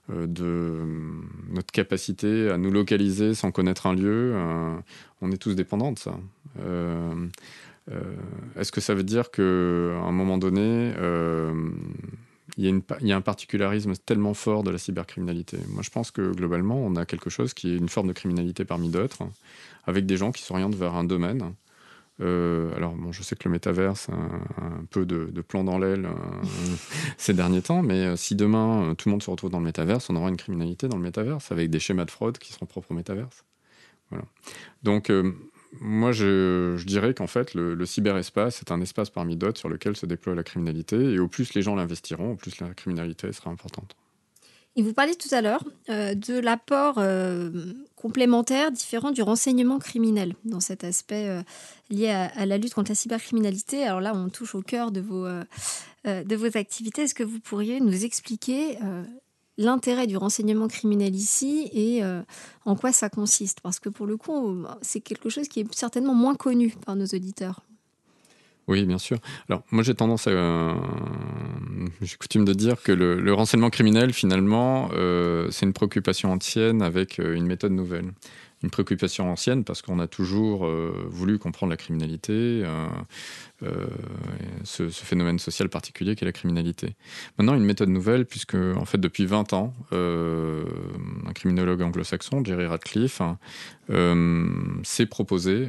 de 0.10 0.82
notre 1.50 1.72
capacité 1.72 2.50
à 2.50 2.58
nous 2.58 2.72
localiser 2.72 3.36
sans 3.36 3.52
connaître 3.52 3.86
un 3.86 3.94
lieu. 3.96 4.34
on 5.22 5.32
est 5.32 5.38
tous 5.38 5.56
dépendants 5.56 5.92
de 5.92 6.00
ça. 6.00 6.18
Est-ce 8.56 8.72
que 8.72 8.82
ça 8.82 8.96
veut 8.96 9.04
dire 9.04 9.30
qu'à 9.30 9.44
un 9.44 10.12
moment 10.12 10.38
donné, 10.38 10.94
il 12.58 12.82
y, 13.02 13.12
a 13.12 13.16
un 13.16 13.22
particularisme 13.22 13.94
tellement 13.96 14.34
fort 14.34 14.64
de 14.64 14.70
la 14.70 14.78
cybercriminalité. 14.78 15.58
Moi, 15.70 15.82
je 15.82 15.90
pense 15.90 16.12
que 16.12 16.34
globalement, 16.34 16.78
on 16.78 16.96
a 16.96 17.06
quelque 17.06 17.30
chose 17.30 17.54
qui 17.54 17.74
est 17.74 17.78
une 17.78 17.90
forme 17.90 18.08
de 18.08 18.14
criminalité 18.14 18.64
parmi 18.64 18.90
d'autres, 18.90 19.24
avec 19.86 20.06
des 20.06 20.18
gens 20.18 20.32
qui 20.32 20.44
s'orientent 20.44 20.76
vers 20.76 20.94
un 20.94 21.04
domaine. 21.04 21.54
Euh, 22.22 22.76
alors, 22.76 22.94
bon, 22.94 23.12
je 23.12 23.24
sais 23.24 23.36
que 23.36 23.46
le 23.46 23.52
métaverse 23.52 24.10
a 24.10 24.14
un, 24.14 24.86
peu 24.92 25.06
de, 25.06 25.26
de 25.32 25.42
plomb 25.42 25.64
dans 25.64 25.80
l'aile 25.80 26.06
euh, 26.06 26.46
ces 27.18 27.34
derniers 27.34 27.64
temps, 27.64 27.82
mais 27.82 28.06
euh, 28.06 28.16
si 28.16 28.36
demain 28.36 28.94
tout 28.96 29.10
le 29.10 29.14
monde 29.14 29.24
se 29.24 29.32
retrouve 29.32 29.50
dans 29.50 29.60
le 29.60 29.66
métaverse, 29.66 30.10
on 30.12 30.16
aura 30.16 30.30
une 30.30 30.38
criminalité 30.38 30.88
dans 30.88 30.98
le 30.98 31.04
métaverse 31.04 31.52
avec 31.52 31.72
des 31.72 31.80
schémas 31.80 32.06
de 32.06 32.12
fraude 32.12 32.38
qui 32.38 32.54
seront 32.54 32.68
propres 32.68 32.92
au 32.92 32.94
métaverse. 32.94 33.46
Voilà. 34.12 34.26
Donc, 34.84 35.12
moi, 35.80 36.12
je, 36.12 36.84
dirais 36.86 37.14
qu'en 37.14 37.28
fait, 37.28 37.54
le, 37.54 37.86
cyberespace 37.86 38.62
est 38.62 38.72
un 38.72 38.82
espace 38.82 39.10
parmi 39.10 39.36
d'autres 39.36 39.60
sur 39.60 39.70
lequel 39.70 39.96
se 39.96 40.06
déploie 40.06 40.36
la 40.36 40.44
criminalité. 40.44 41.14
Et 41.14 41.20
au 41.20 41.28
plus 41.28 41.54
les 41.54 41.62
gens 41.62 41.76
l'investiront, 41.76 42.32
au 42.32 42.36
plus 42.36 42.60
la 42.60 42.74
criminalité 42.74 43.32
sera 43.32 43.50
importante. 43.50 43.96
Et 44.76 44.82
vous 44.82 44.94
parliez 44.94 45.16
tout 45.16 45.34
à 45.34 45.42
l'heure 45.42 45.64
euh, 45.90 46.16
de 46.16 46.40
l'apport 46.40 46.96
euh, 46.98 47.52
complémentaire 47.96 48.72
différent 48.72 49.12
du 49.12 49.22
renseignement 49.22 49.78
criminel 49.78 50.34
dans 50.46 50.60
cet 50.60 50.84
aspect 50.84 51.28
euh, 51.30 51.44
lié 51.92 52.10
à, 52.10 52.26
à 52.26 52.48
la 52.48 52.58
lutte 52.58 52.74
contre 52.74 52.90
la 52.90 52.96
cybercriminalité. 52.96 53.84
Alors 53.84 54.02
là, 54.02 54.14
on 54.16 54.30
touche 54.30 54.56
au 54.56 54.64
cœur 54.64 54.92
de 54.92 55.00
vos, 55.00 55.28
de 56.06 56.36
vos 56.36 56.58
activités. 56.58 57.04
Est-ce 57.04 57.14
que 57.14 57.24
vous 57.24 57.40
pourriez 57.40 57.80
nous 57.82 58.04
expliquer 58.04 58.78
l'intérêt 59.58 60.08
du 60.08 60.18
renseignement 60.18 60.68
criminel 60.68 61.16
ici 61.16 61.70
et 61.74 62.04
euh, 62.04 62.22
en 62.66 62.76
quoi 62.76 62.92
ça 62.92 63.10
consiste 63.10 63.60
Parce 63.62 63.80
que 63.80 63.90
pour 63.90 64.08
le 64.08 64.18
coup, 64.18 64.66
c'est 64.82 65.00
quelque 65.00 65.30
chose 65.30 65.48
qui 65.48 65.62
est 65.62 65.74
certainement 65.74 66.14
moins 66.14 66.36
connu 66.36 66.76
par 66.86 66.96
nos 66.96 67.06
auditeurs. 67.06 67.62
Oui, 68.68 68.86
bien 68.86 68.98
sûr. 68.98 69.18
Alors, 69.50 69.64
moi, 69.72 69.84
j'ai 69.84 69.94
tendance 69.94 70.28
à. 70.28 70.32
euh, 70.32 70.74
j'ai 72.02 72.16
coutume 72.16 72.46
de 72.46 72.54
dire 72.54 72.82
que 72.82 72.94
le, 72.94 73.34
renseignement 73.34 73.70
criminel, 73.70 74.14
finalement, 74.14 74.90
euh, 74.94 75.50
c'est 75.52 75.66
une 75.66 75.74
préoccupation 75.74 76.32
ancienne 76.32 76.82
avec 76.82 77.18
une 77.18 77.46
méthode 77.46 77.74
nouvelle. 77.74 78.14
Une 78.64 78.70
préoccupation 78.70 79.30
ancienne 79.30 79.66
parce 79.66 79.82
qu'on 79.82 80.00
a 80.00 80.08
toujours 80.08 80.66
euh, 80.66 81.06
voulu 81.10 81.38
comprendre 81.38 81.70
la 81.70 81.78
criminalité, 81.78 82.32
euh, 82.32 82.88
euh, 83.64 83.88
ce, 84.64 84.88
phénomène 84.88 85.38
social 85.38 85.68
particulier 85.68 86.16
qu'est 86.16 86.26
la 86.26 86.32
criminalité. 86.32 86.96
Maintenant, 87.38 87.56
une 87.56 87.66
méthode 87.66 87.90
nouvelle, 87.90 88.26
puisque, 88.26 88.56
en 88.56 88.86
fait, 88.86 88.98
depuis 88.98 89.26
20 89.26 89.52
ans, 89.52 89.74
un 89.92 91.34
criminologue 91.34 91.82
anglo-saxon, 91.82 92.44
Jerry 92.46 92.66
Radcliffe, 92.66 93.22
euh, 93.90 94.48
s'est 94.84 95.06
proposé 95.06 95.68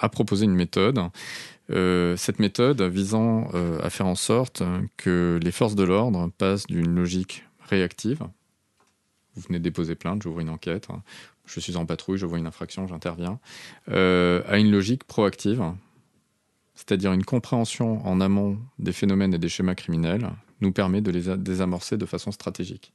a 0.00 0.08
proposé 0.08 0.44
une 0.44 0.54
méthode. 0.54 1.00
Cette 1.68 2.38
méthode 2.38 2.80
visant 2.82 3.48
à 3.82 3.90
faire 3.90 4.06
en 4.06 4.14
sorte 4.14 4.62
que 4.96 5.40
les 5.42 5.52
forces 5.52 5.74
de 5.74 5.84
l'ordre 5.84 6.30
passent 6.38 6.66
d'une 6.66 6.94
logique 6.94 7.44
réactive. 7.68 8.20
Vous 9.34 9.42
venez 9.48 9.58
déposer 9.58 9.94
plainte, 9.94 10.22
j'ouvre 10.22 10.40
une 10.40 10.50
enquête, 10.50 10.88
je 11.46 11.60
suis 11.60 11.76
en 11.76 11.86
patrouille, 11.86 12.18
je 12.18 12.26
vois 12.26 12.38
une 12.38 12.46
infraction, 12.46 12.86
j'interviens, 12.86 13.40
euh, 13.88 14.42
à 14.46 14.58
une 14.58 14.70
logique 14.70 15.04
proactive, 15.04 15.62
c'est-à-dire 16.74 17.12
une 17.12 17.24
compréhension 17.24 18.06
en 18.06 18.20
amont 18.20 18.58
des 18.78 18.92
phénomènes 18.92 19.34
et 19.34 19.38
des 19.38 19.48
schémas 19.48 19.74
criminels, 19.74 20.30
nous 20.60 20.72
permet 20.72 21.00
de 21.00 21.10
les 21.10 21.36
désamorcer 21.36 21.96
de 21.96 22.06
façon 22.06 22.32
stratégique, 22.32 22.92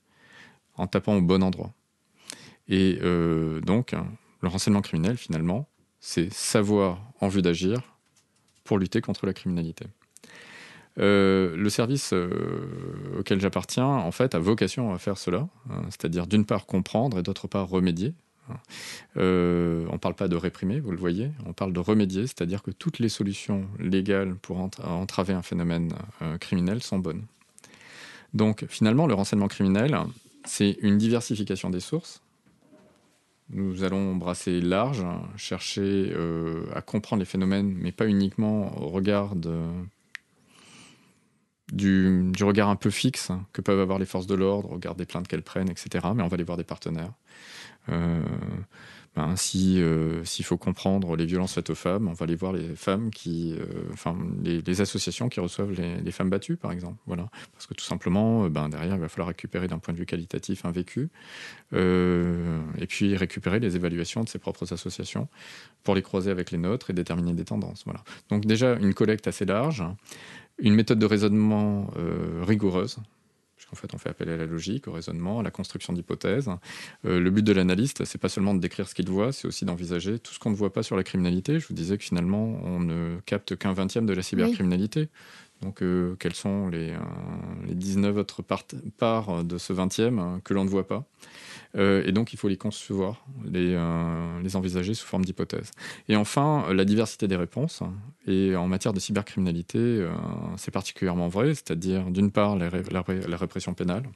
en 0.75 0.87
tapant 0.87 1.15
au 1.15 1.21
bon 1.21 1.43
endroit. 1.43 1.73
Et 2.67 2.99
euh, 3.01 3.61
donc, 3.61 3.93
le 4.41 4.47
renseignement 4.47 4.81
criminel, 4.81 5.17
finalement, 5.17 5.67
c'est 5.99 6.31
savoir 6.31 7.01
en 7.19 7.27
vue 7.27 7.41
d'agir 7.41 7.81
pour 8.63 8.77
lutter 8.77 9.01
contre 9.01 9.25
la 9.25 9.33
criminalité. 9.33 9.85
Euh, 10.99 11.55
le 11.55 11.69
service 11.69 12.11
euh, 12.13 12.29
auquel 13.19 13.39
j'appartiens, 13.39 13.85
en 13.87 14.11
fait, 14.11 14.35
a 14.35 14.39
vocation 14.39 14.93
à 14.93 14.97
faire 14.97 15.17
cela, 15.17 15.47
hein, 15.69 15.81
c'est-à-dire 15.85 16.27
d'une 16.27 16.45
part 16.45 16.65
comprendre 16.65 17.19
et 17.19 17.23
d'autre 17.23 17.47
part 17.47 17.69
remédier. 17.69 18.13
hein. 18.49 18.55
Euh, 19.17 19.85
on 19.89 19.93
ne 19.93 19.97
parle 19.97 20.15
pas 20.15 20.27
de 20.27 20.35
réprimer, 20.35 20.79
vous 20.79 20.91
le 20.91 20.97
voyez, 20.97 21.31
on 21.45 21.53
parle 21.53 21.71
de 21.73 21.79
remédier, 21.79 22.23
c'est-à-dire 22.27 22.63
que 22.63 22.71
toutes 22.71 22.99
les 22.99 23.09
solutions 23.09 23.65
légales 23.79 24.35
pour 24.35 24.59
entra- 24.59 24.87
entraver 24.89 25.33
un 25.33 25.41
phénomène 25.41 25.93
criminel 26.39 26.83
sont 26.83 26.99
bonnes. 26.99 27.23
Donc 28.33 28.65
finalement, 28.67 29.07
le 29.07 29.13
renseignement 29.13 29.47
criminel, 29.47 29.97
c'est 30.45 30.77
une 30.81 30.97
diversification 30.97 31.69
des 31.69 31.79
sources, 31.79 32.21
nous 33.51 33.83
allons 33.83 34.15
brasser 34.15 34.61
large, 34.61 35.03
chercher 35.35 36.11
euh, 36.13 36.65
à 36.75 36.81
comprendre 36.81 37.19
les 37.21 37.25
phénomènes, 37.25 37.73
mais 37.79 37.91
pas 37.91 38.05
uniquement 38.05 38.77
au 38.79 38.89
regard 38.89 39.35
de- 39.35 39.65
du, 41.71 42.31
regard 42.41 42.69
un 42.69 42.75
peu 42.75 42.89
fixe 42.89 43.31
que 43.53 43.61
peuvent 43.61 43.79
avoir 43.79 43.99
les 43.99 44.05
forces 44.05 44.27
de 44.27 44.35
l'ordre, 44.35 44.69
regard 44.69 44.95
des 44.95 45.05
plaintes 45.05 45.27
qu'elles 45.27 45.43
prennent, 45.43 45.69
etc. 45.69 46.07
Mais 46.15 46.23
on 46.23 46.27
va 46.27 46.35
aller 46.35 46.43
voir 46.43 46.57
des 46.57 46.63
partenaires. 46.63 47.13
Euh, 47.89 48.21
ben, 49.15 49.35
si, 49.35 49.81
euh, 49.81 50.23
s'il 50.23 50.45
faut 50.45 50.57
comprendre 50.57 51.15
les 51.15 51.25
violences 51.25 51.53
faites 51.53 51.71
aux 51.71 51.75
femmes, 51.75 52.07
on 52.07 52.13
va 52.13 52.23
aller 52.25 52.35
voir 52.35 52.53
les 52.53 52.75
femmes 52.75 53.09
qui, 53.09 53.55
euh, 53.57 54.13
les, 54.43 54.81
associations 54.81 55.29
qui 55.29 55.39
reçoivent 55.39 55.71
les, 55.71 56.11
femmes 56.11 56.29
battues, 56.29 56.57
par 56.57 56.71
exemple. 56.71 56.97
Voilà, 57.07 57.27
parce 57.53 57.65
que 57.65 57.73
tout 57.73 57.83
simplement, 57.83 58.47
ben, 58.49 58.69
derrière, 58.69 58.95
il 58.95 59.01
va 59.01 59.09
falloir 59.09 59.29
récupérer 59.29 59.67
d'un 59.67 59.79
point 59.79 59.93
de 59.93 59.99
vue 59.99 60.05
qualitatif 60.05 60.63
un 60.63 60.71
vécu, 60.71 61.09
et 61.73 62.87
puis 62.87 63.17
récupérer 63.17 63.59
les 63.59 63.75
évaluations 63.75 64.23
de 64.23 64.29
ses 64.29 64.39
propres 64.39 64.71
associations 64.73 65.27
pour 65.83 65.95
les 65.95 66.01
croiser 66.01 66.29
avec 66.29 66.51
les 66.51 66.57
nôtres 66.57 66.91
et 66.91 66.93
déterminer 66.93 67.33
des 67.33 67.45
tendances. 67.45 67.83
Voilà. 67.85 68.03
Donc 68.29 68.45
déjà 68.45 68.75
une 68.75 68.93
collecte 68.93 69.27
assez 69.27 69.45
large, 69.45 69.83
une 70.61 70.75
méthode 70.75 70.99
de 70.99 71.05
raisonnement 71.05 71.91
euh, 71.97 72.43
rigoureuse. 72.45 72.97
Puisqu'en 73.55 73.75
fait, 73.75 73.93
on 73.93 73.97
fait 73.97 74.09
appel 74.09 74.29
à 74.29 74.37
la 74.37 74.45
logique, 74.45 74.87
au 74.87 74.93
raisonnement, 74.93 75.41
à 75.41 75.43
la 75.43 75.51
construction 75.51 75.91
d'hypothèses. 75.91 76.49
Euh, 77.03 77.19
le 77.19 77.29
but 77.29 77.43
de 77.43 77.51
l'analyste, 77.51 78.05
c'est 78.05 78.17
pas 78.17 78.29
seulement 78.29 78.53
de 78.53 78.59
décrire 78.59 78.87
ce 78.87 78.95
qu'il 78.95 79.09
voit, 79.09 79.33
c'est 79.33 79.47
aussi 79.49 79.65
d'envisager 79.65 80.17
tout 80.17 80.33
ce 80.33 80.39
qu'on 80.39 80.49
ne 80.49 80.55
voit 80.55 80.71
pas 80.71 80.81
sur 80.81 80.95
la 80.95 81.03
criminalité. 81.03 81.59
Je 81.59 81.67
vous 81.67 81.73
disais 81.73 81.97
que 81.97 82.03
finalement, 82.05 82.57
on 82.63 82.79
ne 82.79 83.19
capte 83.25 83.57
qu'un 83.57 83.73
vingtième 83.73 84.05
de 84.05 84.13
la 84.13 84.21
cybercriminalité. 84.21 85.09
Donc, 85.61 85.81
euh, 85.81 86.15
quelles 86.19 86.35
sont 86.35 86.67
les, 86.69 86.95
les 87.67 87.75
19 87.75 88.17
autres 88.17 88.41
parts 88.41 89.43
de 89.43 89.57
ce 89.57 89.73
20e 89.73 90.41
que 90.41 90.53
l'on 90.53 90.63
ne 90.63 90.69
voit 90.69 90.87
pas 90.87 91.05
et 91.75 92.11
donc, 92.11 92.33
il 92.33 92.37
faut 92.37 92.47
les 92.47 92.57
concevoir, 92.57 93.23
les, 93.45 93.77
envisager 94.55 94.95
sous 94.95 95.05
forme 95.05 95.23
d'hypothèses. 95.23 95.69
Et 96.07 96.15
enfin, 96.15 96.73
la 96.73 96.83
diversité 96.83 97.27
des 97.27 97.35
réponses. 97.35 97.83
Et 98.25 98.55
en 98.55 98.67
matière 98.67 98.91
de 98.91 98.99
cybercriminalité, 98.99 100.03
c'est 100.57 100.71
particulièrement 100.71 101.27
vrai, 101.27 101.53
c'est-à-dire 101.53 102.09
d'une 102.09 102.31
part 102.31 102.55
la 102.55 103.37
répression 103.37 103.75
pénale, 103.75 104.09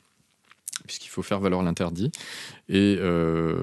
puisqu'il 0.85 1.09
faut 1.09 1.21
faire 1.21 1.39
valoir 1.39 1.63
l'interdit. 1.63 2.11
Et 2.69 2.97
euh, 2.99 3.55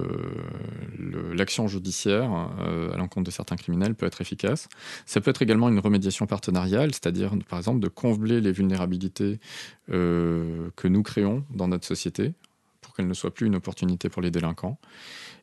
l'action 1.34 1.68
judiciaire 1.68 2.30
euh, 2.60 2.92
à 2.92 2.96
l'encontre 2.96 3.26
de 3.26 3.30
certains 3.30 3.56
criminels 3.56 3.94
peut 3.94 4.06
être 4.06 4.20
efficace. 4.20 4.68
Ça 5.06 5.20
peut 5.20 5.30
être 5.30 5.42
également 5.42 5.68
une 5.68 5.78
remédiation 5.78 6.26
partenariale, 6.26 6.92
c'est-à-dire, 6.92 7.32
par 7.48 7.58
exemple, 7.58 7.80
de 7.80 7.88
combler 7.88 8.40
les 8.40 8.52
vulnérabilités 8.52 9.38
euh, 9.90 10.70
que 10.76 10.88
nous 10.88 11.02
créons 11.02 11.44
dans 11.50 11.68
notre 11.68 11.86
société 11.86 12.32
pour 12.80 12.94
qu'elles 12.94 13.08
ne 13.08 13.14
soient 13.14 13.34
plus 13.34 13.46
une 13.46 13.56
opportunité 13.56 14.08
pour 14.08 14.22
les 14.22 14.30
délinquants. 14.30 14.78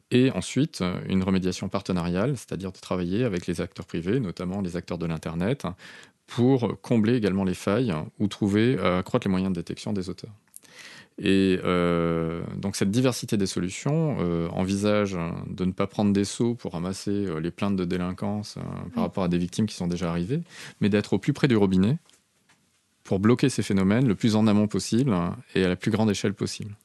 Et 0.09 0.31
ensuite, 0.31 0.81
une 1.09 1.21
remédiation 1.21 1.67
partenariale, 1.67 2.37
c'est-à-dire 2.37 2.71
de 2.71 2.79
travailler 2.79 3.25
avec 3.25 3.45
les 3.45 3.59
acteurs 3.59 3.85
privés, 3.85 4.21
notamment 4.21 4.61
les 4.61 4.77
acteurs 4.77 4.97
de 4.97 5.05
l'Internet, 5.05 5.67
pour 6.27 6.79
combler 6.81 7.15
également 7.15 7.43
les 7.43 7.53
failles 7.53 7.93
ou 8.17 8.27
trouver, 8.27 8.79
accroître 8.79 9.27
les 9.27 9.31
moyens 9.31 9.51
de 9.51 9.59
détection 9.59 9.91
des 9.91 10.09
auteurs. 10.09 10.31
Et 11.19 11.59
euh, 11.63 12.43
donc 12.55 12.75
cette 12.75 12.91
diversité 12.91 13.37
des 13.37 13.47
solutions 13.47 14.17
euh, 14.19 14.47
envisage 14.49 15.17
de 15.47 15.65
ne 15.65 15.71
pas 15.71 15.87
prendre 15.87 16.13
des 16.13 16.25
sauts 16.25 16.53
pour 16.53 16.73
ramasser 16.73 17.11
euh, 17.11 17.39
les 17.39 17.49
plaintes 17.49 17.75
de 17.75 17.85
délinquance 17.85 18.57
par 18.93 19.03
rapport 19.03 19.23
à 19.23 19.27
des 19.27 19.39
victimes 19.39 19.65
qui 19.65 19.75
sont 19.75 19.87
déjà 19.87 20.09
arrivées, 20.11 20.43
mais 20.79 20.89
d'être 20.89 21.13
au 21.13 21.19
plus 21.19 21.33
près 21.33 21.47
du 21.47 21.57
robinet 21.57 21.97
pour 23.03 23.19
bloquer 23.19 23.49
ces 23.49 23.63
phénomènes 23.63 24.07
le 24.07 24.15
plus 24.15 24.35
en 24.35 24.45
amont 24.45 24.67
possible 24.67 25.15
et 25.55 25.63
à 25.63 25.69
la 25.69 25.75
plus 25.75 25.91
grande 25.91 26.11
échelle 26.11 26.33
possible. 26.33 26.75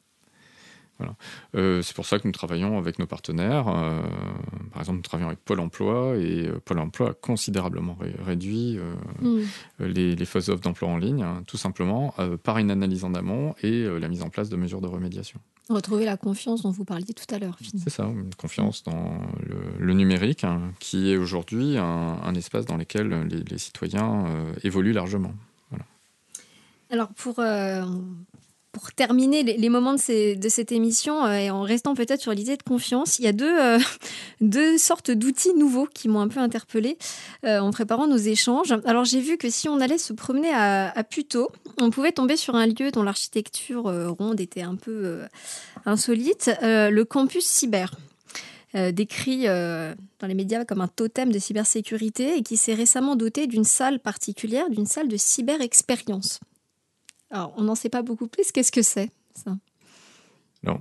Euh, 1.55 1.81
c'est 1.81 1.95
pour 1.95 2.05
ça 2.05 2.19
que 2.19 2.27
nous 2.27 2.31
travaillons 2.31 2.77
avec 2.77 2.99
nos 2.99 3.05
partenaires. 3.05 3.67
Euh, 3.67 4.01
par 4.71 4.81
exemple, 4.81 4.97
nous 4.97 5.03
travaillons 5.03 5.29
avec 5.29 5.39
Pôle 5.39 5.59
emploi 5.59 6.15
et 6.17 6.47
euh, 6.47 6.59
Pôle 6.63 6.79
emploi 6.79 7.11
a 7.11 7.13
considérablement 7.13 7.97
réduit 8.25 8.79
mm. 9.21 9.39
les, 9.79 10.15
les, 10.15 10.25
fausses 10.25 10.49
offres 10.49 10.61
d'emploi 10.61 10.89
en 10.89 10.97
ligne, 10.97 11.23
hein, 11.23 11.43
tout 11.47 11.57
simplement 11.57 12.13
par 12.43 12.57
une 12.57 12.71
analyse 12.71 13.03
en 13.03 13.13
amont 13.13 13.55
et 13.61 13.83
la 13.99 14.07
mise 14.07 14.23
en 14.23 14.29
place 14.29 14.49
de 14.49 14.55
mesures 14.55 14.81
de 14.81 14.87
remédiation. 14.87 15.39
Retrouver 15.69 16.05
la 16.05 16.17
confiance 16.17 16.63
dont 16.63 16.71
vous 16.71 16.83
parliez 16.83 17.13
tout 17.13 17.33
à 17.33 17.39
l'heure. 17.39 17.57
C'est 17.61 17.89
ça, 17.89 18.03
une 18.03 18.35
confiance 18.35 18.83
dans 18.83 19.21
le, 19.79 19.93
numérique, 19.93 20.43
hein, 20.43 20.73
qui 20.79 21.11
est 21.11 21.17
aujourd'hui 21.17 21.77
un, 21.77 22.33
espace 22.35 22.65
dans 22.65 22.77
lequel 22.77 23.27
les, 23.49 23.57
citoyens 23.57 24.25
évoluent 24.63 24.93
largement. 24.93 25.33
Alors, 26.89 27.07
pour, 27.13 27.39
pour 28.73 28.91
terminer 28.91 29.43
les, 29.43 29.69
moments 29.69 29.93
de, 29.93 30.49
cette 30.49 30.71
émission, 30.71 31.23
euh, 31.25 31.37
et 31.37 31.51
en 31.51 31.61
restant 31.61 31.93
peut-être 31.93 32.19
sur 32.19 32.33
l'idée 32.33 32.57
de 32.57 32.63
confiance, 32.63 33.19
il 33.19 33.25
y 33.25 33.27
a 33.27 33.31
deux, 33.31 33.55
euh, 33.59 34.77
sortes 34.79 35.11
d'outils 35.11 35.53
nouveaux 35.53 35.85
qui 35.85 36.09
m'ont 36.09 36.21
un 36.21 36.27
peu 36.27 36.39
interpellée 36.39 36.97
euh, 37.45 37.59
en 37.59 37.69
préparant 37.69 38.07
nos 38.07 38.17
échanges. 38.17 38.73
Alors 38.85 39.05
j'ai 39.05 39.21
vu 39.21 39.37
que 39.37 39.51
si 39.51 39.69
on 39.69 39.79
allait 39.79 39.99
se 39.99 40.11
promener 40.11 40.51
à, 40.51 40.89
à 40.89 41.03
on 41.77 41.91
pouvait 41.91 42.11
tomber 42.11 42.35
sur 42.35 42.55
un 42.55 42.65
lieu 42.65 42.89
dont 42.91 43.03
l'architecture 43.03 43.83
ronde 44.17 44.41
était 44.41 44.63
un 44.63 44.75
peu 44.75 45.21
insolite, 45.85 46.49
le 46.61 47.03
campus 47.03 47.45
cyber. 47.45 47.91
décrit 48.73 49.45
dans 49.45 50.27
les 50.27 50.33
médias 50.33 50.65
comme 50.65 50.81
un 50.81 50.87
totem 50.87 51.31
de 51.31 51.37
cybersécurité 51.37 52.37
et 52.37 52.41
qui 52.41 52.57
s'est 52.57 52.73
récemment 52.73 53.15
doté 53.15 53.45
d'une 53.45 53.63
salle 53.63 53.99
particulière, 53.99 54.69
d'une 54.71 54.87
salle 54.87 55.07
de 55.07 55.17
cyber-expérience. 55.17 56.39
Alors, 57.33 57.51
on 57.57 57.63
n'en 57.63 57.75
sait 57.75 57.89
pas 57.89 58.03
beaucoup 58.03 58.27
plus. 58.27 58.51
Qu'est-ce 58.51 58.71
que 58.71 58.83
c'est, 58.83 59.09
ça? 59.33 59.57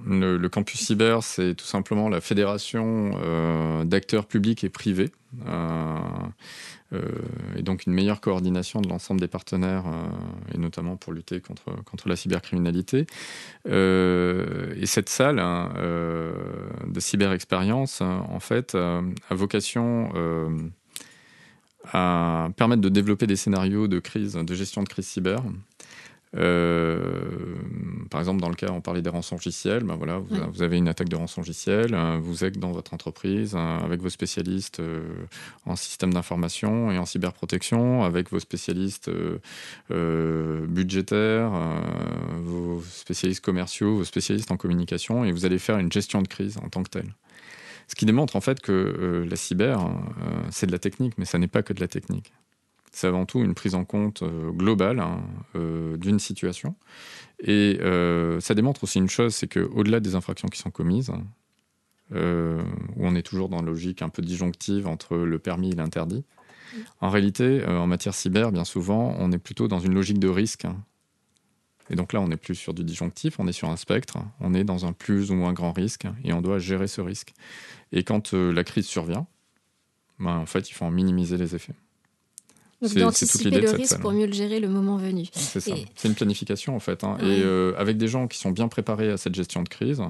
Le, 0.07 0.47
campus 0.47 0.81
cyber, 0.81 1.25
c'est 1.25 1.57
tout 1.57 1.65
simplement 1.65 2.09
la 2.09 2.21
fédération 2.21 3.11
euh, 3.21 3.85
d'acteurs 3.85 4.27
publics 4.27 4.63
et 4.63 4.69
privés, 4.69 5.11
euh, 5.49 5.99
euh, 6.93 7.01
et 7.57 7.63
donc 7.63 7.87
une 7.87 7.93
meilleure 7.93 8.21
coordination 8.21 8.81
de 8.81 8.89
l'ensemble 8.89 9.21
des 9.21 9.27
partenaires, 9.27 9.85
et 10.55 10.59
notamment 10.59 10.97
pour 10.97 11.13
lutter 11.13 11.41
contre, 11.41 12.09
la 12.09 12.15
cybercriminalité. 12.15 13.07
et 13.67 14.87
cette 14.87 15.09
salle 15.09 15.41
hein, 15.41 15.73
de 15.75 17.01
cyber-expérience, 17.01 18.03
en 18.03 18.41
fait, 18.41 18.77
a 18.77 19.35
vocation 19.35 20.13
à 21.93 22.51
permettre 22.57 22.83
de 22.83 22.89
développer 22.89 23.27
des 23.27 23.37
scénarios 23.37 23.89
de 23.89 23.99
crise, 23.99 24.35
de 24.35 24.55
gestion 24.55 24.83
de 24.85 24.89
crise 24.89 25.07
cyber, 25.07 25.43
par 26.35 28.21
exemple, 28.21 28.41
dans 28.41 28.49
le 28.49 28.55
cas, 28.55 28.71
on 28.71 28.81
parlait 28.81 29.03
des 29.03 29.11
rançons 29.11 29.37
logiciels, 29.37 29.85
ben 29.85 29.97
voilà, 29.97 30.19
vous, 30.19 30.63
avez 30.63 30.79
une 30.79 30.89
attaque 30.89 31.09
de 31.09 31.17
rançon 31.17 31.43
logiciel, 31.43 31.95
hein, 31.95 32.19
vous 32.23 32.45
êtes 32.45 32.59
dans 32.59 32.73
votre 32.73 32.95
entreprise 32.95 33.55
avec 33.55 34.01
vos 34.01 34.09
spécialistes 34.09 34.81
euh, 34.81 35.03
en 35.67 35.77
système 35.77 36.13
d'information 36.13 36.91
et 36.91 36.99
en 36.99 37.07
cyberprotection, 37.07 38.03
avec 38.03 38.31
vos 38.31 38.41
spécialistes 38.41 39.11
euh, 39.91 40.67
budgétaires, 40.67 41.53
vos 42.43 42.83
spécialistes 42.83 43.45
commerciaux, 43.45 43.97
vos 43.97 44.05
spécialistes 44.05 44.51
en 44.51 44.57
communication, 44.57 45.25
et 45.25 45.33
vous 45.33 45.45
allez 45.45 45.59
faire 45.59 45.79
une 45.79 45.93
gestion 45.93 46.23
de 46.23 46.29
crise 46.29 46.59
en 46.59 46.69
tant 46.69 46.83
que 46.83 46.91
telle. 46.91 47.15
Ce 47.89 47.95
qui 47.95 48.07
démontre 48.07 48.37
en 48.37 48.41
fait 48.41 48.61
que 48.61 49.27
la 49.29 49.37
cyber, 49.37 49.81
c'est 50.51 50.67
de 50.67 50.73
la 50.73 50.79
technique, 50.79 51.15
mais 51.19 51.25
ça 51.25 51.39
n'est 51.39 51.49
pas 51.49 51.63
que 51.63 51.73
de 51.73 51.81
la 51.81 51.89
technique 51.89 52.33
c'est 52.93 53.07
avant 53.07 53.25
tout 53.25 53.41
une 53.43 53.55
prise 53.55 53.75
en 53.75 53.85
compte 53.85 54.23
euh, 54.23 54.51
globale 54.53 55.01
hein, 55.01 55.23
euh, 55.57 55.97
d'une 55.97 56.19
situation. 56.19 56.77
Et 57.41 57.79
euh, 57.81 58.39
ça 58.41 58.55
démontre 58.55 58.85
aussi 58.85 58.99
une 58.99 59.09
chose, 59.09 59.35
c'est 59.35 59.49
qu'au-delà 59.49 59.99
des 59.99 60.15
infractions 60.15 60.49
qui 60.49 60.61
sont 60.61 60.71
commises, 60.71 61.11
où 62.15 62.15
on 62.15 63.15
est 63.15 63.23
toujours 63.23 63.49
dans 63.49 63.63
la 63.63 63.71
logique 63.71 64.03
un 64.03 64.11
peu 64.11 64.21
disjonctive 64.21 64.87
entre 64.87 65.17
le 65.17 65.39
permis 65.39 65.71
et 65.71 65.75
l'interdit, 65.75 66.25
en 67.01 67.09
réalité, 67.09 67.65
en 67.67 67.87
matière 67.87 68.13
cyber, 68.13 68.53
bien 68.53 68.67
souvent, 68.67 69.17
on 69.19 69.33
est 69.33 69.39
plutôt 69.39 69.67
dans 69.67 69.79
une 69.81 69.95
logique 69.95 70.19
de 70.19 70.29
risque. 70.29 70.67
Et 71.89 71.97
donc 71.97 72.13
là, 72.13 72.21
on 72.21 72.29
n'est 72.29 72.37
plus 72.37 72.55
sur 72.55 72.75
du 72.75 72.85
disjonctif, 72.85 73.41
on 73.41 73.49
est 73.49 73.53
sur 73.53 73.71
un 73.71 73.77
spectre, 73.77 74.19
on 74.41 74.53
est 74.53 74.63
dans 74.63 74.85
un 74.85 74.93
plus 74.93 75.31
ou 75.31 75.37
moins 75.37 75.55
grand 75.55 75.73
risque, 75.73 76.07
et 76.23 76.35
on 76.35 76.43
doit 76.43 76.59
gérer 76.59 76.87
ce 76.87 77.01
risque. 77.01 77.33
Et 77.93 78.05
quand 78.05 78.35
la 78.35 78.63
crise 78.63 78.87
survient, 78.87 79.27
ben, 80.19 80.37
en 80.37 80.47
fait, 80.47 80.69
il 80.69 80.75
faut 80.75 80.85
en 80.85 80.91
minimiser 80.91 81.39
les 81.39 81.55
effets. 81.55 81.75
Donc 82.83 82.95
d'anticiper 82.95 83.51
le 83.51 83.71
risque 83.71 84.01
pour 84.01 84.11
mieux 84.11 84.27
le 84.27 84.33
gérer 84.33 84.59
le 84.59 84.69
moment 84.69 84.97
venu. 84.97 85.27
C'est 85.33 85.61
ça. 85.61 85.73
C'est 85.95 86.09
une 86.09 86.15
planification 86.15 86.75
en 86.75 86.81
fait. 86.81 87.05
Hein. 87.05 87.17
Et 87.21 87.43
euh, 87.43 87.75
avec 87.79 87.97
des 87.97 88.09
gens 88.09 88.27
qui 88.27 88.39
sont 88.39 88.51
bien 88.51 88.67
préparés 88.67 89.11
à 89.11 89.17
cette 89.17 89.37
gestion 89.37 89.63
de 89.63 89.69
crise, 89.69 90.03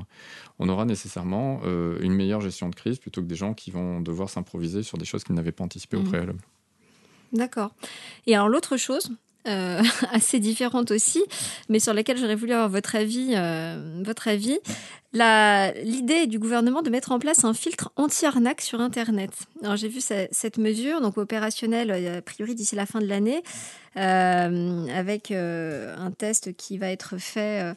on 0.59 0.69
aura 0.71 0.87
nécessairement 0.87 1.61
euh, 1.65 1.99
une 2.01 2.15
meilleure 2.15 2.41
gestion 2.41 2.71
de 2.71 2.75
crise 2.75 2.99
plutôt 2.99 3.21
que 3.21 3.27
des 3.27 3.35
gens 3.35 3.53
qui 3.53 3.71
vont 3.71 4.01
devoir 4.01 4.31
s'improviser 4.31 4.83
sur 4.83 4.97
des 4.97 5.05
choses 5.05 5.23
qu'ils 5.23 5.35
n'avaient 5.35 5.53
pas 5.53 5.65
anticipées 5.65 5.99
au 5.99 6.03
mmh. 6.03 6.09
préalable. 6.09 6.41
D'accord. 7.35 7.75
Et 8.27 8.35
alors 8.35 8.49
l'autre 8.49 8.79
chose, 8.79 9.11
euh, 9.49 9.83
assez 10.13 10.39
différente 10.39 10.91
aussi, 10.91 11.23
mais 11.69 11.81
sur 11.81 11.95
laquelle 11.95 12.17
j'aurais 12.17 12.37
voulu 12.37 12.53
avoir 12.53 12.69
votre 12.69 12.95
avis. 12.95 13.33
Euh, 13.35 14.03
votre 14.05 14.29
avis. 14.29 14.59
L'idée 15.15 16.27
du 16.27 16.39
gouvernement 16.39 16.81
de 16.81 16.89
mettre 16.89 17.13
en 17.13 17.19
place 17.19 17.45
un 17.45 17.53
filtre 17.53 17.93
anti-arnaque 17.97 18.63
sur 18.63 18.81
Internet. 18.81 19.31
Alors 19.63 19.77
j'ai 19.77 19.89
vu 19.89 20.01
cette 20.01 20.59
mesure, 20.59 21.01
donc 21.01 21.19
opérationnelle 21.19 21.91
euh, 21.91 22.19
a 22.19 22.23
priori 22.23 22.55
d'ici 22.55 22.77
la 22.77 22.87
fin 22.87 23.01
de 23.01 23.07
l'année, 23.07 23.43
avec 23.95 25.31
un 25.33 26.11
test 26.17 26.57
qui 26.57 26.79
va 26.79 26.91
être 26.91 27.19
fait 27.19 27.75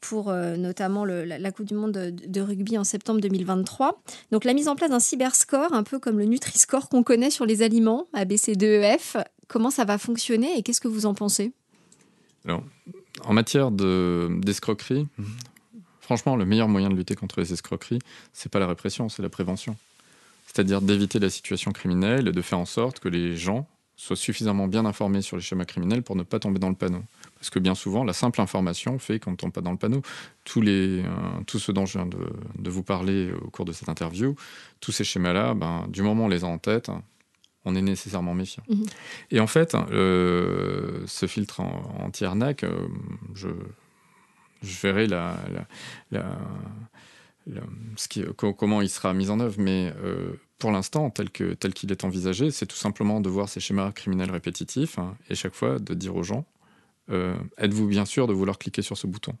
pour 0.00 0.32
notamment 0.32 1.04
la, 1.04 1.52
Coupe 1.52 1.66
du 1.66 1.74
Monde 1.74 1.92
de, 1.92 2.10
de, 2.10 2.40
rugby 2.40 2.78
en 2.78 2.84
septembre 2.84 3.20
2023. 3.20 4.00
Donc 4.30 4.44
la 4.44 4.54
mise 4.54 4.68
en 4.68 4.76
place 4.76 4.88
d'un 4.88 5.00
cyberscore, 5.00 5.74
un 5.74 5.82
peu 5.82 5.98
comme 5.98 6.18
le 6.18 6.24
Nutri-Score 6.24 6.88
qu'on 6.88 7.02
connaît 7.02 7.30
sur 7.30 7.44
les 7.44 7.60
aliments, 7.60 8.06
ABC2EF, 8.14 9.22
Comment 9.48 9.70
ça 9.70 9.84
va 9.84 9.98
fonctionner 9.98 10.58
et 10.58 10.62
qu'est-ce 10.62 10.80
que 10.80 10.88
vous 10.88 11.06
en 11.06 11.14
pensez? 11.14 11.52
Alors, 12.44 12.62
en 13.24 13.32
matière 13.32 13.70
d'escroquerie, 13.70 15.06
franchement, 16.00 16.36
le 16.36 16.44
meilleur 16.44 16.68
moyen 16.68 16.90
de 16.90 16.94
lutter 16.94 17.14
contre 17.14 17.40
les 17.40 17.52
escroqueries, 17.52 17.98
c'est 18.32 18.50
pas 18.50 18.58
la 18.58 18.66
répression, 18.66 19.08
c'est 19.08 19.22
la 19.22 19.30
prévention. 19.30 19.76
C'est-à-dire 20.46 20.80
d'éviter 20.80 21.18
la 21.18 21.30
situation 21.30 21.72
criminelle 21.72 22.28
et 22.28 22.32
de 22.32 22.42
faire 22.42 22.58
en 22.58 22.66
sorte 22.66 23.00
que 23.00 23.08
les 23.08 23.36
gens 23.36 23.66
soient 23.96 24.16
suffisamment 24.16 24.68
bien 24.68 24.86
informés 24.86 25.22
sur 25.22 25.36
les 25.36 25.42
schémas 25.42 25.64
criminels 25.64 26.02
pour 26.02 26.14
ne 26.14 26.22
pas 26.22 26.38
tomber 26.38 26.58
dans 26.58 26.68
le 26.68 26.74
panneau. 26.74 27.02
Parce 27.38 27.50
que 27.50 27.58
bien 27.58 27.74
souvent, 27.74 28.04
la 28.04 28.12
simple 28.12 28.40
information 28.40 28.98
fait 28.98 29.18
qu'on 29.18 29.32
ne 29.32 29.36
tombe 29.36 29.52
pas 29.52 29.60
dans 29.60 29.72
le 29.72 29.76
panneau. 29.76 30.02
Tous, 30.44 30.60
les, 30.60 31.02
euh, 31.02 31.08
tout 31.46 31.58
ce 31.58 31.72
dont 31.72 31.84
je 31.84 31.98
viens 31.98 32.06
de, 32.06 32.18
de, 32.58 32.70
vous 32.70 32.82
parler 32.82 33.32
au 33.32 33.50
cours 33.50 33.64
de 33.64 33.72
cette 33.72 33.88
interview, 33.88 34.36
tous 34.80 34.92
ces 34.92 35.04
schémas-là, 35.04 35.54
ben, 35.54 35.86
du 35.88 36.02
moment 36.02 36.22
où 36.22 36.26
on 36.26 36.28
les 36.28 36.44
a 36.44 36.46
en 36.46 36.58
tête, 36.58 36.90
on 37.68 37.74
est 37.74 37.82
nécessairement 37.82 38.34
méfiant. 38.34 38.62
Mhm. 38.68 38.86
Et 39.30 39.40
en 39.40 39.46
fait, 39.46 39.74
euh, 39.74 41.02
ce 41.06 41.26
filtre 41.26 41.60
anti-arnaque, 41.60 42.64
euh, 42.64 42.88
je, 43.34 43.48
je 44.62 44.80
verrai 44.80 45.06
la, 45.06 45.36
comment 48.56 48.82
il 48.82 48.88
sera 48.88 49.12
mis 49.14 49.30
en 49.30 49.40
œuvre, 49.40 49.56
mais 49.58 49.92
pour 50.58 50.72
l'instant, 50.72 51.10
tel 51.10 51.30
qu'il 51.30 51.56
tel 51.56 51.72
qu'il 51.72 51.92
est 51.92 52.04
envisagé, 52.04 52.50
c'est 52.50 52.66
tout 52.66 52.76
simplement 52.76 53.20
de 53.20 53.28
voir 53.28 53.48
ces 53.48 53.60
schémas 53.60 53.92
criminels 53.92 54.30
répétitifs 54.30 54.98
hein, 54.98 55.16
et 55.30 55.34
chaque 55.34 55.54
fois 55.54 55.78
de 55.78 55.94
dire 55.94 56.16
aux 56.16 56.24
gens 56.24 56.44
êtes-vous 57.10 57.86
bien 57.86 58.04
sûr 58.04 58.26
de 58.26 58.34
vouloir 58.34 58.58
cliquer 58.58 58.82
sur 58.82 58.98
ce 58.98 59.06
bouton? 59.06 59.34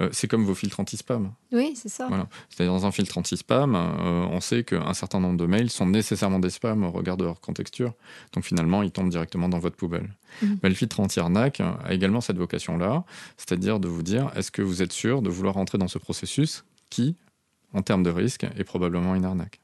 Euh, 0.00 0.08
c'est 0.12 0.28
comme 0.28 0.44
vos 0.44 0.54
filtres 0.54 0.80
anti-spam. 0.80 1.32
Oui, 1.52 1.74
c'est 1.76 1.88
ça. 1.88 2.06
Voilà. 2.08 2.28
C'est-à-dire 2.48 2.72
dans 2.72 2.86
un 2.86 2.92
filtre 2.92 3.18
anti-spam, 3.18 3.74
euh, 3.74 4.26
on 4.30 4.40
sait 4.40 4.64
qu'un 4.64 4.94
certain 4.94 5.20
nombre 5.20 5.36
de 5.36 5.46
mails 5.46 5.70
sont 5.70 5.86
nécessairement 5.86 6.38
des 6.38 6.50
spams 6.50 6.84
au 6.84 6.90
regard 6.90 7.16
de 7.16 7.24
leur 7.24 7.40
contexture. 7.40 7.92
Donc 8.32 8.44
finalement, 8.44 8.82
ils 8.82 8.90
tombent 8.90 9.10
directement 9.10 9.48
dans 9.48 9.58
votre 9.58 9.76
poubelle. 9.76 10.14
Mhm. 10.42 10.58
Mais 10.62 10.68
le 10.68 10.74
filtre 10.74 11.00
anti-arnaque 11.00 11.60
a 11.60 11.78
également 11.90 12.20
cette 12.20 12.38
vocation-là, 12.38 13.04
c'est-à-dire 13.36 13.80
de 13.80 13.88
vous 13.88 14.02
dire 14.02 14.30
est-ce 14.36 14.50
que 14.50 14.62
vous 14.62 14.82
êtes 14.82 14.92
sûr 14.92 15.22
de 15.22 15.30
vouloir 15.30 15.56
entrer 15.56 15.78
dans 15.78 15.88
ce 15.88 15.98
processus 15.98 16.64
qui, 16.90 17.16
en 17.72 17.82
termes 17.82 18.02
de 18.02 18.10
risque, 18.10 18.46
est 18.56 18.64
probablement 18.64 19.14
une 19.14 19.24
arnaque? 19.24 19.60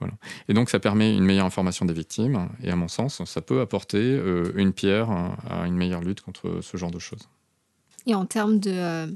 Voilà. 0.00 0.14
Et 0.48 0.54
donc 0.54 0.70
ça 0.70 0.78
permet 0.78 1.16
une 1.16 1.24
meilleure 1.24 1.46
information 1.46 1.84
des 1.84 1.92
victimes, 1.92 2.48
et 2.62 2.70
à 2.70 2.76
mon 2.76 2.86
sens, 2.86 3.24
ça 3.24 3.40
peut 3.40 3.60
apporter 3.60 3.98
euh, 3.98 4.52
une 4.54 4.72
pierre 4.72 5.10
à 5.50 5.66
une 5.66 5.74
meilleure 5.74 6.02
lutte 6.02 6.20
contre 6.20 6.60
ce 6.62 6.76
genre 6.76 6.92
de 6.92 7.00
choses. 7.00 7.28
Et 8.06 8.14
en 8.14 8.26
termes 8.26 8.60
euh, 8.66 9.06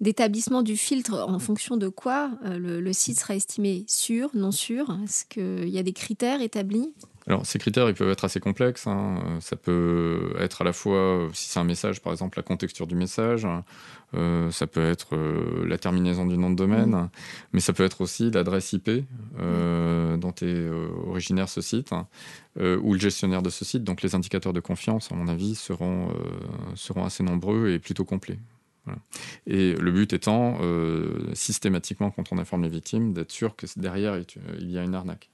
d'établissement 0.00 0.62
du 0.62 0.76
filtre, 0.76 1.24
en 1.28 1.38
fonction 1.38 1.76
de 1.76 1.88
quoi 1.88 2.30
euh, 2.44 2.80
le, 2.80 2.92
site 2.92 3.20
sera 3.20 3.34
estimé 3.34 3.84
sûr, 3.86 4.30
non 4.34 4.50
sûr? 4.50 4.96
Est-ce 5.04 5.24
qu'il 5.26 5.68
y 5.68 5.78
a 5.78 5.82
des 5.82 5.92
critères 5.92 6.40
établis? 6.40 6.92
Alors, 7.26 7.44
ces 7.44 7.58
critères, 7.58 7.88
ils 7.88 7.94
peuvent 7.94 8.10
être 8.10 8.24
assez 8.24 8.40
complexes. 8.40 8.86
Hein. 8.86 9.38
Ça 9.40 9.54
peut 9.56 10.34
être 10.38 10.62
à 10.62 10.64
la 10.64 10.72
fois, 10.72 11.28
si 11.32 11.50
c'est 11.50 11.60
un 11.60 11.64
message, 11.64 12.00
par 12.00 12.12
exemple, 12.12 12.38
la 12.38 12.42
contexture 12.42 12.86
du 12.86 12.94
message. 12.94 13.46
Euh, 14.14 14.50
ça 14.50 14.66
peut 14.66 14.84
être 14.84 15.16
la 15.64 15.78
terminaison 15.78 16.26
du 16.26 16.36
nom 16.36 16.50
de 16.50 16.56
domaine. 16.56 16.90
Mmh. 16.90 17.10
Mais 17.52 17.60
ça 17.60 17.72
peut 17.72 17.84
être 17.84 18.00
aussi 18.00 18.30
l'adresse 18.30 18.72
IP 18.72 18.90
dont 19.38 20.34
est 20.42 20.68
originaire 21.06 21.48
ce 21.48 21.60
site 21.60 21.92
ou 22.58 22.94
le 22.94 22.98
gestionnaire 22.98 23.42
de 23.42 23.50
ce 23.50 23.64
site. 23.64 23.84
Donc, 23.84 24.02
les 24.02 24.14
indicateurs 24.14 24.52
de 24.52 24.60
confiance, 24.60 25.12
à 25.12 25.14
mon 25.14 25.28
avis, 25.28 25.54
seront, 25.54 26.08
seront 26.74 27.04
assez 27.04 27.22
nombreux 27.22 27.68
et 27.68 27.78
plutôt 27.78 28.04
complets. 28.04 28.38
Et 29.46 29.74
le 29.74 29.92
but 29.92 30.12
étant, 30.12 30.58
euh, 30.60 31.34
systématiquement, 31.34 32.10
quand 32.10 32.32
on 32.32 32.38
informe 32.38 32.62
les 32.62 32.68
victimes, 32.68 33.12
d'être 33.12 33.30
sûr 33.30 33.56
que 33.56 33.66
derrière, 33.76 34.16
il 34.58 34.70
y 34.70 34.78
a 34.78 34.82
une 34.82 34.94
arnaque. 34.94 35.30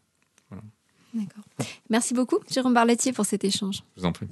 D'accord. 1.17 1.45
Merci 1.89 2.13
beaucoup, 2.13 2.41
Jérôme 2.51 2.75
Barletier, 2.75 3.13
pour 3.15 3.25
cet 3.25 3.43
échange. 3.43 3.83
Je 3.97 4.03
vous 4.03 4.07
en 4.07 4.13
prie. 4.13 4.29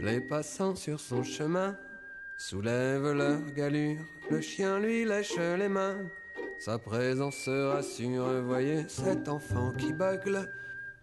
Les 0.00 0.20
passants 0.20 0.74
sur 0.74 0.98
son 0.98 1.22
chemin 1.22 1.76
soulèvent 2.36 3.12
leur 3.12 3.40
galure, 3.52 4.04
le 4.30 4.40
chien 4.40 4.80
lui 4.80 5.04
lèche 5.04 5.36
les 5.36 5.68
mains. 5.68 5.98
Sa 6.58 6.78
présence 6.78 7.48
rassure, 7.48 8.42
voyez 8.42 8.88
cet 8.88 9.28
enfant 9.28 9.72
qui 9.72 9.92
bugle, 9.92 10.52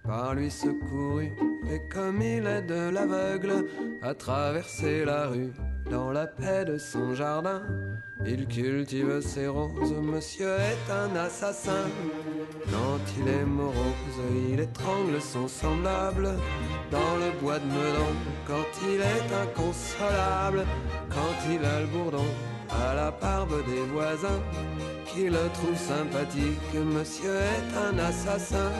par 0.05 0.35
lui 0.35 0.51
secouru, 0.51 1.31
et 1.71 1.81
comme 1.89 2.21
il 2.21 2.45
est 2.45 2.61
de 2.63 2.89
l'aveugle, 2.89 3.65
à 4.01 4.13
traverser 4.13 5.05
la 5.05 5.27
rue, 5.27 5.53
dans 5.89 6.11
la 6.11 6.27
paix 6.27 6.65
de 6.65 6.77
son 6.77 7.13
jardin. 7.13 7.61
Il 8.25 8.47
cultive 8.47 9.21
ses 9.21 9.47
roses, 9.47 9.93
monsieur 10.01 10.55
est 10.55 10.91
un 10.91 11.15
assassin. 11.15 11.85
Quand 12.71 12.99
il 13.19 13.27
est 13.27 13.45
morose, 13.45 14.19
il 14.49 14.59
étrangle 14.59 15.21
son 15.21 15.47
semblable 15.47 16.29
dans 16.89 17.15
le 17.17 17.39
bois 17.41 17.59
de 17.59 17.65
Meudon. 17.65 18.13
Quand 18.47 18.87
il 18.87 19.01
est 19.01 19.33
inconsolable, 19.43 20.65
quand 21.09 21.51
il 21.51 21.63
a 21.65 21.81
le 21.81 21.87
bourdon 21.87 22.25
à 22.69 22.93
la 22.95 23.11
barbe 23.11 23.63
des 23.65 23.81
voisins 23.91 24.41
qui 25.05 25.25
le 25.25 25.49
trouve 25.53 25.77
sympathique. 25.77 26.73
Monsieur 26.73 27.35
est 27.35 27.77
un 27.77 27.99
assassin, 27.99 28.71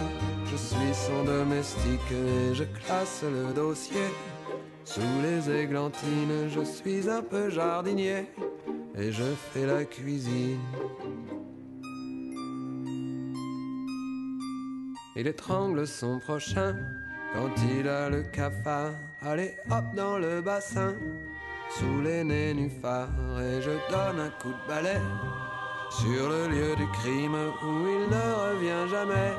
je 0.54 0.58
suis 0.58 0.94
son 0.94 1.24
domestique 1.24 2.12
et 2.12 2.54
je 2.54 2.64
classe 2.64 3.24
le 3.24 3.54
dossier. 3.54 4.08
Sous 4.86 5.02
les 5.24 5.50
églantines, 5.50 6.48
je 6.50 6.64
suis 6.64 7.10
un 7.10 7.24
peu 7.24 7.50
jardinier 7.50 8.28
et 8.96 9.12
je 9.12 9.24
fais 9.24 9.66
la 9.66 9.84
cuisine. 9.84 10.60
Il 15.16 15.26
étrangle 15.28 15.88
son 15.88 16.20
prochain 16.20 16.76
quand 17.34 17.54
il 17.76 17.88
a 17.88 18.10
le 18.10 18.22
cafard. 18.22 18.94
Allez 19.22 19.56
hop 19.72 19.86
dans 19.96 20.20
le 20.20 20.42
bassin 20.42 20.94
sous 21.78 22.02
les 22.02 22.24
nénuphars 22.24 23.40
et 23.40 23.60
je 23.60 23.72
donne 23.90 24.20
un 24.20 24.30
coup 24.42 24.50
de 24.50 24.68
balai 24.68 25.00
sur 25.90 26.30
le 26.30 26.48
lieu 26.48 26.76
du 26.76 26.88
crime 26.88 27.36
où 27.36 27.88
il 27.88 28.10
ne 28.10 28.26
revient 28.46 28.90
jamais, 28.90 29.34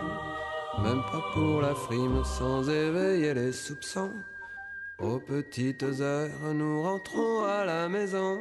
même 0.83 1.03
pas 1.11 1.23
pour 1.33 1.61
la 1.61 1.75
frime 1.75 2.25
sans 2.25 2.69
éveiller 2.69 3.35
les 3.35 3.53
soupçons. 3.53 4.13
Aux 4.99 5.19
petites 5.19 5.83
heures, 5.83 6.55
nous 6.55 6.83
rentrons 6.83 7.45
à 7.45 7.65
la 7.65 7.89
maison. 7.89 8.41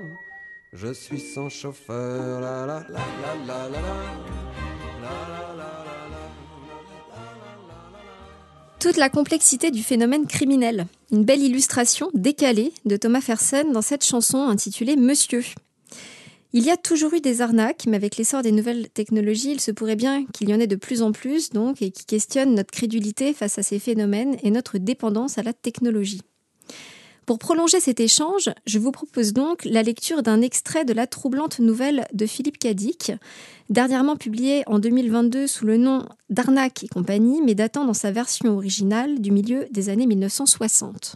Je 0.71 0.93
suis 0.93 1.19
son 1.19 1.49
chauffeur, 1.49 2.41
toute 8.83 8.97
la 8.97 9.09
complexité 9.09 9.71
du 9.71 9.81
phénomène 9.81 10.27
criminel. 10.27 10.87
Une 11.11 11.23
belle 11.23 11.41
illustration 11.41 12.09
décalée 12.13 12.73
de 12.85 12.97
Thomas 12.97 13.21
Fersen 13.21 13.71
dans 13.71 13.81
cette 13.81 14.03
chanson 14.03 14.39
intitulée 14.49 14.97
Monsieur. 14.97 15.45
Il 16.55 16.63
y 16.63 16.69
a 16.69 16.77
toujours 16.77 17.15
eu 17.15 17.19
des 17.19 17.41
arnaques, 17.41 17.85
mais 17.87 17.97
avec 17.97 18.15
l'essor 18.15 18.43
des 18.43 18.51
nouvelles 18.51 18.87
technologies, 18.87 19.53
il 19.53 19.59
se 19.59 19.71
pourrait 19.71 19.95
bien 19.95 20.23
qu'il 20.27 20.49
y 20.49 20.53
en 20.53 20.59
ait 20.59 20.67
de 20.67 20.75
plus 20.75 21.01
en 21.01 21.11
plus, 21.11 21.49
donc, 21.49 21.81
et 21.81 21.89
qui 21.89 22.05
questionnent 22.05 22.53
notre 22.53 22.69
crédulité 22.69 23.33
face 23.33 23.57
à 23.57 23.63
ces 23.63 23.79
phénomènes 23.79 24.37
et 24.43 24.51
notre 24.51 24.77
dépendance 24.77 25.39
à 25.39 25.43
la 25.43 25.53
technologie. 25.53 26.21
Pour 27.25 27.39
prolonger 27.39 27.79
cet 27.79 27.99
échange, 27.99 28.51
je 28.67 28.77
vous 28.77 28.91
propose 28.91 29.33
donc 29.33 29.65
la 29.65 29.81
lecture 29.81 30.21
d'un 30.21 30.41
extrait 30.41 30.85
de 30.85 30.93
la 30.93 31.07
troublante 31.07 31.57
nouvelle 31.57 32.05
de 32.13 32.27
Philippe 32.27 32.59
Cadic, 32.59 33.13
dernièrement 33.71 34.15
publiée 34.15 34.61
en 34.67 34.77
2022 34.77 35.47
sous 35.47 35.65
le 35.65 35.77
nom 35.77 36.05
d'Arnaque 36.29 36.83
et 36.83 36.87
compagnie, 36.87 37.41
mais 37.41 37.55
datant 37.55 37.85
dans 37.85 37.93
sa 37.95 38.11
version 38.11 38.55
originale 38.57 39.21
du 39.21 39.31
milieu 39.31 39.65
des 39.71 39.89
années 39.89 40.05
1960. 40.05 41.15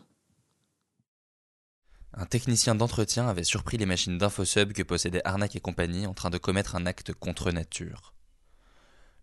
Un 2.20 2.26
technicien 2.26 2.74
d'entretien 2.74 3.28
avait 3.28 3.44
surpris 3.44 3.78
les 3.78 3.86
machines 3.86 4.18
d'InfoSub 4.18 4.74
que 4.74 4.82
possédait 4.82 5.22
Arnaque 5.24 5.56
et 5.56 5.60
compagnie 5.60 6.08
en 6.08 6.16
train 6.16 6.32
de 6.32 6.40
commettre 6.40 6.76
un 6.76 6.88
acte 6.88 7.14
contre 7.14 7.52
nature. 7.52 8.16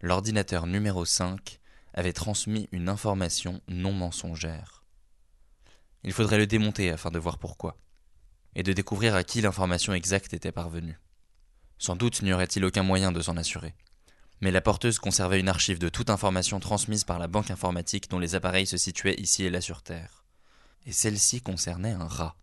L'ordinateur 0.01 0.69
numéro 0.69 1.05
5 1.05 1.59
avait 1.93 2.13
transmis 2.13 2.69
une 2.71 2.89
information 2.89 3.61
non 3.67 3.93
mensongère. 3.93 4.85
Il 6.05 6.13
faudrait 6.13 6.39
le 6.39 6.47
démonter 6.47 6.93
afin 6.93 7.11
de 7.11 7.19
voir 7.19 7.39
pourquoi, 7.39 7.79
et 8.55 8.63
de 8.63 8.73
découvrir 8.73 9.17
à 9.17 9.25
qui 9.25 9.41
l'information 9.41 9.93
exacte 9.93 10.33
était 10.33 10.53
parvenue. 10.53 11.01
Sans 11.79 11.97
doute 11.97 12.23
n'y 12.23 12.33
aurait-il 12.33 12.65
aucun 12.65 12.85
moyen 12.85 13.11
de 13.11 13.21
s'en 13.21 13.37
assurer. 13.37 13.75
Mais 14.41 14.53
la 14.53 14.61
porteuse 14.61 15.01
conservait 15.01 15.41
une 15.41 15.49
archive 15.49 15.81
de 15.81 15.89
toute 15.89 16.11
information 16.11 16.61
transmise 16.61 17.03
par 17.03 17.19
la 17.19 17.27
banque 17.27 17.51
informatique 17.51 18.09
dont 18.09 18.21
les 18.21 18.37
appareils 18.37 18.69
se 18.69 18.77
situaient 18.77 19.19
ici 19.19 19.43
et 19.43 19.51
là 19.51 19.61
sur 19.61 19.83
Terre. 19.83 20.25
Et 20.87 20.93
celle-ci 20.93 21.41
concernait 21.41 21.91
un 21.91 22.07
rat. 22.07 22.37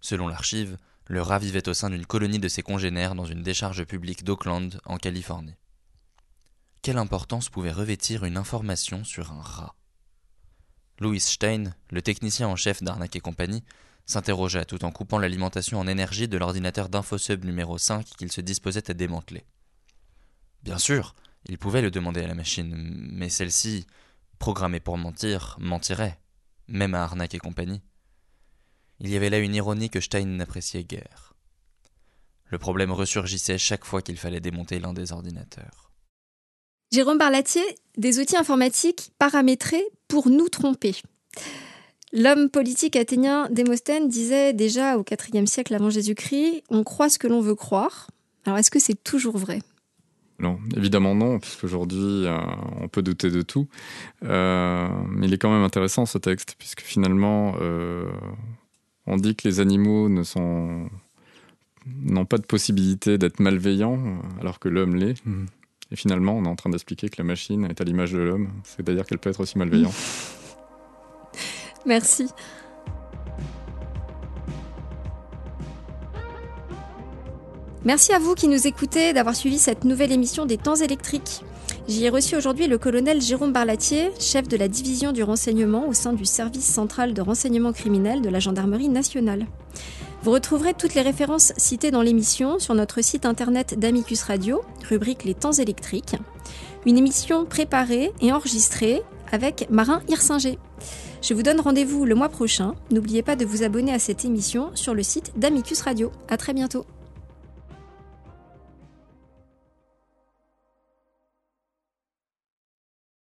Selon 0.00 0.28
l'archive, 0.28 0.78
le 1.06 1.22
rat 1.22 1.38
vivait 1.38 1.68
au 1.68 1.74
sein 1.74 1.90
d'une 1.90 2.06
colonie 2.06 2.38
de 2.38 2.48
ses 2.48 2.62
congénères 2.62 3.14
dans 3.14 3.24
une 3.24 3.42
décharge 3.42 3.84
publique 3.84 4.24
d'Oakland, 4.24 4.80
en 4.84 4.98
Californie. 4.98 5.56
Quelle 6.82 6.98
importance 6.98 7.48
pouvait 7.48 7.72
revêtir 7.72 8.24
une 8.24 8.36
information 8.36 9.04
sur 9.04 9.32
un 9.32 9.40
rat? 9.40 9.74
Louis 11.00 11.20
Stein, 11.20 11.74
le 11.90 12.02
technicien 12.02 12.48
en 12.48 12.56
chef 12.56 12.82
d'Arnaque 12.82 13.16
et 13.16 13.20
compagnie, 13.20 13.64
s'interrogea 14.06 14.64
tout 14.64 14.84
en 14.84 14.90
coupant 14.90 15.18
l'alimentation 15.18 15.78
en 15.78 15.86
énergie 15.86 16.28
de 16.28 16.38
l'ordinateur 16.38 16.88
d'InfoSub 16.88 17.44
numéro 17.44 17.78
5 17.78 18.04
qu'il 18.04 18.32
se 18.32 18.40
disposait 18.40 18.90
à 18.90 18.94
démanteler. 18.94 19.44
Bien 20.62 20.78
sûr, 20.78 21.14
il 21.46 21.58
pouvait 21.58 21.82
le 21.82 21.90
demander 21.90 22.22
à 22.22 22.26
la 22.26 22.34
machine, 22.34 22.74
mais 23.12 23.28
celle-ci, 23.28 23.86
programmée 24.38 24.80
pour 24.80 24.98
mentir, 24.98 25.56
mentirait, 25.60 26.18
même 26.68 26.94
à 26.94 27.02
Arnaque 27.02 27.34
et 27.34 27.38
compagnie. 27.38 27.82
Il 29.00 29.10
y 29.10 29.16
avait 29.16 29.30
là 29.30 29.38
une 29.38 29.54
ironie 29.54 29.90
que 29.90 30.00
Stein 30.00 30.26
n'appréciait 30.26 30.84
guère. 30.84 31.34
Le 32.50 32.58
problème 32.58 32.92
ressurgissait 32.92 33.58
chaque 33.58 33.84
fois 33.84 34.02
qu'il 34.02 34.16
fallait 34.16 34.40
démonter 34.40 34.78
l'un 34.78 34.92
des 34.92 35.12
ordinateurs. 35.12 35.92
Jérôme 36.90 37.18
Barlatier, 37.18 37.62
des 37.96 38.18
outils 38.18 38.36
informatiques 38.36 39.10
paramétrés 39.18 39.84
pour 40.08 40.28
nous 40.30 40.48
tromper. 40.48 40.96
L'homme 42.12 42.48
politique 42.48 42.96
athénien 42.96 43.48
Démosthène 43.50 44.08
disait 44.08 44.54
déjà 44.54 44.96
au 44.96 45.04
IVe 45.34 45.46
siècle 45.46 45.74
avant 45.74 45.90
Jésus-Christ 45.90 46.64
On 46.70 46.82
croit 46.84 47.10
ce 47.10 47.18
que 47.18 47.26
l'on 47.26 47.42
veut 47.42 47.54
croire. 47.54 48.08
Alors 48.46 48.58
est-ce 48.58 48.70
que 48.70 48.78
c'est 48.78 49.02
toujours 49.04 49.36
vrai? 49.36 49.60
Non, 50.38 50.58
évidemment 50.74 51.14
non, 51.14 51.38
puisqu'aujourd'hui 51.40 52.24
euh, 52.24 52.38
on 52.80 52.88
peut 52.88 53.02
douter 53.02 53.30
de 53.30 53.42
tout. 53.42 53.68
Euh, 54.22 54.88
mais 55.08 55.26
il 55.26 55.34
est 55.34 55.38
quand 55.38 55.52
même 55.52 55.64
intéressant 55.64 56.06
ce 56.06 56.16
texte, 56.16 56.54
puisque 56.58 56.80
finalement 56.80 57.56
euh, 57.60 58.08
on 59.08 59.16
dit 59.16 59.34
que 59.34 59.48
les 59.48 59.58
animaux 59.58 60.08
ne 60.08 60.22
sont 60.22 60.88
n'ont 62.02 62.26
pas 62.26 62.36
de 62.36 62.44
possibilité 62.44 63.16
d'être 63.16 63.40
malveillants, 63.40 64.20
alors 64.40 64.58
que 64.58 64.68
l'homme 64.68 64.94
l'est. 64.94 65.16
Et 65.90 65.96
finalement, 65.96 66.36
on 66.36 66.44
est 66.44 66.48
en 66.48 66.56
train 66.56 66.68
d'expliquer 66.68 67.08
que 67.08 67.16
la 67.16 67.24
machine 67.24 67.64
est 67.64 67.80
à 67.80 67.84
l'image 67.84 68.12
de 68.12 68.18
l'homme, 68.18 68.50
c'est-à-dire 68.62 69.06
qu'elle 69.06 69.18
peut 69.18 69.30
être 69.30 69.40
aussi 69.40 69.56
malveillante. 69.56 69.94
Merci. 71.86 72.28
Merci 77.84 78.12
à 78.12 78.18
vous 78.18 78.34
qui 78.34 78.48
nous 78.48 78.66
écoutez 78.66 79.14
d'avoir 79.14 79.34
suivi 79.34 79.58
cette 79.58 79.84
nouvelle 79.84 80.12
émission 80.12 80.44
des 80.44 80.58
temps 80.58 80.74
électriques. 80.74 81.42
J'y 81.88 82.04
ai 82.04 82.10
reçu 82.10 82.36
aujourd'hui 82.36 82.66
le 82.66 82.76
colonel 82.76 83.22
Jérôme 83.22 83.54
Barlatier, 83.54 84.10
chef 84.20 84.46
de 84.46 84.58
la 84.58 84.68
division 84.68 85.12
du 85.12 85.22
renseignement 85.22 85.88
au 85.88 85.94
sein 85.94 86.12
du 86.12 86.26
service 86.26 86.66
central 86.66 87.14
de 87.14 87.22
renseignement 87.22 87.72
criminel 87.72 88.20
de 88.20 88.28
la 88.28 88.40
gendarmerie 88.40 88.90
nationale. 88.90 89.46
Vous 90.22 90.30
retrouverez 90.30 90.74
toutes 90.74 90.94
les 90.94 91.00
références 91.00 91.54
citées 91.56 91.90
dans 91.90 92.02
l'émission 92.02 92.58
sur 92.58 92.74
notre 92.74 93.02
site 93.02 93.24
internet 93.24 93.78
d'Amicus 93.78 94.22
Radio, 94.22 94.60
rubrique 94.86 95.24
Les 95.24 95.32
temps 95.32 95.52
électriques. 95.52 96.16
Une 96.84 96.98
émission 96.98 97.46
préparée 97.46 98.12
et 98.20 98.32
enregistrée 98.34 99.00
avec 99.32 99.66
Marin 99.70 100.02
Hirsinger. 100.08 100.58
Je 101.22 101.32
vous 101.32 101.42
donne 101.42 101.60
rendez-vous 101.60 102.04
le 102.04 102.14
mois 102.14 102.28
prochain. 102.28 102.74
N'oubliez 102.90 103.22
pas 103.22 103.34
de 103.34 103.46
vous 103.46 103.62
abonner 103.62 103.94
à 103.94 103.98
cette 103.98 104.26
émission 104.26 104.72
sur 104.74 104.92
le 104.92 105.02
site 105.02 105.32
d'Amicus 105.36 105.80
Radio. 105.80 106.12
À 106.28 106.36
très 106.36 106.52
bientôt. 106.52 106.84